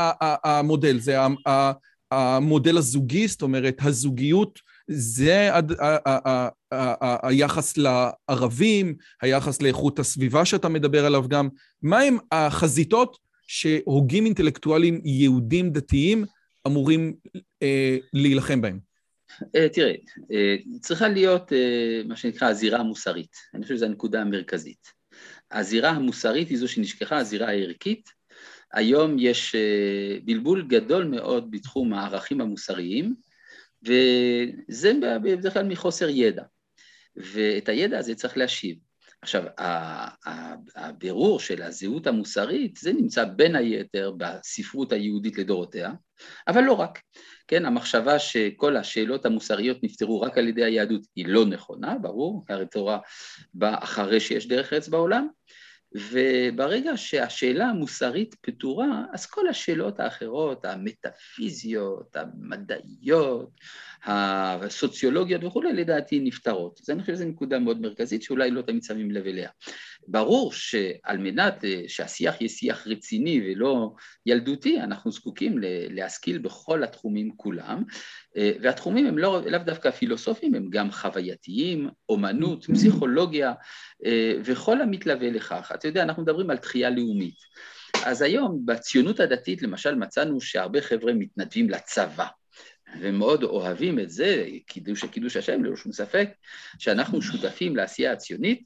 המודל? 0.44 1.00
זה 1.00 1.18
המודל 2.12 2.78
הזוגי, 2.78 3.28
זאת 3.28 3.42
אומרת, 3.42 3.78
הזוגיות, 3.82 4.60
זה 4.88 5.50
היחס 7.24 7.78
לערבים, 7.78 8.96
היחס 9.22 9.62
לאיכות 9.62 10.00
הסביבה 10.00 10.46
שאתה 10.46 10.70
מדבר 10.70 11.06
עליו 11.06 11.28
גם. 11.28 11.50
מהם 11.84 12.18
החזיתות 12.32 13.18
שהוגים 13.48 14.26
אינטלקטואלים 14.26 15.02
יהודים 15.04 15.72
דתיים 15.72 16.26
אמורים 16.68 17.14
אה, 17.64 17.98
להילחם 18.14 18.62
בהם? 18.62 18.91
אה, 19.56 19.70
תראה, 19.70 19.94
אה, 20.32 20.56
צריכה 20.82 21.08
להיות 21.08 21.54
אה, 21.54 22.02
מה 22.06 22.16
שנקרא 22.16 22.48
הזירה 22.48 22.80
המוסרית. 22.80 23.36
אני 23.54 23.64
חושב 23.64 23.76
שזו 23.76 23.86
הנקודה 23.86 24.22
המרכזית. 24.22 24.88
הזירה 25.52 25.90
המוסרית 25.90 26.50
היא 26.50 26.58
זו 26.58 26.68
שנשכחה, 26.68 27.18
הזירה 27.18 27.48
הערכית. 27.48 28.10
היום 28.74 29.16
יש 29.20 29.56
בלבול 30.24 30.68
גדול 30.68 31.06
מאוד 31.06 31.52
בתחום 31.52 31.94
הערכים 31.94 32.42
המוסריים, 32.42 33.16
וזה 33.84 34.94
בדרך 35.24 35.54
כלל 35.54 35.68
מחוסר 35.68 36.10
ידע. 36.10 36.44
ואת 37.16 37.70
הידע 37.70 38.00
הזה 38.00 38.16
צריך 38.16 38.38
להשיב. 38.38 38.78
עכשיו, 39.22 39.44
הבירור 40.76 41.40
של 41.40 41.62
הזהות 41.62 42.08
המוסרית, 42.08 42.78
זה 42.78 42.94
נמצא 42.94 43.26
בין 43.26 43.56
היתר 43.56 44.12
בספרות 44.18 44.92
היהודית 44.92 45.38
לדורותיה, 45.38 45.92
אבל 46.48 46.62
לא 46.62 46.74
רק. 46.74 47.00
כן, 47.48 47.66
המחשבה 47.66 48.20
שכל 48.20 48.78
השאלות 48.78 49.26
המוסריות 49.26 49.84
נפתרו 49.84 50.22
רק 50.22 50.38
על 50.38 50.48
ידי 50.48 50.64
היהדות 50.64 51.02
היא 51.16 51.26
לא 51.28 51.46
נכונה, 51.46 51.96
ברור, 52.02 52.46
הרי 52.50 52.66
תורה 52.66 53.00
באה 53.54 53.84
אחרי 53.84 54.20
שיש 54.20 54.48
דרך 54.48 54.74
ארץ 54.74 54.88
בעולם, 54.88 55.28
וברגע 55.96 56.92
שהשאלה 56.96 57.66
המוסרית 57.66 58.36
פתורה, 58.42 59.04
אז 59.14 59.26
כל 59.26 59.48
השאלות 59.48 60.00
האחרות, 60.00 60.66
המטאפיזיות, 60.66 62.16
המדעיות, 62.16 63.50
הסוציולוגיות 64.06 65.44
וכולי, 65.44 65.74
לדעתי 65.74 66.20
נפתרות. 66.20 66.80
אז 66.84 66.90
אני 66.90 67.02
חושב 67.02 67.14
שזו 67.14 67.26
נקודה 67.26 67.60
מאוד 67.60 67.82
מרכזית 67.82 68.24
שאולי 68.24 68.52
לא 68.52 68.62
תמיד 68.62 68.84
שמים 68.84 69.12
לב 69.12 69.26
אליה. 69.26 69.50
ברור 70.08 70.54
שעל 70.54 71.18
מנת 71.18 71.66
אה, 71.66 71.84
שהשיח 71.88 72.42
יהיה 72.42 72.50
שיח 72.50 72.88
רציני 72.88 73.42
ולא 73.46 73.94
ילדותי, 74.26 74.82
אנחנו 74.82 75.12
זקוקים 75.12 75.56
להשכיל 75.90 76.38
בכל 76.38 76.84
התחומים 76.84 77.32
כולם, 77.36 77.84
אה, 78.38 78.52
והתחומים 78.62 79.06
הם 79.06 79.18
לא, 79.18 79.42
לאו 79.46 79.60
דווקא 79.66 79.92
פילוסופיים, 79.92 80.56
הם 80.56 80.70
גם 80.70 80.92
חווייתיים, 80.92 81.90
אומנות, 82.10 82.66
פסיכולוגיה, 82.66 83.54
אה, 84.06 84.34
וכל 84.46 84.82
המתלווה 84.82 85.30
לכך. 85.30 85.72
אתה 85.76 85.88
יודע, 85.88 86.04
אנחנו 86.04 86.24
מדברים 86.24 86.50
על 86.50 86.58
תחייה 86.58 86.90
לאומית. 86.90 87.36
אז 88.06 88.22
היום 88.22 88.66
בציונות 88.66 89.20
הדתית 89.20 89.62
למשל 89.62 89.96
מצאנו 89.96 90.42
שהרבה 90.42 90.82
חבר'ה 90.82 91.14
מתנדבים 91.14 91.70
לצבא. 91.70 92.26
ומאוד 93.00 93.44
אוהבים 93.44 94.00
את 94.00 94.10
זה, 94.10 94.46
קידוש 94.66 95.06
קידוש 95.06 95.38
השם, 95.38 95.64
ללא 95.64 95.76
שום 95.76 95.92
ספק, 95.92 96.30
שאנחנו 96.80 97.22
שותפים 97.22 97.76
לעשייה 97.76 98.12
הציונית, 98.12 98.64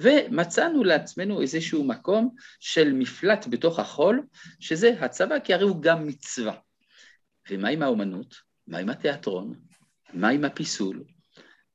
ומצאנו 0.00 0.84
לעצמנו 0.84 1.42
איזשהו 1.42 1.84
מקום 1.84 2.34
של 2.60 2.92
מפלט 2.92 3.46
בתוך 3.50 3.78
החול, 3.78 4.22
שזה 4.60 4.90
הצבא, 5.00 5.38
כי 5.38 5.54
הרי 5.54 5.64
הוא 5.64 5.82
גם 5.82 6.06
מצווה. 6.06 6.54
ומה 7.50 7.68
עם 7.68 7.82
האומנות? 7.82 8.34
מה 8.66 8.78
עם 8.78 8.88
התיאטרון? 8.88 9.54
מה 10.12 10.28
עם 10.28 10.44
הפיסול? 10.44 11.04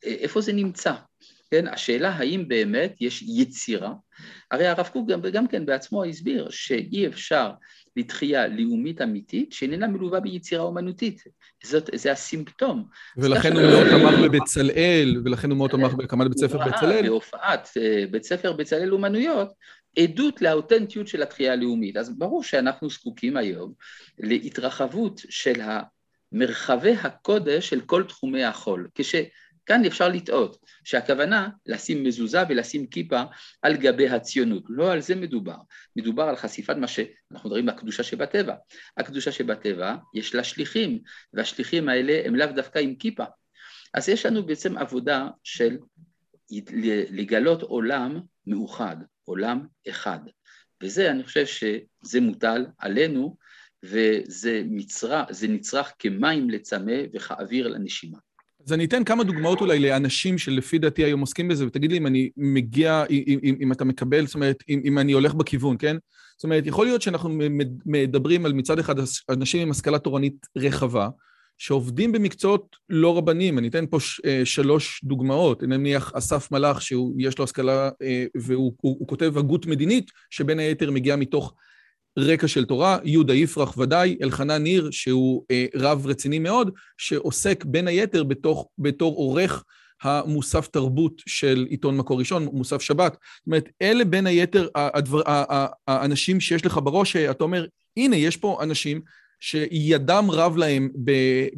איפה 0.04 0.42
זה 0.42 0.54
נמצא? 0.54 0.94
כן, 1.52 1.68
השאלה 1.68 2.10
האם 2.10 2.48
באמת 2.48 2.96
יש 3.02 3.22
יצירה, 3.22 3.94
הרי 4.52 4.68
הרב 4.68 4.88
קוק 4.88 5.10
גם, 5.10 5.22
גם 5.22 5.48
כן 5.48 5.66
בעצמו 5.66 6.04
הסביר 6.04 6.50
שאי 6.50 7.08
אפשר 7.08 7.52
לתחייה 7.96 8.48
לאומית 8.48 9.02
אמיתית 9.02 9.54
שאיננה 9.54 9.88
מלווה 9.88 10.20
ביצירה 10.20 10.64
אומנותית, 10.64 11.24
זאת, 11.64 11.90
זה 11.96 12.12
הסימפטום. 12.12 12.86
ולכן 13.18 13.54
הוא 13.54 13.62
ככה- 13.62 13.70
מאוד 13.72 13.88
תמך 13.90 14.20
בבצלאל, 14.24 15.22
ולכן 15.26 15.50
הוא 15.50 15.58
מאוד 15.58 15.70
תמך 15.72 15.94
בהקמת 15.94 16.28
בית 16.28 16.38
ספר 16.38 16.58
בצלאל. 16.68 17.02
בהופעת 17.08 17.70
אה, 17.78 18.04
בית 18.12 18.24
ספר 18.24 18.54
בצלאל 18.54 18.94
אומנויות 18.94 19.50
עדות 20.00 20.42
לאותנטיות 20.42 21.08
של 21.08 21.22
התחייה 21.22 21.54
הלאומית. 21.54 21.98
אז 21.98 22.18
ברור 22.18 22.44
שאנחנו 22.44 22.90
זקוקים 22.90 23.38
היום 23.38 23.74
להתרחבות 24.20 25.22
של 25.30 25.62
מרחבי 26.32 26.94
הקודש 27.04 27.70
של 27.70 27.82
כל 27.82 28.04
תחומי 28.04 28.44
החול. 28.44 28.88
כשכאן 29.66 29.86
אפשר 29.86 30.10
לטעות, 30.10 30.58
שהכוונה 30.84 31.50
לשים 31.66 32.04
מזוזה 32.04 32.40
ולשים 32.50 32.88
כיפה 32.88 33.22
על 33.62 33.78
גבי 33.78 34.10
הציונות. 34.10 34.64
לא 34.70 34.92
על 34.92 35.02
זה 35.02 35.16
מדובר. 35.16 35.56
מדובר 35.96 36.24
על 36.24 36.36
חשיפת 36.36 36.76
מה 36.76 36.88
שאנחנו 36.88 37.50
מדברים 37.50 37.70
הקדושה 37.70 38.04
שבטבע. 38.04 38.56
הקדושה 38.98 39.32
שבטבע 39.32 39.96
יש 40.14 40.36
לה 40.36 40.44
שליחים, 40.44 41.00
והשליחים 41.34 41.90
האלה 41.90 42.22
הם 42.26 42.36
לאו 42.36 42.48
דווקא 42.48 42.80
עם 42.80 42.96
כיפה. 42.96 43.24
אז 43.94 44.10
יש 44.10 44.26
לנו 44.26 44.46
בעצם 44.46 44.78
עבודה 44.78 45.28
של 45.44 45.78
לגלות 47.12 47.62
עולם 47.62 48.20
מאוחד, 48.48 48.98
עולם 49.24 49.68
אחד. 49.90 50.20
וזה, 50.84 51.12
אני 51.12 51.24
חושב 51.24 51.46
שזה 51.46 52.22
מוטל 52.22 52.66
עלינו, 52.78 53.38
וזה 53.84 54.62
מצרח, 54.66 55.28
נצרך 55.50 55.94
כמים 56.00 56.50
לצמא 56.50 56.94
וכאוויר 57.14 57.68
לנשימה. 57.68 58.18
אז 58.66 58.74
אני 58.74 58.86
אתן 58.86 59.04
כמה 59.04 59.24
דוגמאות 59.24 59.62
אולי 59.62 59.80
לאנשים 59.80 60.38
שלפי 60.38 60.78
דעתי 60.78 61.04
היום 61.04 61.22
עוסקים 61.22 61.48
בזה, 61.48 61.68
ותגיד 61.68 61.92
לי 61.92 61.98
אם 61.98 62.08
אני 62.08 62.30
מגיע, 62.38 63.04
אם, 63.10 63.40
אם, 63.44 63.56
אם 63.62 63.72
אתה 63.72 63.86
מקבל, 63.86 64.26
זאת 64.26 64.36
אומרת, 64.36 64.64
אם, 64.70 64.82
אם 64.86 65.00
אני 65.00 65.12
הולך 65.12 65.34
בכיוון, 65.34 65.76
כן? 65.80 65.98
זאת 66.38 66.44
אומרת, 66.44 66.68
יכול 66.68 66.86
להיות 66.86 67.02
שאנחנו 67.02 67.30
מדברים 67.86 68.46
על 68.46 68.54
מצד 68.54 68.80
אחד 68.80 68.96
אנשים 69.30 69.62
עם 69.62 69.72
השכלה 69.72 70.00
תורנית 70.00 70.48
רחבה, 70.58 71.10
שעובדים 71.58 72.12
במקצועות 72.12 72.76
לא 72.90 73.18
רבניים. 73.18 73.58
אני 73.58 73.68
אתן 73.68 73.86
פה 73.88 73.98
אה, 74.26 74.42
שלוש 74.46 75.02
דוגמאות. 75.04 75.64
נניח 75.64 76.12
אסף 76.16 76.52
מלאך, 76.52 76.82
שיש 76.82 77.38
לו 77.38 77.44
השכלה 77.44 77.90
אה, 78.02 78.26
והוא 78.38 78.74
הוא, 78.82 78.96
הוא 79.00 79.08
כותב 79.08 79.38
הגות 79.38 79.66
מדינית, 79.66 80.12
שבין 80.30 80.60
היתר 80.60 80.92
מגיעה 80.92 81.18
מתוך 81.18 81.54
רקע 82.18 82.48
של 82.48 82.66
תורה, 82.66 82.98
יהודה 83.04 83.34
יפרח 83.34 83.78
ודאי, 83.78 84.18
אלחנן 84.22 84.64
ניר, 84.64 84.88
שהוא 84.92 85.44
אה, 85.52 85.66
רב 85.76 86.08
רציני 86.08 86.40
מאוד, 86.40 86.72
שעוסק 86.98 87.66
בין 87.66 87.88
היתר 87.88 88.24
בתוך, 88.24 88.68
בתור 88.78 89.16
עורך 89.16 89.64
המוסף 90.02 90.68
תרבות 90.68 91.22
של 91.26 91.66
עיתון 91.70 91.98
מקור 91.98 92.20
ראשון, 92.20 92.46
מוסף 92.54 92.82
שבת. 92.82 93.12
זאת 93.12 93.48
אומרת, 93.48 93.70
אלה 93.82 94.06
בין 94.06 94.28
היתר 94.28 94.68
הדבר, 94.76 95.22
האנשים 95.88 96.40
שיש 96.40 96.66
לך 96.66 96.80
בראש, 96.84 97.14
שאתה 97.14 97.44
אומר, 97.44 97.66
הנה, 97.98 98.16
יש 98.16 98.38
פה 98.38 98.60
אנשים 98.64 99.02
שידם 99.40 100.28
רב 100.32 100.58
להם 100.58 100.90
ב, 101.04 101.12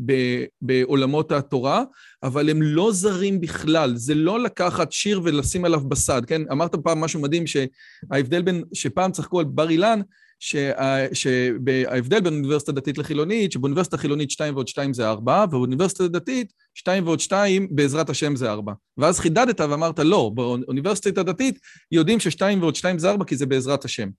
ב, 0.05 0.13
בעולמות 0.61 1.31
התורה, 1.31 1.83
אבל 2.23 2.49
הם 2.49 2.61
לא 2.61 2.91
זרים 2.91 3.41
בכלל. 3.41 3.95
זה 3.95 4.15
לא 4.15 4.39
לקחת 4.39 4.91
שיר 4.91 5.21
ולשים 5.23 5.65
עליו 5.65 5.79
בסד, 5.79 6.21
כן? 6.27 6.41
אמרת 6.51 6.75
פעם 6.75 7.01
משהו 7.01 7.21
מדהים, 7.21 7.43
שההבדל 7.47 8.41
בין, 8.41 8.63
שפעם 8.73 9.11
צחקו 9.11 9.39
על 9.39 9.45
בר 9.45 9.69
אילן, 9.69 10.01
שההבדל 10.39 12.19
בין 12.19 12.33
אוניברסיטה 12.33 12.71
דתית 12.71 12.97
לחילונית, 12.97 13.51
שבאוניברסיטה 13.51 13.97
חילונית 13.97 14.31
2 14.31 14.53
ועוד 14.55 14.67
2 14.67 14.93
זה 14.93 15.09
4, 15.09 15.43
ובאוניברסיטה 15.43 16.07
דתית 16.07 16.53
2 16.73 17.07
ועוד 17.07 17.19
2 17.19 17.67
בעזרת 17.71 18.09
השם 18.09 18.35
זה 18.35 18.51
4. 18.51 18.73
ואז 18.97 19.19
חידדת 19.19 19.59
ואמרת, 19.59 19.99
לא, 19.99 20.31
באוניברסיטה 20.35 21.21
הדתית 21.21 21.59
יודעים 21.91 22.19
ש-2 22.19 22.41
ועוד 22.59 22.75
2 22.75 22.99
זה 22.99 23.09
4 23.09 23.25
כי 23.25 23.35
זה 23.35 23.45
בעזרת 23.45 23.85
השם. 23.85 24.09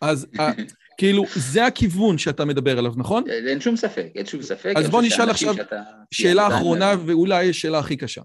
אז 0.00 0.26
כאילו, 0.98 1.24
זה 1.36 1.66
הכיוון 1.66 2.18
שאתה 2.18 2.44
מדבר 2.44 2.78
עליו, 2.78 2.92
נכון? 2.96 3.24
אין 3.30 3.60
שום 3.60 3.76
ספק, 3.76 4.06
אין 4.14 4.26
שום 4.26 4.42
ספק. 4.42 4.72
אז 4.76 4.88
בוא 4.88 5.02
נשאל 5.02 5.30
עכשיו 5.30 5.54
שאלה 6.10 6.48
אחרונה, 6.48 6.94
ואולי 7.06 7.50
השאלה 7.50 7.78
הכי 7.78 7.96
קשה. 7.96 8.22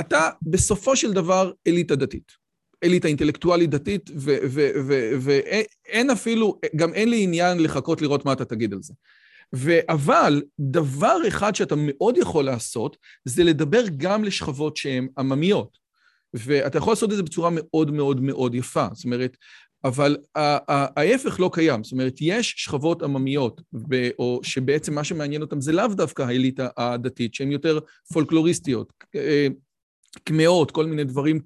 אתה 0.00 0.28
בסופו 0.42 0.96
של 0.96 1.12
דבר 1.12 1.52
אליטה 1.66 1.96
דתית. 1.96 2.41
אליטה 2.82 3.08
אינטלקטואלית 3.08 3.70
דתית, 3.70 4.10
ואין 5.20 6.10
אפילו, 6.10 6.58
גם 6.76 6.94
אין 6.94 7.10
לי 7.10 7.22
עניין 7.22 7.62
לחכות 7.62 8.02
לראות 8.02 8.24
מה 8.24 8.32
אתה 8.32 8.44
תגיד 8.44 8.72
על 8.72 8.82
זה. 8.82 8.94
אבל 9.88 10.42
דבר 10.58 11.16
אחד 11.28 11.54
שאתה 11.54 11.74
מאוד 11.78 12.16
יכול 12.16 12.44
לעשות, 12.44 12.96
זה 13.24 13.44
לדבר 13.44 13.82
גם 13.96 14.24
לשכבות 14.24 14.76
שהן 14.76 15.08
עממיות. 15.18 15.82
ואתה 16.34 16.78
יכול 16.78 16.92
לעשות 16.92 17.12
את 17.12 17.16
זה 17.16 17.22
בצורה 17.22 17.50
מאוד 17.52 17.90
מאוד 17.90 18.20
מאוד 18.20 18.54
יפה. 18.54 18.86
זאת 18.92 19.04
אומרת, 19.04 19.36
אבל 19.84 20.16
ההפך 20.34 21.40
לא 21.40 21.50
קיים. 21.52 21.84
זאת 21.84 21.92
אומרת, 21.92 22.14
יש 22.20 22.54
שכבות 22.56 23.02
עממיות, 23.02 23.60
או 24.18 24.40
שבעצם 24.42 24.94
מה 24.94 25.04
שמעניין 25.04 25.42
אותם 25.42 25.60
זה 25.60 25.72
לאו 25.72 25.88
דווקא 25.88 26.22
האליטה 26.22 26.68
הדתית, 26.76 27.34
שהן 27.34 27.52
יותר 27.52 27.78
פולקלוריסטיות. 28.12 28.92
קמעות, 30.24 30.70
כל 30.70 30.86
מיני 30.86 31.04
דברים 31.04 31.40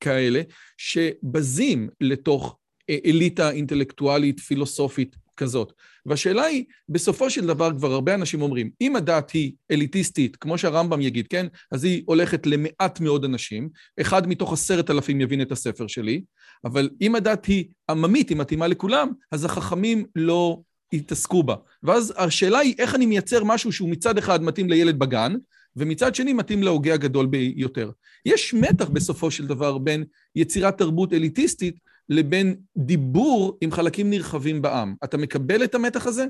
כאלה, 0.00 0.42
שבזים 0.76 1.88
לתוך 2.00 2.56
אה, 2.90 2.98
אליטה 3.04 3.50
אינטלקטואלית, 3.50 4.40
פילוסופית 4.40 5.16
כזאת. 5.36 5.72
והשאלה 6.06 6.42
היא, 6.42 6.64
בסופו 6.88 7.30
של 7.30 7.46
דבר 7.46 7.70
כבר 7.78 7.92
הרבה 7.92 8.14
אנשים 8.14 8.42
אומרים, 8.42 8.70
אם 8.80 8.96
הדת 8.96 9.30
היא 9.30 9.52
אליטיסטית, 9.70 10.36
כמו 10.36 10.58
שהרמב"ם 10.58 11.00
יגיד, 11.00 11.28
כן? 11.28 11.46
אז 11.72 11.84
היא 11.84 12.02
הולכת 12.06 12.46
למעט 12.46 13.00
מאוד 13.00 13.24
אנשים, 13.24 13.68
אחד 14.00 14.28
מתוך 14.28 14.52
עשרת 14.52 14.90
אלפים 14.90 15.20
יבין 15.20 15.42
את 15.42 15.52
הספר 15.52 15.86
שלי, 15.86 16.22
אבל 16.64 16.90
אם 17.00 17.14
הדת 17.14 17.44
היא 17.44 17.64
עממית, 17.90 18.28
היא 18.28 18.36
מתאימה 18.36 18.66
לכולם, 18.66 19.12
אז 19.30 19.44
החכמים 19.44 20.04
לא 20.16 20.60
יתעסקו 20.92 21.42
בה. 21.42 21.54
ואז 21.82 22.14
השאלה 22.16 22.58
היא 22.58 22.74
איך 22.78 22.94
אני 22.94 23.06
מייצר 23.06 23.44
משהו 23.44 23.72
שהוא 23.72 23.90
מצד 23.90 24.18
אחד 24.18 24.42
מתאים 24.42 24.70
לילד 24.70 24.98
בגן, 24.98 25.34
ומצד 25.76 26.14
שני 26.14 26.32
מתאים 26.32 26.62
להוגה 26.62 26.94
הגדול 26.94 27.26
ביותר. 27.26 27.90
יש 28.26 28.54
מתח 28.54 28.88
בסופו 28.88 29.30
של 29.30 29.46
דבר 29.46 29.78
בין 29.78 30.04
יצירת 30.36 30.78
תרבות 30.78 31.12
אליטיסטית 31.12 31.78
לבין 32.08 32.56
דיבור 32.76 33.58
עם 33.60 33.72
חלקים 33.72 34.10
נרחבים 34.10 34.62
בעם. 34.62 34.94
אתה 35.04 35.16
מקבל 35.16 35.64
את 35.64 35.74
המתח 35.74 36.06
הזה? 36.06 36.26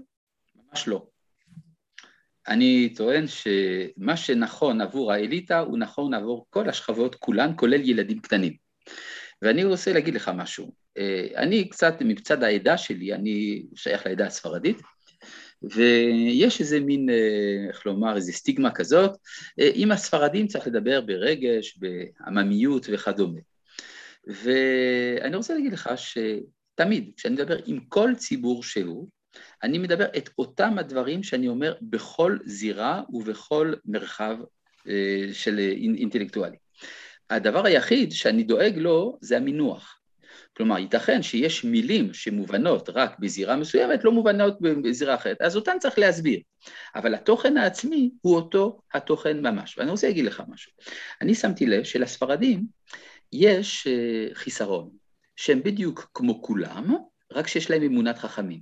ממש 0.70 0.88
לא. 0.88 1.06
אני 2.48 2.94
טוען 2.96 3.24
שמה 3.26 4.16
שנכון 4.16 4.80
עבור 4.80 5.12
האליטה 5.12 5.58
הוא 5.58 5.78
נכון 5.78 6.14
עבור 6.14 6.46
כל 6.50 6.68
השכבות 6.68 7.14
כולן, 7.14 7.52
כולל 7.56 7.88
ילדים 7.88 8.18
קטנים. 8.18 8.52
ואני 9.42 9.64
רוצה 9.64 9.92
להגיד 9.92 10.14
לך 10.14 10.30
משהו. 10.34 10.72
אה, 10.98 11.26
אני 11.36 11.68
קצת, 11.68 11.94
מצד 12.00 12.42
העדה 12.42 12.78
שלי, 12.78 13.14
אני 13.14 13.62
שייך 13.74 14.06
לעדה 14.06 14.26
הספרדית, 14.26 14.76
ויש 15.70 16.60
איזה 16.60 16.80
מין, 16.80 17.10
אה, 17.10 17.68
איך 17.68 17.86
לומר, 17.86 18.16
איזה 18.16 18.32
סטיגמה 18.32 18.70
כזאת, 18.70 19.16
אה, 19.60 19.70
עם 19.74 19.92
הספרדים 19.92 20.46
צריך 20.46 20.66
לדבר 20.66 21.00
ברגש, 21.00 21.78
בעממיות 21.78 22.86
וכדומה. 22.92 23.40
ואני 24.26 25.36
רוצה 25.36 25.54
להגיד 25.54 25.72
לך 25.72 25.90
שתמיד, 25.96 27.10
כשאני 27.16 27.34
מדבר 27.34 27.56
עם 27.66 27.80
כל 27.88 28.10
ציבור 28.16 28.62
שהוא, 28.62 29.08
אני 29.62 29.78
מדבר 29.78 30.06
את 30.16 30.30
אותם 30.38 30.78
הדברים 30.78 31.22
שאני 31.22 31.48
אומר 31.48 31.74
בכל 31.82 32.38
זירה 32.44 33.02
ובכל 33.12 33.74
מרחב 33.84 34.36
אה, 34.88 35.26
של 35.32 35.58
אינטלקטואלי. 35.96 36.56
הדבר 37.30 37.66
היחיד 37.66 38.12
שאני 38.12 38.42
דואג 38.42 38.78
לו 38.78 39.18
זה 39.20 39.36
המינוח. 39.36 40.01
כלומר, 40.56 40.78
ייתכן 40.78 41.22
שיש 41.22 41.64
מילים 41.64 42.14
שמובנות 42.14 42.88
רק 42.88 43.18
בזירה 43.18 43.56
מסוימת, 43.56 44.04
לא 44.04 44.12
מובנות 44.12 44.60
בזירה 44.60 45.14
אחרת, 45.14 45.40
אז 45.40 45.56
אותן 45.56 45.76
צריך 45.80 45.98
להסביר. 45.98 46.40
אבל 46.94 47.14
התוכן 47.14 47.56
העצמי 47.56 48.10
הוא 48.20 48.36
אותו 48.36 48.80
התוכן 48.94 49.40
ממש. 49.46 49.78
ואני 49.78 49.90
רוצה 49.90 50.06
להגיד 50.06 50.24
לך 50.24 50.42
משהו. 50.48 50.72
אני 51.20 51.34
שמתי 51.34 51.66
לב 51.66 51.84
שלספרדים 51.84 52.66
יש 53.32 53.86
אה, 53.86 54.34
חיסרון, 54.34 54.90
שהם 55.36 55.62
בדיוק 55.62 56.10
כמו 56.14 56.42
כולם, 56.42 56.94
רק 57.32 57.46
שיש 57.46 57.70
להם 57.70 57.82
אמונת 57.82 58.18
חכמים. 58.18 58.60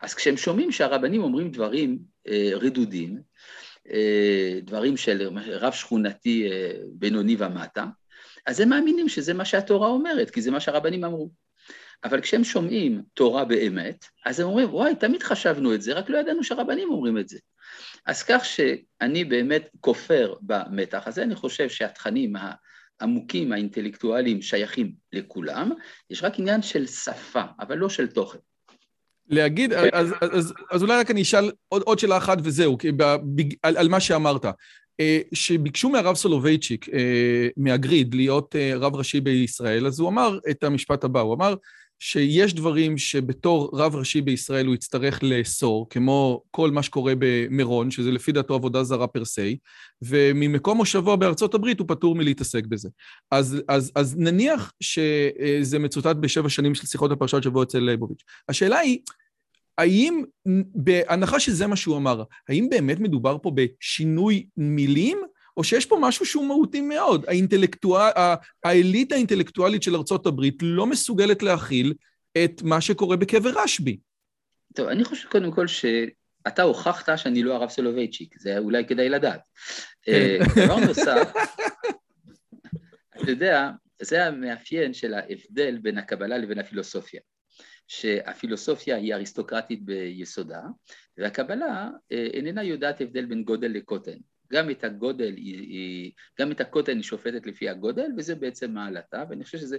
אז 0.00 0.14
כשהם 0.14 0.36
שומעים 0.36 0.72
שהרבנים 0.72 1.22
אומרים 1.22 1.50
דברים 1.50 1.98
אה, 2.28 2.50
רדודים, 2.54 3.20
אה, 3.90 4.58
דברים 4.62 4.96
של 4.96 5.28
רב 5.46 5.72
שכונתי 5.72 6.48
בינוני 6.92 7.36
ומטה, 7.38 7.84
אז 8.46 8.60
הם 8.60 8.68
מאמינים 8.68 9.08
שזה 9.08 9.34
מה 9.34 9.44
שהתורה 9.44 9.88
אומרת, 9.88 10.30
כי 10.30 10.42
זה 10.42 10.50
מה 10.50 10.60
שהרבנים 10.60 11.04
אמרו. 11.04 11.30
אבל 12.04 12.20
כשהם 12.20 12.44
שומעים 12.44 13.02
תורה 13.14 13.44
באמת, 13.44 14.04
אז 14.26 14.40
הם 14.40 14.46
אומרים, 14.46 14.74
וואי, 14.74 14.94
תמיד 14.94 15.22
חשבנו 15.22 15.74
את 15.74 15.82
זה, 15.82 15.92
רק 15.92 16.10
לא 16.10 16.18
ידענו 16.18 16.44
שהרבנים 16.44 16.88
אומרים 16.90 17.18
את 17.18 17.28
זה. 17.28 17.38
אז 18.06 18.22
כך 18.22 18.44
שאני 18.44 19.24
באמת 19.24 19.68
כופר 19.80 20.34
במתח 20.40 21.02
הזה, 21.06 21.22
אני 21.22 21.34
חושב 21.34 21.68
שהתכנים 21.68 22.32
העמוקים, 23.00 23.52
האינטלקטואליים, 23.52 24.42
שייכים 24.42 24.92
לכולם, 25.12 25.70
יש 26.10 26.24
רק 26.24 26.38
עניין 26.38 26.62
של 26.62 26.86
שפה, 26.86 27.42
אבל 27.60 27.78
לא 27.78 27.88
של 27.88 28.06
תוכן. 28.06 28.38
להגיד, 29.28 29.72
אז, 29.72 29.88
אז, 29.92 30.30
אז, 30.32 30.54
אז 30.70 30.82
אולי 30.82 30.96
רק 30.96 31.10
אני 31.10 31.22
אשאל 31.22 31.50
עוד, 31.68 31.82
עוד 31.82 31.98
שאלה 31.98 32.16
אחת 32.16 32.38
וזהו, 32.44 32.78
על, 33.62 33.76
על 33.76 33.88
מה 33.88 34.00
שאמרת. 34.00 34.44
אה, 35.02 35.20
שביקשו 35.34 35.88
מהרב 35.88 36.14
סולובייצ'יק 36.14 36.88
אה, 36.88 37.48
מהגריד 37.56 38.14
להיות 38.14 38.56
אה, 38.56 38.72
רב 38.76 38.96
ראשי 38.96 39.20
בישראל, 39.20 39.86
אז 39.86 40.00
הוא 40.00 40.08
אמר 40.08 40.38
את 40.50 40.64
המשפט 40.64 41.04
הבא, 41.04 41.20
הוא 41.20 41.34
אמר 41.34 41.54
שיש 41.98 42.54
דברים 42.54 42.98
שבתור 42.98 43.70
רב 43.72 43.96
ראשי 43.96 44.20
בישראל 44.20 44.66
הוא 44.66 44.74
יצטרך 44.74 45.22
לאסור, 45.22 45.86
כמו 45.90 46.42
כל 46.50 46.70
מה 46.70 46.82
שקורה 46.82 47.12
במירון, 47.18 47.90
שזה 47.90 48.10
לפי 48.10 48.32
דעתו 48.32 48.54
עבודה 48.54 48.84
זרה 48.84 49.06
פר 49.06 49.24
סי, 49.24 49.56
וממקום 50.02 50.76
מושבו 50.76 51.16
בארצות 51.16 51.54
הברית 51.54 51.78
הוא 51.78 51.88
פטור 51.88 52.14
מלהתעסק 52.14 52.66
בזה. 52.66 52.88
אז, 53.30 53.62
אז, 53.68 53.92
אז 53.94 54.16
נניח 54.18 54.72
שזה 54.80 55.78
מצוטט 55.78 56.16
בשבע 56.16 56.48
שנים 56.48 56.74
של 56.74 56.86
שיחות 56.86 57.12
הפרשת 57.12 57.42
שבוע 57.42 57.62
אצל 57.62 57.78
ליבוביץ'. 57.78 58.22
השאלה 58.48 58.78
היא, 58.78 58.98
האם, 59.78 60.24
בהנחה 60.74 61.40
שזה 61.40 61.66
מה 61.66 61.76
שהוא 61.76 61.96
אמר, 61.96 62.22
האם 62.48 62.68
באמת 62.70 63.00
מדובר 63.00 63.36
פה 63.42 63.52
בשינוי 63.54 64.46
מילים, 64.56 65.18
או 65.56 65.64
שיש 65.64 65.86
פה 65.86 65.98
משהו 66.00 66.26
שהוא 66.26 66.46
מהותי 66.46 66.80
מאוד? 66.80 67.24
האינטלקטואל, 67.28 68.10
האליטה 68.64 69.14
האינטלקטואלית 69.14 69.82
של 69.82 69.96
ארצות 69.96 70.26
הברית 70.26 70.58
לא 70.62 70.86
מסוגלת 70.86 71.42
להכיל 71.42 71.94
את 72.44 72.62
מה 72.62 72.80
שקורה 72.80 73.16
בקבר 73.16 73.50
רשב"י. 73.54 73.98
טוב, 74.74 74.88
אני 74.88 75.04
חושב 75.04 75.28
קודם 75.28 75.50
כל 75.50 75.66
שאתה 75.66 76.62
הוכחת 76.62 77.18
שאני 77.18 77.42
לא 77.42 77.54
הרב 77.54 77.68
סולובייצ'יק, 77.68 78.34
זה 78.38 78.58
אולי 78.58 78.86
כדאי 78.86 79.08
לדעת. 79.08 79.40
כן. 80.02 80.12
אה, 80.12 80.64
דבר 80.66 80.76
נוסף, 80.86 81.32
אתה 83.16 83.30
יודע, 83.30 83.70
זה 84.02 84.26
המאפיין 84.26 84.94
של 84.94 85.14
ההבדל 85.14 85.78
בין 85.82 85.98
הקבלה 85.98 86.38
לבין 86.38 86.58
הפילוסופיה. 86.58 87.20
שהפילוסופיה 87.92 88.96
היא 88.96 89.14
אריסטוקרטית 89.14 89.84
ביסודה, 89.84 90.60
והקבלה 91.18 91.88
אה, 92.12 92.26
איננה 92.32 92.62
יודעת 92.62 93.00
הבדל 93.00 93.26
בין 93.26 93.44
גודל 93.44 93.68
לקוטן. 93.68 94.16
גם 94.52 94.70
את 94.70 94.84
הגודל, 94.84 95.34
גם 96.40 96.52
את 96.52 96.60
הקוטן 96.60 96.96
היא 96.96 97.02
שופטת 97.02 97.46
לפי 97.46 97.68
הגודל, 97.68 98.06
וזה 98.16 98.34
בעצם 98.34 98.70
מעלתה, 98.70 99.24
ואני 99.28 99.44
חושב 99.44 99.58
שזה, 99.58 99.78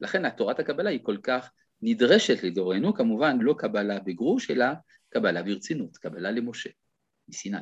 לכן 0.00 0.30
תורת 0.30 0.60
הקבלה 0.60 0.90
היא 0.90 1.00
כל 1.02 1.16
כך 1.22 1.50
נדרשת 1.82 2.42
לדורנו, 2.42 2.94
כמובן 2.94 3.38
לא 3.40 3.54
קבלה 3.58 4.00
בגרוש, 4.00 4.50
אלא 4.50 4.66
קבלה 5.08 5.42
ברצינות, 5.42 5.96
קבלה 5.96 6.30
למשה, 6.30 6.70
מסיני. 7.28 7.58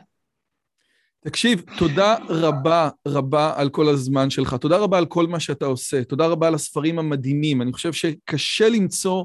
תקשיב, 1.24 1.64
תודה 1.78 2.16
רבה 2.28 2.88
רבה 3.08 3.52
על 3.56 3.70
כל 3.70 3.88
הזמן 3.88 4.30
שלך, 4.30 4.54
תודה 4.54 4.76
רבה 4.78 4.98
על 4.98 5.06
כל 5.06 5.26
מה 5.26 5.40
שאתה 5.40 5.66
עושה, 5.66 6.04
תודה 6.04 6.26
רבה 6.26 6.48
על 6.48 6.54
הספרים 6.54 6.98
המדהימים, 6.98 7.62
אני 7.62 7.72
חושב 7.72 7.92
שקשה 7.92 8.68
למצוא 8.68 9.24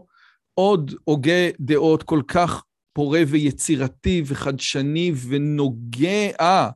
עוד 0.56 0.96
הוגה 1.04 1.50
דעות 1.60 2.04
כל 2.04 2.22
כך 2.28 2.64
פורה 2.94 3.24
ויצירתי 3.28 4.24
וחדשני 4.26 5.12
ונוגע 5.28 6.70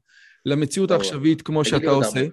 למציאות 0.45 0.91
העכשווית 0.91 1.41
כמו 1.41 1.65
שאתה 1.65 1.89
עושה. 1.89 2.25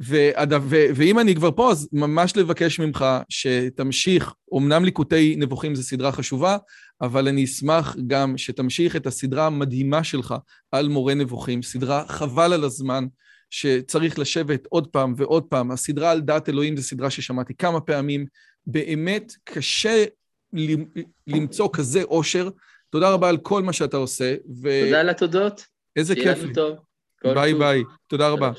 ואם 0.00 1.18
אני 1.18 1.34
כבר 1.34 1.50
פה, 1.56 1.70
אז 1.70 1.88
ממש 1.92 2.36
לבקש 2.36 2.80
ממך 2.80 3.04
שתמשיך, 3.28 4.34
אמנם 4.56 4.84
ליקוטי 4.84 5.36
נבוכים 5.38 5.74
זו 5.74 5.82
סדרה 5.82 6.12
חשובה, 6.12 6.56
אבל 7.00 7.28
אני 7.28 7.44
אשמח 7.44 7.96
גם 8.06 8.38
שתמשיך 8.38 8.96
את 8.96 9.06
הסדרה 9.06 9.46
המדהימה 9.46 10.04
שלך 10.04 10.34
על 10.72 10.88
מורה 10.88 11.14
נבוכים, 11.14 11.62
סדרה 11.62 12.04
חבל 12.08 12.52
על 12.52 12.64
הזמן, 12.64 13.06
שצריך 13.50 14.18
לשבת 14.18 14.66
עוד 14.68 14.86
פעם 14.86 15.14
ועוד 15.16 15.44
פעם. 15.44 15.70
הסדרה 15.70 16.10
על 16.10 16.20
דת 16.20 16.48
אלוהים 16.48 16.76
זו 16.76 16.82
סדרה 16.82 17.10
ששמעתי 17.10 17.54
כמה 17.54 17.80
פעמים, 17.80 18.26
באמת 18.66 19.32
קשה 19.44 20.04
למצוא 21.26 21.68
כזה 21.72 22.02
אושר. 22.02 22.48
תודה 22.90 23.10
רבה 23.10 23.28
על 23.28 23.36
כל 23.36 23.62
מה 23.62 23.72
שאתה 23.72 23.96
עושה. 23.96 24.34
ו... 24.62 24.82
תודה 24.84 25.00
על 25.00 25.08
התודות. 25.08 25.66
איזה 25.96 26.14
כיף 26.14 26.38
לי. 26.42 26.52
ביי 27.34 27.54
ביי, 27.54 27.82
תודה 28.06 28.28
רבה. 28.28 28.52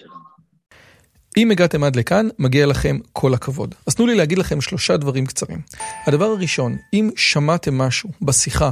אם 1.37 1.51
הגעתם 1.51 1.83
עד 1.83 1.95
לכאן, 1.95 2.27
מגיע 2.39 2.65
לכם 2.65 2.99
כל 3.13 3.33
הכבוד. 3.33 3.75
אז 3.87 3.95
תנו 3.95 4.05
לי 4.05 4.15
להגיד 4.15 4.37
לכם 4.37 4.61
שלושה 4.61 4.97
דברים 4.97 5.25
קצרים. 5.25 5.61
הדבר 6.07 6.25
הראשון, 6.25 6.77
אם 6.93 7.09
שמעתם 7.15 7.77
משהו 7.77 8.09
בשיחה 8.21 8.71